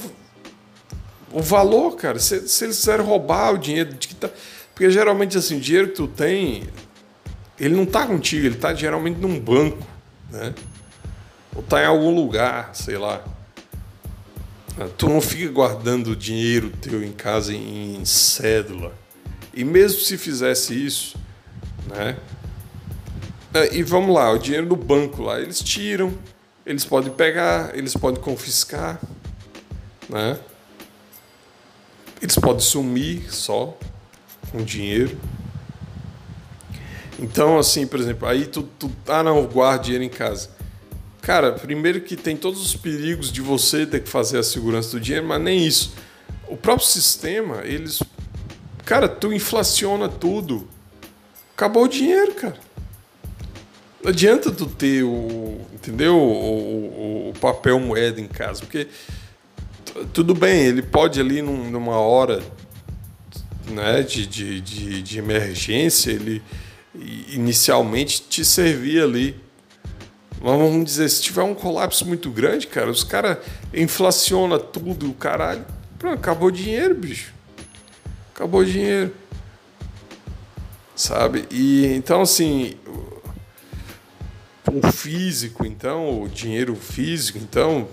o 1.33 1.41
valor, 1.41 1.97
cara. 1.97 2.19
Se, 2.19 2.49
se 2.49 2.65
eles 2.65 2.79
quiserem 2.79 3.05
roubar 3.05 3.55
o 3.55 3.59
dinheiro 3.59 3.95
de 3.95 4.09
que 4.09 4.15
tá. 4.15 4.31
Porque 4.77 4.91
geralmente, 4.91 5.39
assim, 5.39 5.57
o 5.57 5.61
dinheiro 5.61 5.89
que 5.89 5.95
tu 5.95 6.07
tem, 6.07 6.65
ele 7.59 7.75
não 7.75 7.87
tá 7.87 8.07
contigo, 8.07 8.45
ele 8.45 8.57
tá 8.57 8.75
geralmente 8.75 9.19
num 9.19 9.41
banco, 9.41 9.83
né? 10.31 10.55
Ou 11.55 11.63
tá 11.63 11.83
em 11.83 11.87
algum 11.87 12.15
lugar, 12.15 12.75
sei 12.75 12.99
lá. 12.99 13.25
Tu 14.99 15.09
não 15.09 15.23
fica 15.23 15.51
guardando 15.51 16.15
dinheiro 16.15 16.71
teu 16.83 17.03
em 17.03 17.11
casa 17.11 17.55
em 17.55 18.05
cédula. 18.05 18.93
E 19.55 19.65
mesmo 19.65 20.03
se 20.03 20.19
fizesse 20.19 20.75
isso, 20.75 21.17
né? 21.87 22.19
É, 23.55 23.75
e 23.75 23.83
vamos 23.83 24.15
lá, 24.15 24.31
o 24.31 24.37
dinheiro 24.37 24.67
do 24.67 24.77
banco 24.77 25.23
lá, 25.23 25.41
eles 25.41 25.61
tiram, 25.61 26.13
eles 26.67 26.85
podem 26.85 27.11
pegar, 27.11 27.75
eles 27.75 27.95
podem 27.95 28.21
confiscar, 28.21 29.01
né? 30.07 30.39
Eles 32.21 32.37
podem 32.37 32.61
sumir 32.61 33.33
só 33.33 33.79
com 34.57 34.65
dinheiro. 34.65 35.17
Então, 37.19 37.59
assim, 37.59 37.87
por 37.87 38.01
exemplo, 38.01 38.27
aí 38.27 38.47
tu, 38.47 38.63
tu 38.79 38.91
ah 39.07 39.23
não, 39.23 39.45
guarda 39.45 39.85
dinheiro 39.85 40.05
em 40.05 40.09
casa. 40.09 40.51
Cara, 41.21 41.53
primeiro 41.53 42.01
que 42.01 42.17
tem 42.17 42.37
todos 42.37 42.61
os 42.65 42.77
perigos 42.77 43.33
de 43.33 43.41
você 43.41 43.87
ter 43.87 44.03
que 44.03 44.09
fazer 44.09 44.39
a 44.39 44.43
segurança 44.43 44.91
do 44.93 45.01
dinheiro, 45.01 45.27
mas 45.27 45.41
nem 45.41 45.67
isso. 45.67 45.95
O 46.49 46.57
próprio 46.57 46.87
sistema, 46.87 47.63
eles. 47.65 48.03
Cara, 48.85 49.09
tu 49.09 49.33
inflaciona 49.33 50.09
tudo. 50.09 50.69
Acabou 51.55 51.85
o 51.85 51.89
dinheiro, 51.89 52.35
cara. 52.35 52.57
Não 54.03 54.11
adianta 54.11 54.53
tu 54.53 54.67
ter 54.67 55.03
o. 55.03 55.61
Entendeu? 55.75 56.17
O, 56.17 57.29
o, 57.29 57.31
o 57.31 57.33
papel 57.41 57.81
moeda 57.81 58.21
em 58.21 58.29
casa. 58.29 58.61
Porque 58.61 58.87
tudo 60.13 60.35
bem, 60.35 60.65
ele 60.65 60.83
pode 60.83 61.19
ali 61.19 61.43
num, 61.43 61.71
numa 61.71 61.99
hora 61.99 62.43
né, 63.71 64.03
de, 64.03 64.27
de, 64.27 64.61
de, 64.61 65.03
de 65.03 65.19
emergência, 65.19 66.11
ele 66.11 66.43
inicialmente 67.29 68.23
te 68.23 68.45
servir 68.45 69.03
ali. 69.03 69.37
Mas 70.41 70.59
vamos 70.59 70.85
dizer, 70.85 71.09
se 71.09 71.23
tiver 71.23 71.43
um 71.43 71.55
colapso 71.55 72.07
muito 72.07 72.31
grande, 72.31 72.67
cara, 72.67 72.91
os 72.91 73.03
caras 73.03 73.39
inflaciona 73.73 74.59
tudo, 74.59 75.11
o 75.11 75.15
caralho. 75.15 75.65
Pronto, 75.99 76.19
acabou 76.19 76.49
o 76.49 76.53
dinheiro, 76.53 76.95
bicho. 76.95 77.33
Acabou 78.35 78.61
o 78.61 78.65
dinheiro. 78.65 79.15
Sabe? 80.95 81.47
E 81.51 81.87
então 81.87 82.23
assim, 82.23 82.75
o 84.73 84.93
físico, 84.93 85.65
então, 85.65 86.23
o 86.23 86.29
dinheiro 86.29 86.75
físico, 86.75 87.39
então, 87.39 87.89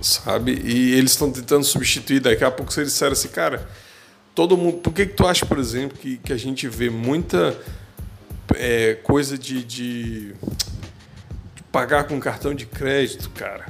sabe? 0.00 0.60
E 0.64 0.94
eles 0.94 1.12
estão 1.12 1.30
tentando 1.30 1.64
substituir. 1.64 2.20
Daqui 2.20 2.44
a 2.44 2.50
pouco 2.50 2.72
eles 2.78 2.92
disseram 2.92 3.12
assim, 3.12 3.28
cara, 3.28 3.68
todo 4.34 4.56
mundo. 4.56 4.78
Por 4.78 4.92
que, 4.92 5.06
que 5.06 5.14
tu 5.14 5.26
acha, 5.26 5.44
por 5.44 5.58
exemplo, 5.58 5.98
que, 5.98 6.16
que 6.18 6.32
a 6.32 6.36
gente 6.36 6.68
vê 6.68 6.88
muita 6.88 7.56
é, 8.56 8.94
coisa 8.94 9.36
de, 9.36 9.62
de, 9.62 10.34
pagar 11.70 12.04
com 12.04 12.18
cartão 12.18 12.54
de 12.54 12.66
crédito, 12.66 13.30
cara? 13.30 13.66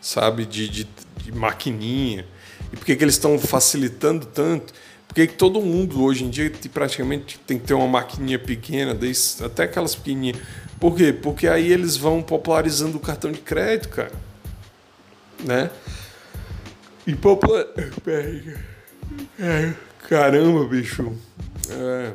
Sabe? 0.00 0.46
De, 0.46 0.68
de, 0.68 0.88
de 1.18 1.32
maquininha. 1.32 2.26
E 2.72 2.76
por 2.76 2.84
que, 2.84 2.96
que 2.96 3.04
eles 3.04 3.14
estão 3.14 3.38
facilitando 3.38 4.26
tanto? 4.26 4.72
Porque 5.06 5.26
todo 5.26 5.60
mundo 5.60 6.04
hoje 6.04 6.24
em 6.24 6.30
dia 6.30 6.52
praticamente 6.72 7.38
tem 7.40 7.58
que 7.58 7.66
ter 7.66 7.74
uma 7.74 7.88
maquininha 7.88 8.38
pequena, 8.38 8.96
até 9.44 9.64
aquelas 9.64 9.96
pequenininhas. 9.96 10.38
Por 10.78 10.96
quê? 10.96 11.12
Porque 11.12 11.48
aí 11.48 11.70
eles 11.70 11.96
vão 11.96 12.22
popularizando 12.22 12.96
o 12.96 13.00
cartão 13.00 13.32
de 13.32 13.40
crédito, 13.40 13.88
cara 13.88 14.29
né? 15.44 15.70
E 17.06 17.14
popular... 17.14 17.66
Caramba, 20.08 20.66
bicho. 20.66 21.12
É, 21.68 22.12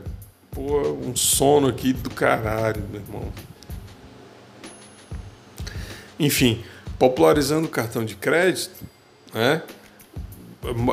pô, 0.52 0.92
um 0.92 1.16
sono 1.16 1.68
aqui 1.68 1.94
do 1.94 2.10
caralho, 2.10 2.84
meu 2.92 3.02
irmão. 3.02 3.34
Enfim, 6.20 6.64
popularizando 6.98 7.68
o 7.68 7.70
cartão 7.70 8.04
de 8.04 8.16
crédito, 8.16 8.84
né? 9.34 9.62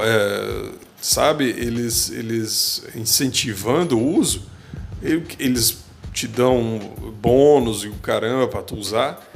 É, 0.05 0.73
sabe, 1.01 1.49
eles, 1.49 2.11
eles 2.11 2.85
incentivando 2.95 3.99
o 3.99 4.17
uso, 4.17 4.47
eles 5.03 5.79
te 6.13 6.29
dão 6.29 6.79
bônus 7.21 7.85
e 7.85 7.89
o 7.89 7.95
caramba 7.95 8.47
para 8.47 8.63
tu 8.63 8.77
usar. 8.77 9.29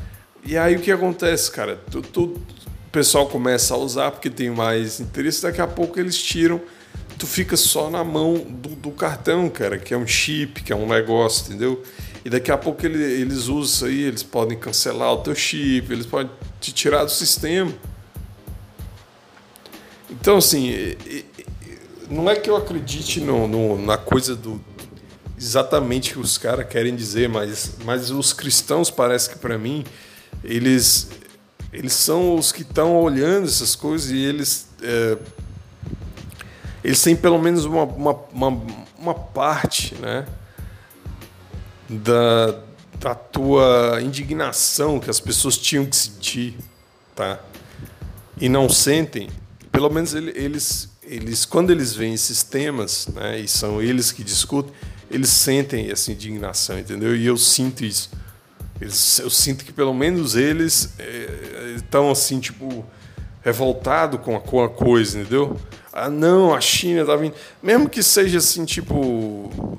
E 0.45 0.57
aí 0.57 0.77
o 0.77 0.81
que 0.81 0.93
acontece, 0.93 1.51
cara? 1.51 1.81
Tu, 1.91 2.03
tu, 2.03 2.41
pessoal 2.97 3.27
começa 3.27 3.75
a 3.75 3.77
usar 3.77 4.11
porque 4.11 4.31
tem 4.31 4.49
mais 4.49 5.01
interesse, 5.01 5.43
daqui 5.43 5.61
a 5.61 5.67
pouco 5.67 6.01
eles 6.01 6.17
tiram, 6.17 6.59
tu 7.19 7.27
fica 7.27 7.55
só 7.55 7.91
na 7.91 8.03
mão 8.03 8.39
do, 8.39 8.71
do 8.71 8.91
cartão, 8.91 9.51
cara, 9.51 9.77
que 9.77 9.93
é 9.93 9.99
um 9.99 10.07
chip, 10.07 10.63
que 10.63 10.73
é 10.73 10.77
um 10.77 10.89
negócio, 10.89 11.45
entendeu? 11.45 11.83
E 12.25 12.31
daqui 12.31 12.51
a 12.51 12.57
pouco 12.57 12.87
ele, 12.87 13.05
eles 13.05 13.49
usam 13.49 13.61
isso 13.61 13.85
aí, 13.85 14.01
eles 14.01 14.23
podem 14.23 14.59
cancelar 14.59 15.13
o 15.13 15.19
teu 15.19 15.35
chip, 15.35 15.93
eles 15.93 16.07
podem 16.07 16.31
te 16.59 16.73
tirar 16.73 17.05
do 17.05 17.11
sistema. 17.11 17.71
Então, 20.11 20.39
assim, 20.39 20.97
não 22.09 22.31
é 22.31 22.35
que 22.35 22.49
eu 22.49 22.57
acredite 22.57 23.21
no, 23.21 23.47
no, 23.47 23.77
na 23.77 23.99
coisa 23.99 24.35
do 24.35 24.59
exatamente 25.37 26.15
que 26.15 26.19
os 26.19 26.39
caras 26.39 26.67
querem 26.67 26.97
dizer, 26.97 27.29
mas, 27.29 27.73
mas 27.85 28.11
os 28.11 28.33
cristãos 28.33 28.91
parece 28.91 29.29
que 29.29 29.39
para 29.39 29.59
mim 29.59 29.85
eles 30.43 31.11
eles 31.77 31.93
são 31.93 32.37
os 32.37 32.53
que 32.53 32.63
estão 32.63 32.97
olhando 32.97 33.47
essas 33.47 33.77
coisas 33.77 34.11
e 34.11 34.17
eles 34.17 34.67
é, 34.83 35.19
eles 36.83 37.03
têm 37.03 37.15
pelo 37.15 37.39
menos 37.39 37.67
uma, 37.67 37.83
uma, 37.83 38.13
uma, 38.33 38.63
uma, 38.99 39.15
parte 39.15 39.95
né, 39.97 40.27
da, 41.89 42.61
da 42.99 43.15
tua 43.15 44.01
indignação 44.03 44.99
que 44.99 45.11
as 45.11 45.21
pessoas 45.21 45.59
tinham 45.59 45.85
que 45.85 45.97
sentir 45.97 46.57
tá? 47.15 47.41
e 48.41 48.49
não 48.49 48.69
sentem. 48.69 49.29
Pelo 49.71 49.91
menos 49.91 50.15
eles, 50.15 50.89
eles 51.03 51.45
quando 51.45 51.71
eles 51.71 51.93
veem 51.93 52.15
esses 52.15 52.43
temas 52.43 53.09
né, 53.09 53.41
e 53.41 53.49
são 53.49 53.83
eles 53.83 54.13
que 54.13 54.25
discutem, 54.25 54.73
eles 55.11 55.29
sentem 55.29 55.91
essa 55.91 56.11
indignação, 56.11 56.79
entendeu? 56.79 57.15
E 57.15 57.27
eu 57.27 57.37
sinto 57.37 57.85
isso. 57.85 58.11
Eles, 58.81 59.19
eu 59.19 59.31
sinto 59.31 59.65
que 59.65 59.73
pelo 59.73 59.95
menos 59.95 60.37
eles 60.37 60.95
estão 61.77 62.09
é, 62.09 62.13
assim, 62.13 62.41
tipo, 62.41 62.85
revoltado 63.43 64.19
com 64.19 64.37
a, 64.37 64.41
com 64.41 64.63
a 64.63 64.69
coisa, 64.69 65.21
entendeu? 65.21 65.57
Ah, 65.93 66.11
não, 66.11 66.55
a 66.55 66.61
China 66.61 67.05
tá 67.05 67.17
vindo. 67.17 67.35
Mesmo 67.63 67.89
que 67.89 68.03
seja 68.03 68.39
assim, 68.39 68.65
tipo, 68.65 69.79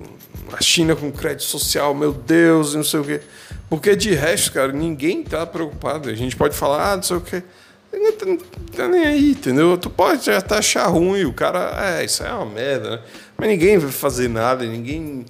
a 0.51 0.61
China 0.61 0.95
com 0.95 1.11
crédito 1.11 1.43
social, 1.43 1.93
meu 1.93 2.11
Deus, 2.11 2.73
não 2.73 2.83
sei 2.83 2.99
o 2.99 3.03
quê. 3.03 3.21
Porque 3.69 3.95
de 3.95 4.13
resto, 4.13 4.53
cara, 4.53 4.71
ninguém 4.71 5.23
tá 5.23 5.45
preocupado. 5.45 6.09
A 6.09 6.15
gente 6.15 6.35
pode 6.35 6.55
falar, 6.55 6.93
ah, 6.93 6.95
não 6.95 7.03
sei 7.03 7.17
o 7.17 7.21
quê. 7.21 7.43
Não 7.91 8.11
tá, 8.11 8.25
não 8.25 8.37
tá 8.37 8.87
nem 8.87 9.05
aí, 9.05 9.31
entendeu? 9.31 9.77
Tu 9.77 9.89
pode 9.89 10.29
até 10.29 10.57
achar 10.57 10.87
ruim, 10.87 11.25
o 11.25 11.33
cara, 11.33 11.99
é, 11.99 12.05
isso 12.05 12.23
é 12.23 12.31
uma 12.31 12.45
merda, 12.45 12.89
né? 12.91 12.99
Mas 13.37 13.49
ninguém 13.49 13.77
vai 13.77 13.91
fazer 13.91 14.27
nada, 14.27 14.65
ninguém 14.65 15.25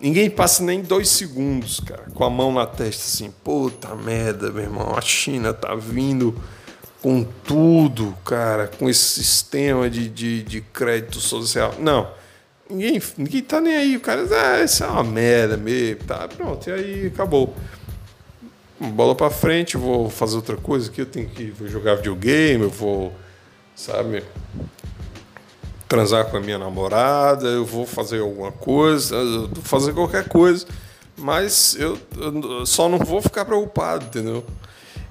Ninguém 0.00 0.28
passa 0.28 0.62
nem 0.62 0.82
dois 0.82 1.08
segundos, 1.08 1.80
cara, 1.80 2.04
com 2.14 2.24
a 2.24 2.28
mão 2.28 2.52
na 2.52 2.66
testa 2.66 3.02
assim, 3.02 3.32
puta 3.42 3.94
merda, 3.94 4.50
meu 4.50 4.64
irmão, 4.64 4.94
a 4.94 5.00
China 5.00 5.54
tá 5.54 5.74
vindo 5.74 6.38
com 7.00 7.24
tudo, 7.44 8.14
cara, 8.24 8.66
com 8.66 8.90
esse 8.90 9.22
sistema 9.22 9.88
de, 9.88 10.08
de, 10.08 10.42
de 10.42 10.60
crédito 10.60 11.18
social. 11.18 11.74
Não, 11.78 12.10
ninguém, 12.68 13.00
ninguém 13.16 13.42
tá 13.42 13.60
nem 13.60 13.76
aí, 13.76 13.96
o 13.96 14.00
cara, 14.00 14.26
ah, 14.30 14.62
isso 14.62 14.84
é 14.84 14.86
uma 14.86 15.04
merda 15.04 15.56
mesmo, 15.56 16.04
tá, 16.04 16.28
pronto, 16.28 16.68
e 16.68 16.72
aí 16.72 17.06
acabou. 17.06 17.54
Bola 18.78 19.14
pra 19.14 19.30
frente, 19.30 19.78
vou 19.78 20.10
fazer 20.10 20.36
outra 20.36 20.56
coisa 20.56 20.90
aqui, 20.90 21.00
eu 21.00 21.06
tenho 21.06 21.28
que 21.28 21.46
vou 21.52 21.66
jogar 21.68 21.94
videogame, 21.94 22.64
eu 22.64 22.70
vou, 22.70 23.14
sabe, 23.74 24.22
transar 25.88 26.26
com 26.26 26.36
a 26.36 26.40
minha 26.40 26.58
namorada, 26.58 27.46
eu 27.46 27.64
vou 27.64 27.86
fazer 27.86 28.20
alguma 28.20 28.50
coisa, 28.50 29.16
fazer 29.62 29.92
qualquer 29.92 30.28
coisa, 30.28 30.66
mas 31.16 31.76
eu, 31.78 31.98
eu, 32.16 32.66
só 32.66 32.88
não 32.88 32.98
vou 32.98 33.22
ficar 33.22 33.44
preocupado, 33.44 34.04
entendeu? 34.04 34.44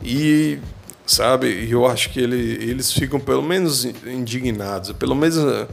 E 0.04 0.60
sabe, 1.06 1.70
eu 1.70 1.86
acho 1.86 2.10
que 2.10 2.20
ele, 2.20 2.64
eles 2.64 2.92
ficam 2.92 3.20
pelo 3.20 3.42
menos 3.42 3.86
indignados, 3.86 4.92
pelo 4.94 5.16
menos 5.16 5.38
eh, 5.38 5.68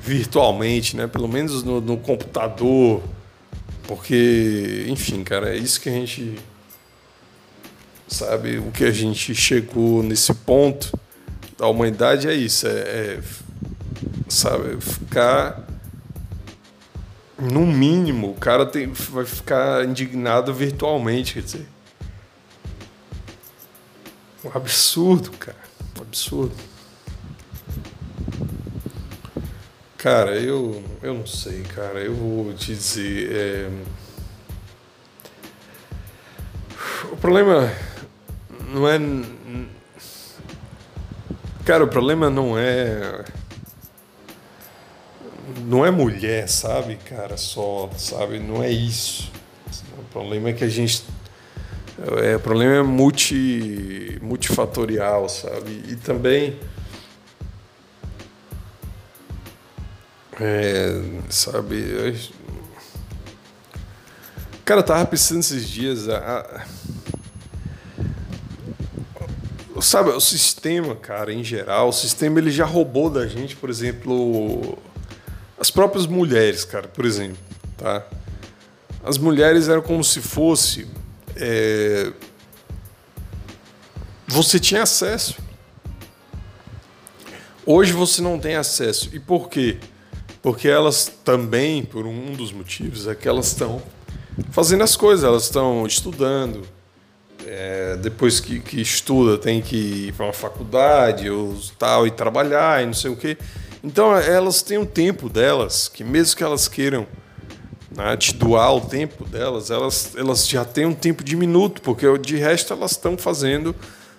virtualmente, 0.00 0.96
né? 0.96 1.06
Pelo 1.06 1.28
menos 1.28 1.62
no, 1.62 1.80
no 1.80 1.96
computador, 1.96 3.02
porque, 3.86 4.86
enfim, 4.88 5.22
cara, 5.22 5.54
é 5.54 5.58
isso 5.58 5.80
que 5.80 5.88
a 5.88 5.92
gente 5.92 6.38
sabe, 8.08 8.58
o 8.58 8.70
que 8.70 8.84
a 8.84 8.90
gente 8.90 9.34
chegou 9.34 10.02
nesse 10.02 10.32
ponto 10.34 10.98
da 11.58 11.66
humanidade 11.66 12.28
é 12.28 12.34
isso, 12.34 12.66
é, 12.66 12.70
é 12.70 13.20
sabe? 14.32 14.80
Ficar 14.80 15.62
no 17.38 17.66
mínimo, 17.66 18.30
o 18.30 18.34
cara 18.34 18.64
tem, 18.64 18.86
vai 18.92 19.24
ficar 19.24 19.84
indignado 19.84 20.54
virtualmente, 20.54 21.34
quer 21.34 21.42
dizer. 21.42 21.68
Um 24.44 24.50
absurdo, 24.54 25.30
cara. 25.32 25.58
Um 25.98 26.02
absurdo. 26.02 26.54
Cara, 29.98 30.36
eu, 30.36 30.82
eu 31.00 31.14
não 31.14 31.26
sei, 31.26 31.62
cara. 31.62 32.00
Eu 32.00 32.14
vou 32.14 32.52
te 32.54 32.74
dizer. 32.74 33.30
É... 33.32 33.70
O 37.12 37.16
problema 37.16 37.72
não 38.68 38.88
é. 38.88 38.98
Cara, 41.64 41.84
o 41.84 41.88
problema 41.88 42.28
não 42.28 42.58
é. 42.58 43.24
Não 45.60 45.84
é 45.84 45.90
mulher, 45.90 46.48
sabe, 46.48 46.96
cara, 46.96 47.36
só, 47.36 47.90
sabe? 47.96 48.38
Não 48.38 48.62
é 48.62 48.70
isso. 48.70 49.30
O 49.98 50.04
problema 50.12 50.50
é 50.50 50.52
que 50.52 50.64
a 50.64 50.68
gente. 50.68 51.04
É, 52.22 52.36
o 52.36 52.40
problema 52.40 52.74
é 52.74 52.82
multi, 52.82 54.18
multifatorial, 54.22 55.28
sabe? 55.28 55.82
E 55.88 55.96
também 55.96 56.58
É, 60.40 61.00
sabe? 61.28 62.18
Cara, 64.64 64.80
eu 64.80 64.84
tava 64.84 65.06
pensando 65.06 65.38
esses 65.40 65.68
dias. 65.68 66.08
A, 66.08 66.64
a, 69.76 69.80
sabe, 69.80 70.10
o 70.10 70.20
sistema, 70.20 70.96
cara, 70.96 71.32
em 71.32 71.44
geral, 71.44 71.90
o 71.90 71.92
sistema 71.92 72.40
ele 72.40 72.50
já 72.50 72.64
roubou 72.64 73.10
da 73.10 73.26
gente, 73.26 73.54
por 73.54 73.70
exemplo, 73.70 74.76
as 75.62 75.70
próprias 75.70 76.08
mulheres, 76.08 76.64
cara, 76.64 76.88
por 76.88 77.04
exemplo, 77.04 77.38
tá? 77.76 78.04
As 79.04 79.16
mulheres 79.16 79.68
eram 79.68 79.80
como 79.80 80.02
se 80.02 80.20
fosse. 80.20 80.88
É, 81.36 82.12
você 84.26 84.58
tinha 84.58 84.82
acesso. 84.82 85.36
Hoje 87.64 87.92
você 87.92 88.20
não 88.20 88.40
tem 88.40 88.56
acesso. 88.56 89.08
E 89.12 89.20
por 89.20 89.48
quê? 89.48 89.78
Porque 90.42 90.66
elas 90.66 91.12
também, 91.24 91.84
por 91.84 92.06
um 92.06 92.32
dos 92.32 92.50
motivos, 92.50 93.06
é 93.06 93.14
que 93.14 93.28
elas 93.28 93.46
estão 93.46 93.80
fazendo 94.50 94.82
as 94.82 94.96
coisas, 94.96 95.24
elas 95.24 95.44
estão 95.44 95.86
estudando. 95.86 96.62
É, 97.46 97.96
depois 97.98 98.40
que, 98.40 98.58
que, 98.58 98.80
estuda, 98.80 99.38
tem 99.38 99.62
que 99.62 99.76
ir 100.08 100.12
para 100.14 100.26
uma 100.26 100.32
faculdade 100.32 101.30
ou 101.30 101.56
tal, 101.78 102.04
e 102.04 102.10
trabalhar 102.10 102.82
e 102.82 102.86
não 102.86 102.94
sei 102.94 103.12
o 103.12 103.16
quê. 103.16 103.38
Então 103.82 104.16
elas 104.16 104.62
têm 104.62 104.78
o 104.78 104.86
tempo 104.86 105.28
delas, 105.28 105.88
que 105.88 106.04
mesmo 106.04 106.36
que 106.36 106.44
elas 106.44 106.68
queiram 106.68 107.06
né, 107.90 108.16
te 108.16 108.34
doar 108.34 108.74
o 108.74 108.80
tempo 108.80 109.24
delas, 109.24 109.70
elas, 109.70 110.12
elas 110.16 110.48
já 110.48 110.64
têm 110.64 110.86
um 110.86 110.94
tempo 110.94 111.22
diminuto, 111.24 111.82
porque 111.82 112.06
de 112.18 112.36
resto 112.36 112.72
elas 112.72 112.92
estão 112.92 113.18
fazendo 113.18 113.74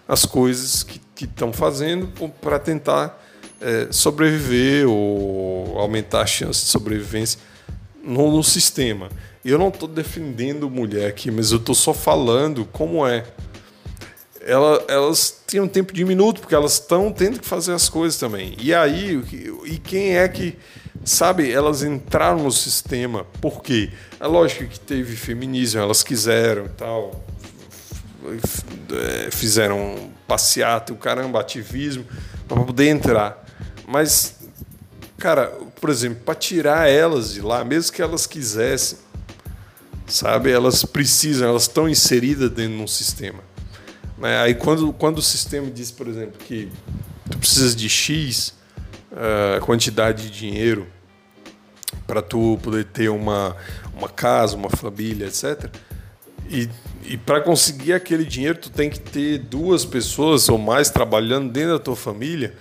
as 0.08 0.26
coisas 0.26 0.84
que 0.84 1.02
estão 1.22 1.54
fazendo 1.54 2.12
para 2.42 2.60
tentar 2.60 3.20
é, 3.62 3.88
sobreviver 3.92 4.88
ou 4.88 5.80
aumentar 5.80 6.22
a 6.22 6.26
chance 6.26 6.66
de 6.66 6.72
sobrevivência 6.72 7.40
no, 8.04 8.36
no 8.36 8.44
sistema. 8.44 9.10
Eu 9.44 9.58
não 9.58 9.70
estou 9.70 9.88
defendendo 9.88 10.70
mulher 10.70 11.08
aqui, 11.08 11.32
mas 11.32 11.52
eu 11.52 11.58
estou 11.58 11.74
só 11.74 11.94
falando 11.94 12.66
como 12.66 13.08
é. 13.08 13.26
Ela, 14.46 14.84
elas 14.88 15.32
têm 15.48 15.62
um 15.62 15.68
tempo 15.68 15.94
diminuto, 15.94 16.42
porque 16.42 16.56
elas 16.56 16.74
estão 16.74 17.12
tendo 17.12 17.40
que 17.40 17.46
fazer 17.46 17.74
as 17.74 17.88
coisas 17.88 18.20
também. 18.20 18.56
E 18.60 18.74
aí, 18.74 19.22
e 19.66 19.78
quem 19.78 20.18
é 20.18 20.28
que, 20.28 20.58
sabe, 21.06 21.52
elas 21.52 21.82
entraram 21.82 22.44
no 22.44 22.52
sistema, 22.52 23.26
por 23.40 23.62
quê? 23.62 23.92
É 24.20 24.28
lógico 24.28 24.66
que 24.66 24.80
teve 24.80 25.16
feminismo, 25.16 25.80
elas 25.80 26.04
quiseram 26.04 26.66
e 26.66 26.70
tal, 26.70 27.24
é, 28.92 29.32
fizeram 29.32 30.12
passeata, 30.28 30.94
o 30.94 30.98
caramba, 30.98 31.40
ativismo, 31.40 32.06
para 32.48 32.62
poder 32.64 32.90
entrar. 32.90 33.46
Mas, 33.88 34.36
cara, 35.18 35.48
por 35.80 35.90
exemplo, 35.90 36.22
para 36.26 36.36
tirar 36.36 36.90
elas 36.90 37.34
de 37.34 37.42
lá, 37.42 37.64
mesmo 37.64 37.94
que 37.94 38.02
elas 38.02 38.26
quisessem, 38.26 38.98
sabe? 40.08 40.52
Elas 40.52 40.84
precisam, 40.84 41.48
elas 41.48 41.64
estão 41.64 41.88
inseridas 41.88 42.50
dentro 42.50 42.78
de 42.78 42.84
um 42.84 42.88
sistema. 42.88 43.53
Aí 44.42 44.56
quando, 44.56 44.94
quando 44.94 45.18
o 45.18 45.22
sistema 45.22 45.70
diz, 45.70 45.92
por 45.92 46.08
exemplo, 46.08 46.38
que 46.40 46.72
tu 47.30 47.38
precisas 47.38 47.76
de 47.76 47.90
X 47.90 48.54
uh, 49.12 49.64
quantidade 49.66 50.30
de 50.30 50.40
dinheiro 50.40 50.88
para 52.08 52.22
tu 52.22 52.60
poder 52.62 52.86
ter 52.86 53.10
uma, 53.10 53.56
uma 53.96 54.10
casa, 54.10 54.56
uma 54.56 54.70
família, 54.70 55.28
etc. 55.28 55.70
E, 56.50 56.70
e 57.06 57.18
para 57.18 57.42
conseguir 57.42 57.94
aquele 57.94 58.26
dinheiro, 58.26 58.58
tu 58.58 58.70
tem 58.70 58.90
que 58.90 59.00
ter 59.00 59.40
duas 59.40 59.86
pessoas 59.86 60.50
ou 60.50 60.58
mais 60.58 60.90
trabalhando 60.90 61.52
dentro 61.52 61.74
da 61.74 61.80
tua 61.80 61.96
família. 61.96 62.56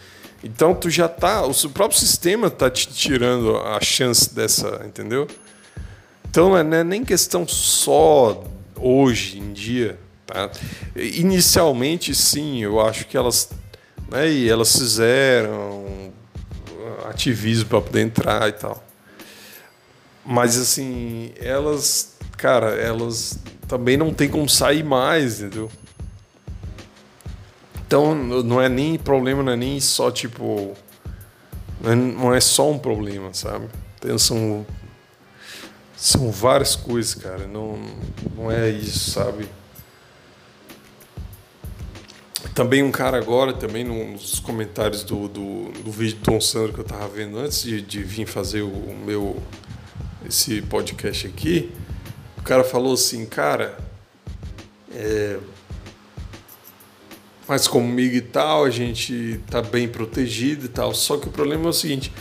Então 0.44 0.74
tu 0.74 0.90
já 0.90 1.08
tá, 1.08 1.44
o 1.44 1.70
próprio 1.70 1.98
sistema 1.98 2.50
tá 2.50 2.68
te 2.68 2.88
tirando 2.88 3.56
a 3.58 3.80
chance 3.80 4.34
dessa, 4.34 4.82
entendeu? 4.84 5.28
Então 6.28 6.50
não 6.64 6.76
é 6.76 6.82
nem 6.82 7.04
questão 7.04 7.46
só 7.46 8.42
hoje 8.76 9.38
em 9.38 9.52
dia, 9.52 9.98
tá? 10.32 10.50
Inicialmente 10.96 12.14
sim, 12.14 12.62
eu 12.62 12.80
acho 12.80 13.06
que 13.06 13.16
elas, 13.16 13.50
né, 14.10 14.30
e 14.30 14.48
elas 14.48 14.72
fizeram 14.76 16.12
ativismo 17.08 17.68
para 17.68 17.80
poder 17.80 18.02
entrar 18.02 18.48
e 18.48 18.52
tal. 18.52 18.82
Mas 20.24 20.56
assim, 20.56 21.32
elas, 21.36 22.16
cara, 22.36 22.70
elas 22.74 23.38
também 23.68 23.96
não 23.96 24.12
tem 24.12 24.28
como 24.28 24.48
sair 24.48 24.84
mais, 24.84 25.40
entendeu? 25.40 25.70
Então 27.86 28.14
não 28.14 28.60
é 28.60 28.68
nem 28.68 28.98
problema, 28.98 29.42
não 29.42 29.52
é 29.52 29.56
nem 29.56 29.80
só 29.80 30.10
tipo. 30.10 30.74
Não 31.80 32.32
é, 32.32 32.38
é 32.38 32.40
só 32.40 32.70
um 32.70 32.78
problema, 32.78 33.34
sabe? 33.34 33.68
Então, 33.98 34.16
são, 34.16 34.64
são 35.96 36.30
várias 36.30 36.76
coisas, 36.76 37.14
cara. 37.14 37.46
Não, 37.46 37.76
não 38.36 38.50
é 38.50 38.70
isso, 38.70 39.10
sabe? 39.10 39.48
Também 42.54 42.82
um 42.82 42.90
cara 42.90 43.16
agora, 43.16 43.52
também 43.52 43.82
nos 43.82 44.38
comentários 44.38 45.02
do, 45.04 45.26
do, 45.26 45.72
do 45.82 45.90
vídeo 45.90 46.18
do 46.18 46.22
Tom 46.22 46.40
Sandro 46.40 46.74
que 46.74 46.80
eu 46.80 46.84
tava 46.84 47.08
vendo 47.08 47.38
antes 47.38 47.62
de, 47.62 47.80
de 47.80 48.02
vir 48.02 48.26
fazer 48.26 48.62
o 48.62 48.94
meu 49.06 49.42
esse 50.26 50.62
podcast 50.62 51.26
aqui, 51.26 51.72
o 52.38 52.42
cara 52.42 52.62
falou 52.62 52.94
assim, 52.94 53.26
cara, 53.26 53.76
é, 54.94 55.38
mas 57.46 57.66
comigo 57.66 58.14
e 58.14 58.20
tal, 58.20 58.64
a 58.64 58.70
gente 58.70 59.40
tá 59.50 59.60
bem 59.60 59.88
protegido 59.88 60.66
e 60.66 60.68
tal. 60.68 60.94
Só 60.94 61.16
que 61.18 61.28
o 61.28 61.30
problema 61.30 61.66
é 61.66 61.68
o 61.68 61.72
seguinte. 61.72 62.12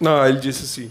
Não, 0.00 0.26
ele 0.26 0.38
disse 0.38 0.64
assim. 0.64 0.90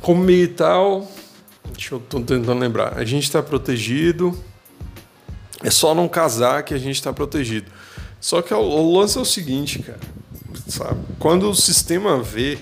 Comigo 0.00 0.42
e 0.42 0.54
tal. 0.54 1.10
Deixa 1.72 1.94
eu 1.94 2.00
tô 2.00 2.20
tentando 2.20 2.58
lembrar. 2.58 2.98
A 2.98 3.04
gente 3.04 3.30
tá 3.30 3.42
protegido. 3.42 4.38
É 5.62 5.70
só 5.70 5.94
não 5.94 6.08
casar 6.08 6.62
que 6.62 6.74
a 6.74 6.78
gente 6.78 7.02
tá 7.02 7.12
protegido. 7.12 7.70
Só 8.20 8.42
que 8.42 8.52
o 8.52 8.92
lance 8.92 9.18
é 9.18 9.20
o 9.20 9.24
seguinte, 9.24 9.80
cara. 9.80 10.00
Sabe? 10.68 11.00
Quando 11.18 11.50
o 11.50 11.54
sistema 11.54 12.22
vê. 12.22 12.58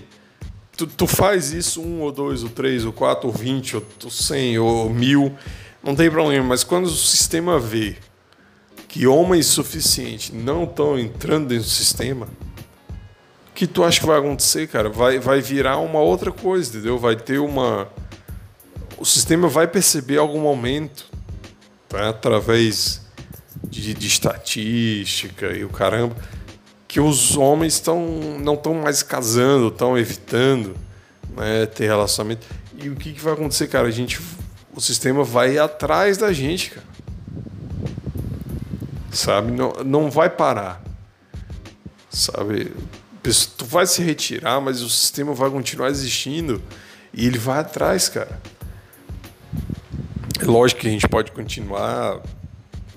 Tu, 0.77 0.87
tu 0.87 1.07
faz 1.09 1.53
isso 1.53 1.83
um, 1.83 2.03
ou 2.03 2.13
dois, 2.13 2.45
ou 2.45 2.49
três, 2.49 2.85
ou 2.85 2.93
quatro, 2.93 3.27
ou 3.27 3.35
vinte, 3.35 3.77
ou 3.77 4.11
cem, 4.11 4.59
ou 4.61 4.89
mil 4.89 5.37
não 5.83 5.95
tem 5.95 6.11
problema, 6.11 6.45
mas 6.45 6.65
quando 6.65 6.87
o 6.87 6.91
sistema 6.91 7.59
vê 7.59 7.97
que 8.89 9.07
homens 9.07 9.47
suficientes 9.47 10.31
não 10.33 10.65
estão 10.65 10.99
entrando 10.99 11.49
dentro 11.49 11.65
do 11.65 11.71
sistema, 11.71 12.27
o 13.51 13.55
que 13.55 13.67
tu 13.67 13.85
acha 13.85 14.01
que 14.01 14.07
vai 14.07 14.19
acontecer, 14.19 14.67
cara? 14.69 14.89
Vai, 14.89 15.19
vai 15.19 15.41
virar 15.41 15.79
uma 15.79 16.01
outra 16.01 16.31
coisa, 16.31 16.71
entendeu? 16.71 16.99
Vai 16.99 17.17
ter 17.17 17.39
uma. 17.39 17.89
O 18.99 19.05
sistema 19.05 19.49
vai 19.49 19.67
perceber 19.67 20.19
algum 20.19 20.41
momento, 20.41 21.07
tá? 21.89 22.09
através 22.09 23.01
de, 23.65 23.95
de 23.95 24.07
estatística 24.07 25.47
e 25.53 25.65
o 25.65 25.69
caramba, 25.69 26.17
que 26.87 27.01
os 27.01 27.37
homens 27.37 27.75
estão 27.75 28.39
não 28.41 28.55
estão 28.55 28.75
mais 28.75 29.03
casando, 29.03 29.69
estão 29.69 29.99
evitando 29.99 30.77
né, 31.37 31.67
ter 31.67 31.87
relacionamento. 31.87 32.47
E 32.77 32.89
o 32.89 32.97
que, 32.97 33.13
que 33.13 33.21
vai 33.21 33.33
acontecer, 33.33 33.67
cara? 33.67 33.89
A 33.89 33.91
gente 33.91 34.21
o 34.79 34.81
sistema 34.81 35.25
vai 35.25 35.59
atrás 35.59 36.17
da 36.17 36.33
gente, 36.33 36.71
cara. 36.71 36.87
Sabe? 39.11 39.51
Não, 39.51 39.73
não 39.85 40.11
vai 40.11 40.31
parar. 40.31 40.81
Sabe? 42.09 42.73
Tu 43.23 43.65
vai 43.65 43.87
se 43.87 44.03
retirar, 44.03 44.61
mas 44.61 44.81
o 44.81 44.89
sistema 44.89 45.35
vai 45.35 45.51
continuar 45.51 45.91
existindo 45.91 46.63
e 47.13 47.27
ele 47.27 47.39
vai 47.39 47.59
atrás, 47.59 48.09
cara. 48.09 48.41
Lógico 50.49 50.81
que 50.81 50.89
a 50.89 50.91
gente 50.91 51.07
pode 51.07 51.31
continuar, 51.33 52.23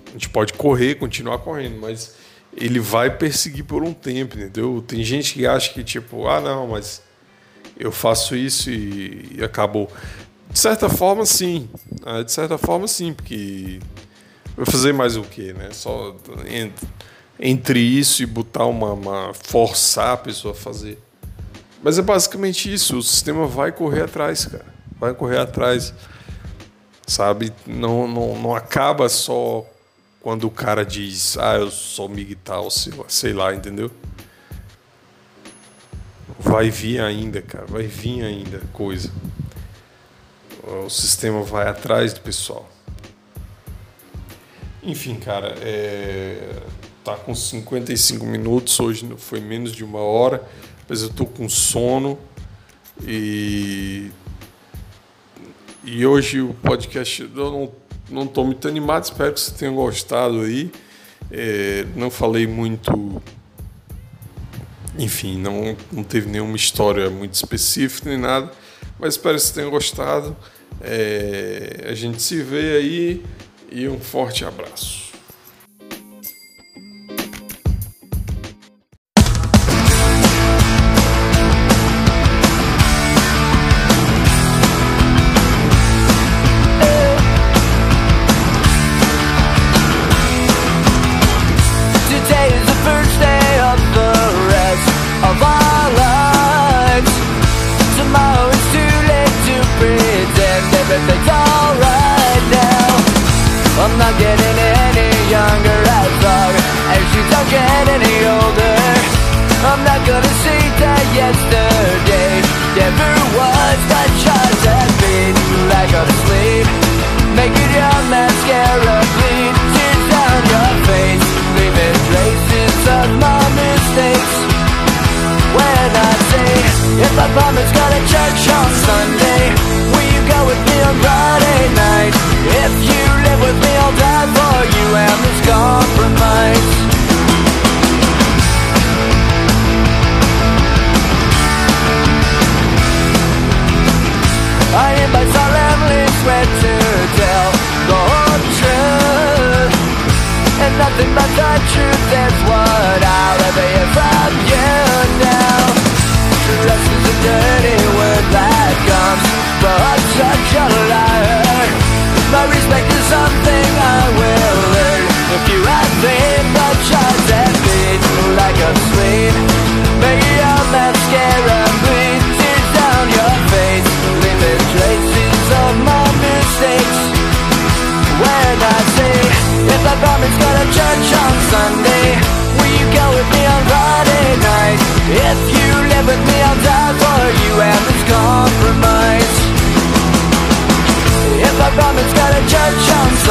a 0.08 0.12
gente 0.12 0.30
pode 0.30 0.54
correr, 0.54 0.96
continuar 0.96 1.38
correndo, 1.40 1.80
mas 1.82 2.16
ele 2.56 2.80
vai 2.80 3.10
perseguir 3.10 3.66
por 3.66 3.84
um 3.84 3.94
tempo, 3.94 4.38
entendeu? 4.38 4.82
Tem 4.88 5.04
gente 5.04 5.34
que 5.34 5.46
acha 5.46 5.74
que 5.74 5.84
tipo, 5.84 6.28
ah, 6.28 6.40
não, 6.40 6.68
mas 6.68 7.02
eu 7.78 7.92
faço 7.92 8.36
isso 8.36 8.70
e, 8.70 9.36
e 9.38 9.44
acabou. 9.44 9.92
De 10.50 10.60
certa 10.60 10.88
forma, 10.88 11.26
sim. 11.26 11.70
Ah, 12.06 12.22
de 12.24 12.32
certa 12.32 12.58
forma, 12.58 12.88
sim, 12.88 13.14
porque 13.14 13.80
vai 14.56 14.66
fazer 14.66 14.94
mais 14.94 15.18
o 15.18 15.24
quê, 15.24 15.54
né? 15.54 15.70
Só 15.72 16.16
entre 17.40 17.80
isso 17.80 18.22
e 18.24 18.26
botar 18.26 18.66
uma, 18.66 18.94
uma 18.94 19.34
forçar 19.34 20.14
a 20.14 20.18
pessoa 20.18 20.54
a 20.54 20.56
fazer. 20.56 20.98
Mas 21.84 21.98
é 21.98 22.02
basicamente 22.02 22.72
isso. 22.72 22.98
O 22.98 23.04
sistema 23.04 23.48
vai 23.48 23.72
correr 23.72 24.04
atrás, 24.04 24.46
cara. 24.46 24.66
Vai 25.00 25.14
correr 25.14 25.40
atrás, 25.40 25.94
sabe? 27.08 27.54
Não, 27.66 28.08
não, 28.08 28.40
não 28.40 28.56
acaba 28.56 29.10
só 29.10 29.66
quando 30.22 30.46
o 30.46 30.52
cara 30.52 30.86
diz, 30.86 31.38
ah, 31.38 31.56
eu 31.56 31.72
sou 31.72 32.08
migtal, 32.08 32.70
sei 32.70 32.94
sei 33.08 33.34
lá, 33.34 33.54
entendeu? 33.54 33.92
Vai 36.40 36.70
vir 36.70 37.02
ainda, 37.02 37.42
cara. 37.42 37.66
Vai 37.68 37.84
vir 37.84 38.24
ainda 38.24 38.62
coisa 38.74 39.12
o 40.64 40.90
sistema 40.90 41.42
vai 41.44 41.68
atrás 41.68 42.14
do 42.14 42.22
pessoal. 42.22 42.70
Enfim, 44.84 45.16
cara, 45.16 45.56
é, 45.62 46.60
tá 47.04 47.16
com 47.16 47.36
55 47.36 48.26
minutos, 48.26 48.80
hoje 48.80 49.08
foi 49.18 49.40
menos 49.40 49.72
de 49.72 49.84
uma 49.84 50.00
hora, 50.00 50.44
mas 50.88 51.02
eu 51.02 51.10
tô 51.10 51.26
com 51.26 51.48
sono 51.48 52.18
e 53.04 54.12
e 55.92 56.06
hoje 56.06 56.40
o 56.40 56.54
podcast 56.54 57.30
eu 57.36 57.74
não 58.10 58.26
tô 58.26 58.46
muito 58.46 58.66
animado, 58.66 59.04
espero 59.04 59.34
que 59.34 59.42
você 59.42 59.52
tenha 59.52 59.72
gostado 59.72 60.40
aí. 60.40 60.72
É, 61.30 61.86
não 61.98 62.10
falei 62.10 62.48
muito 62.48 63.22
enfim, 64.98 65.38
não, 65.38 65.76
não 65.92 66.02
teve 66.02 66.30
nenhuma 66.30 66.56
história 66.56 67.10
muito 67.10 67.34
específica 67.34 68.10
nem 68.10 68.18
nada, 68.18 68.50
mas 68.98 69.16
espero 69.16 69.36
que 69.36 69.42
você 69.42 69.54
tenha 69.54 69.70
gostado. 69.70 70.36
É, 70.80 71.86
a 71.90 71.94
gente 71.94 72.22
se 72.22 72.42
vê 72.42 72.78
aí 72.78 73.26
e 73.70 73.86
um 73.90 74.00
forte 74.00 74.46
abraço. 74.46 75.01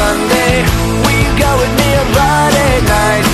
Sunday. 0.01 0.53
We 1.05 1.15
go 1.37 1.51
with 1.61 1.73
me 1.81 1.89
on 2.01 2.07
Friday 2.15 2.73
night. 2.95 3.25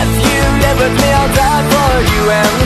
If 0.00 0.10
you 0.26 0.40
live 0.64 0.78
with 0.84 0.94
me, 1.02 1.08
I'll 1.18 1.32
die 1.42 1.64
for 1.72 1.92
you 2.12 2.22
and 2.40 2.65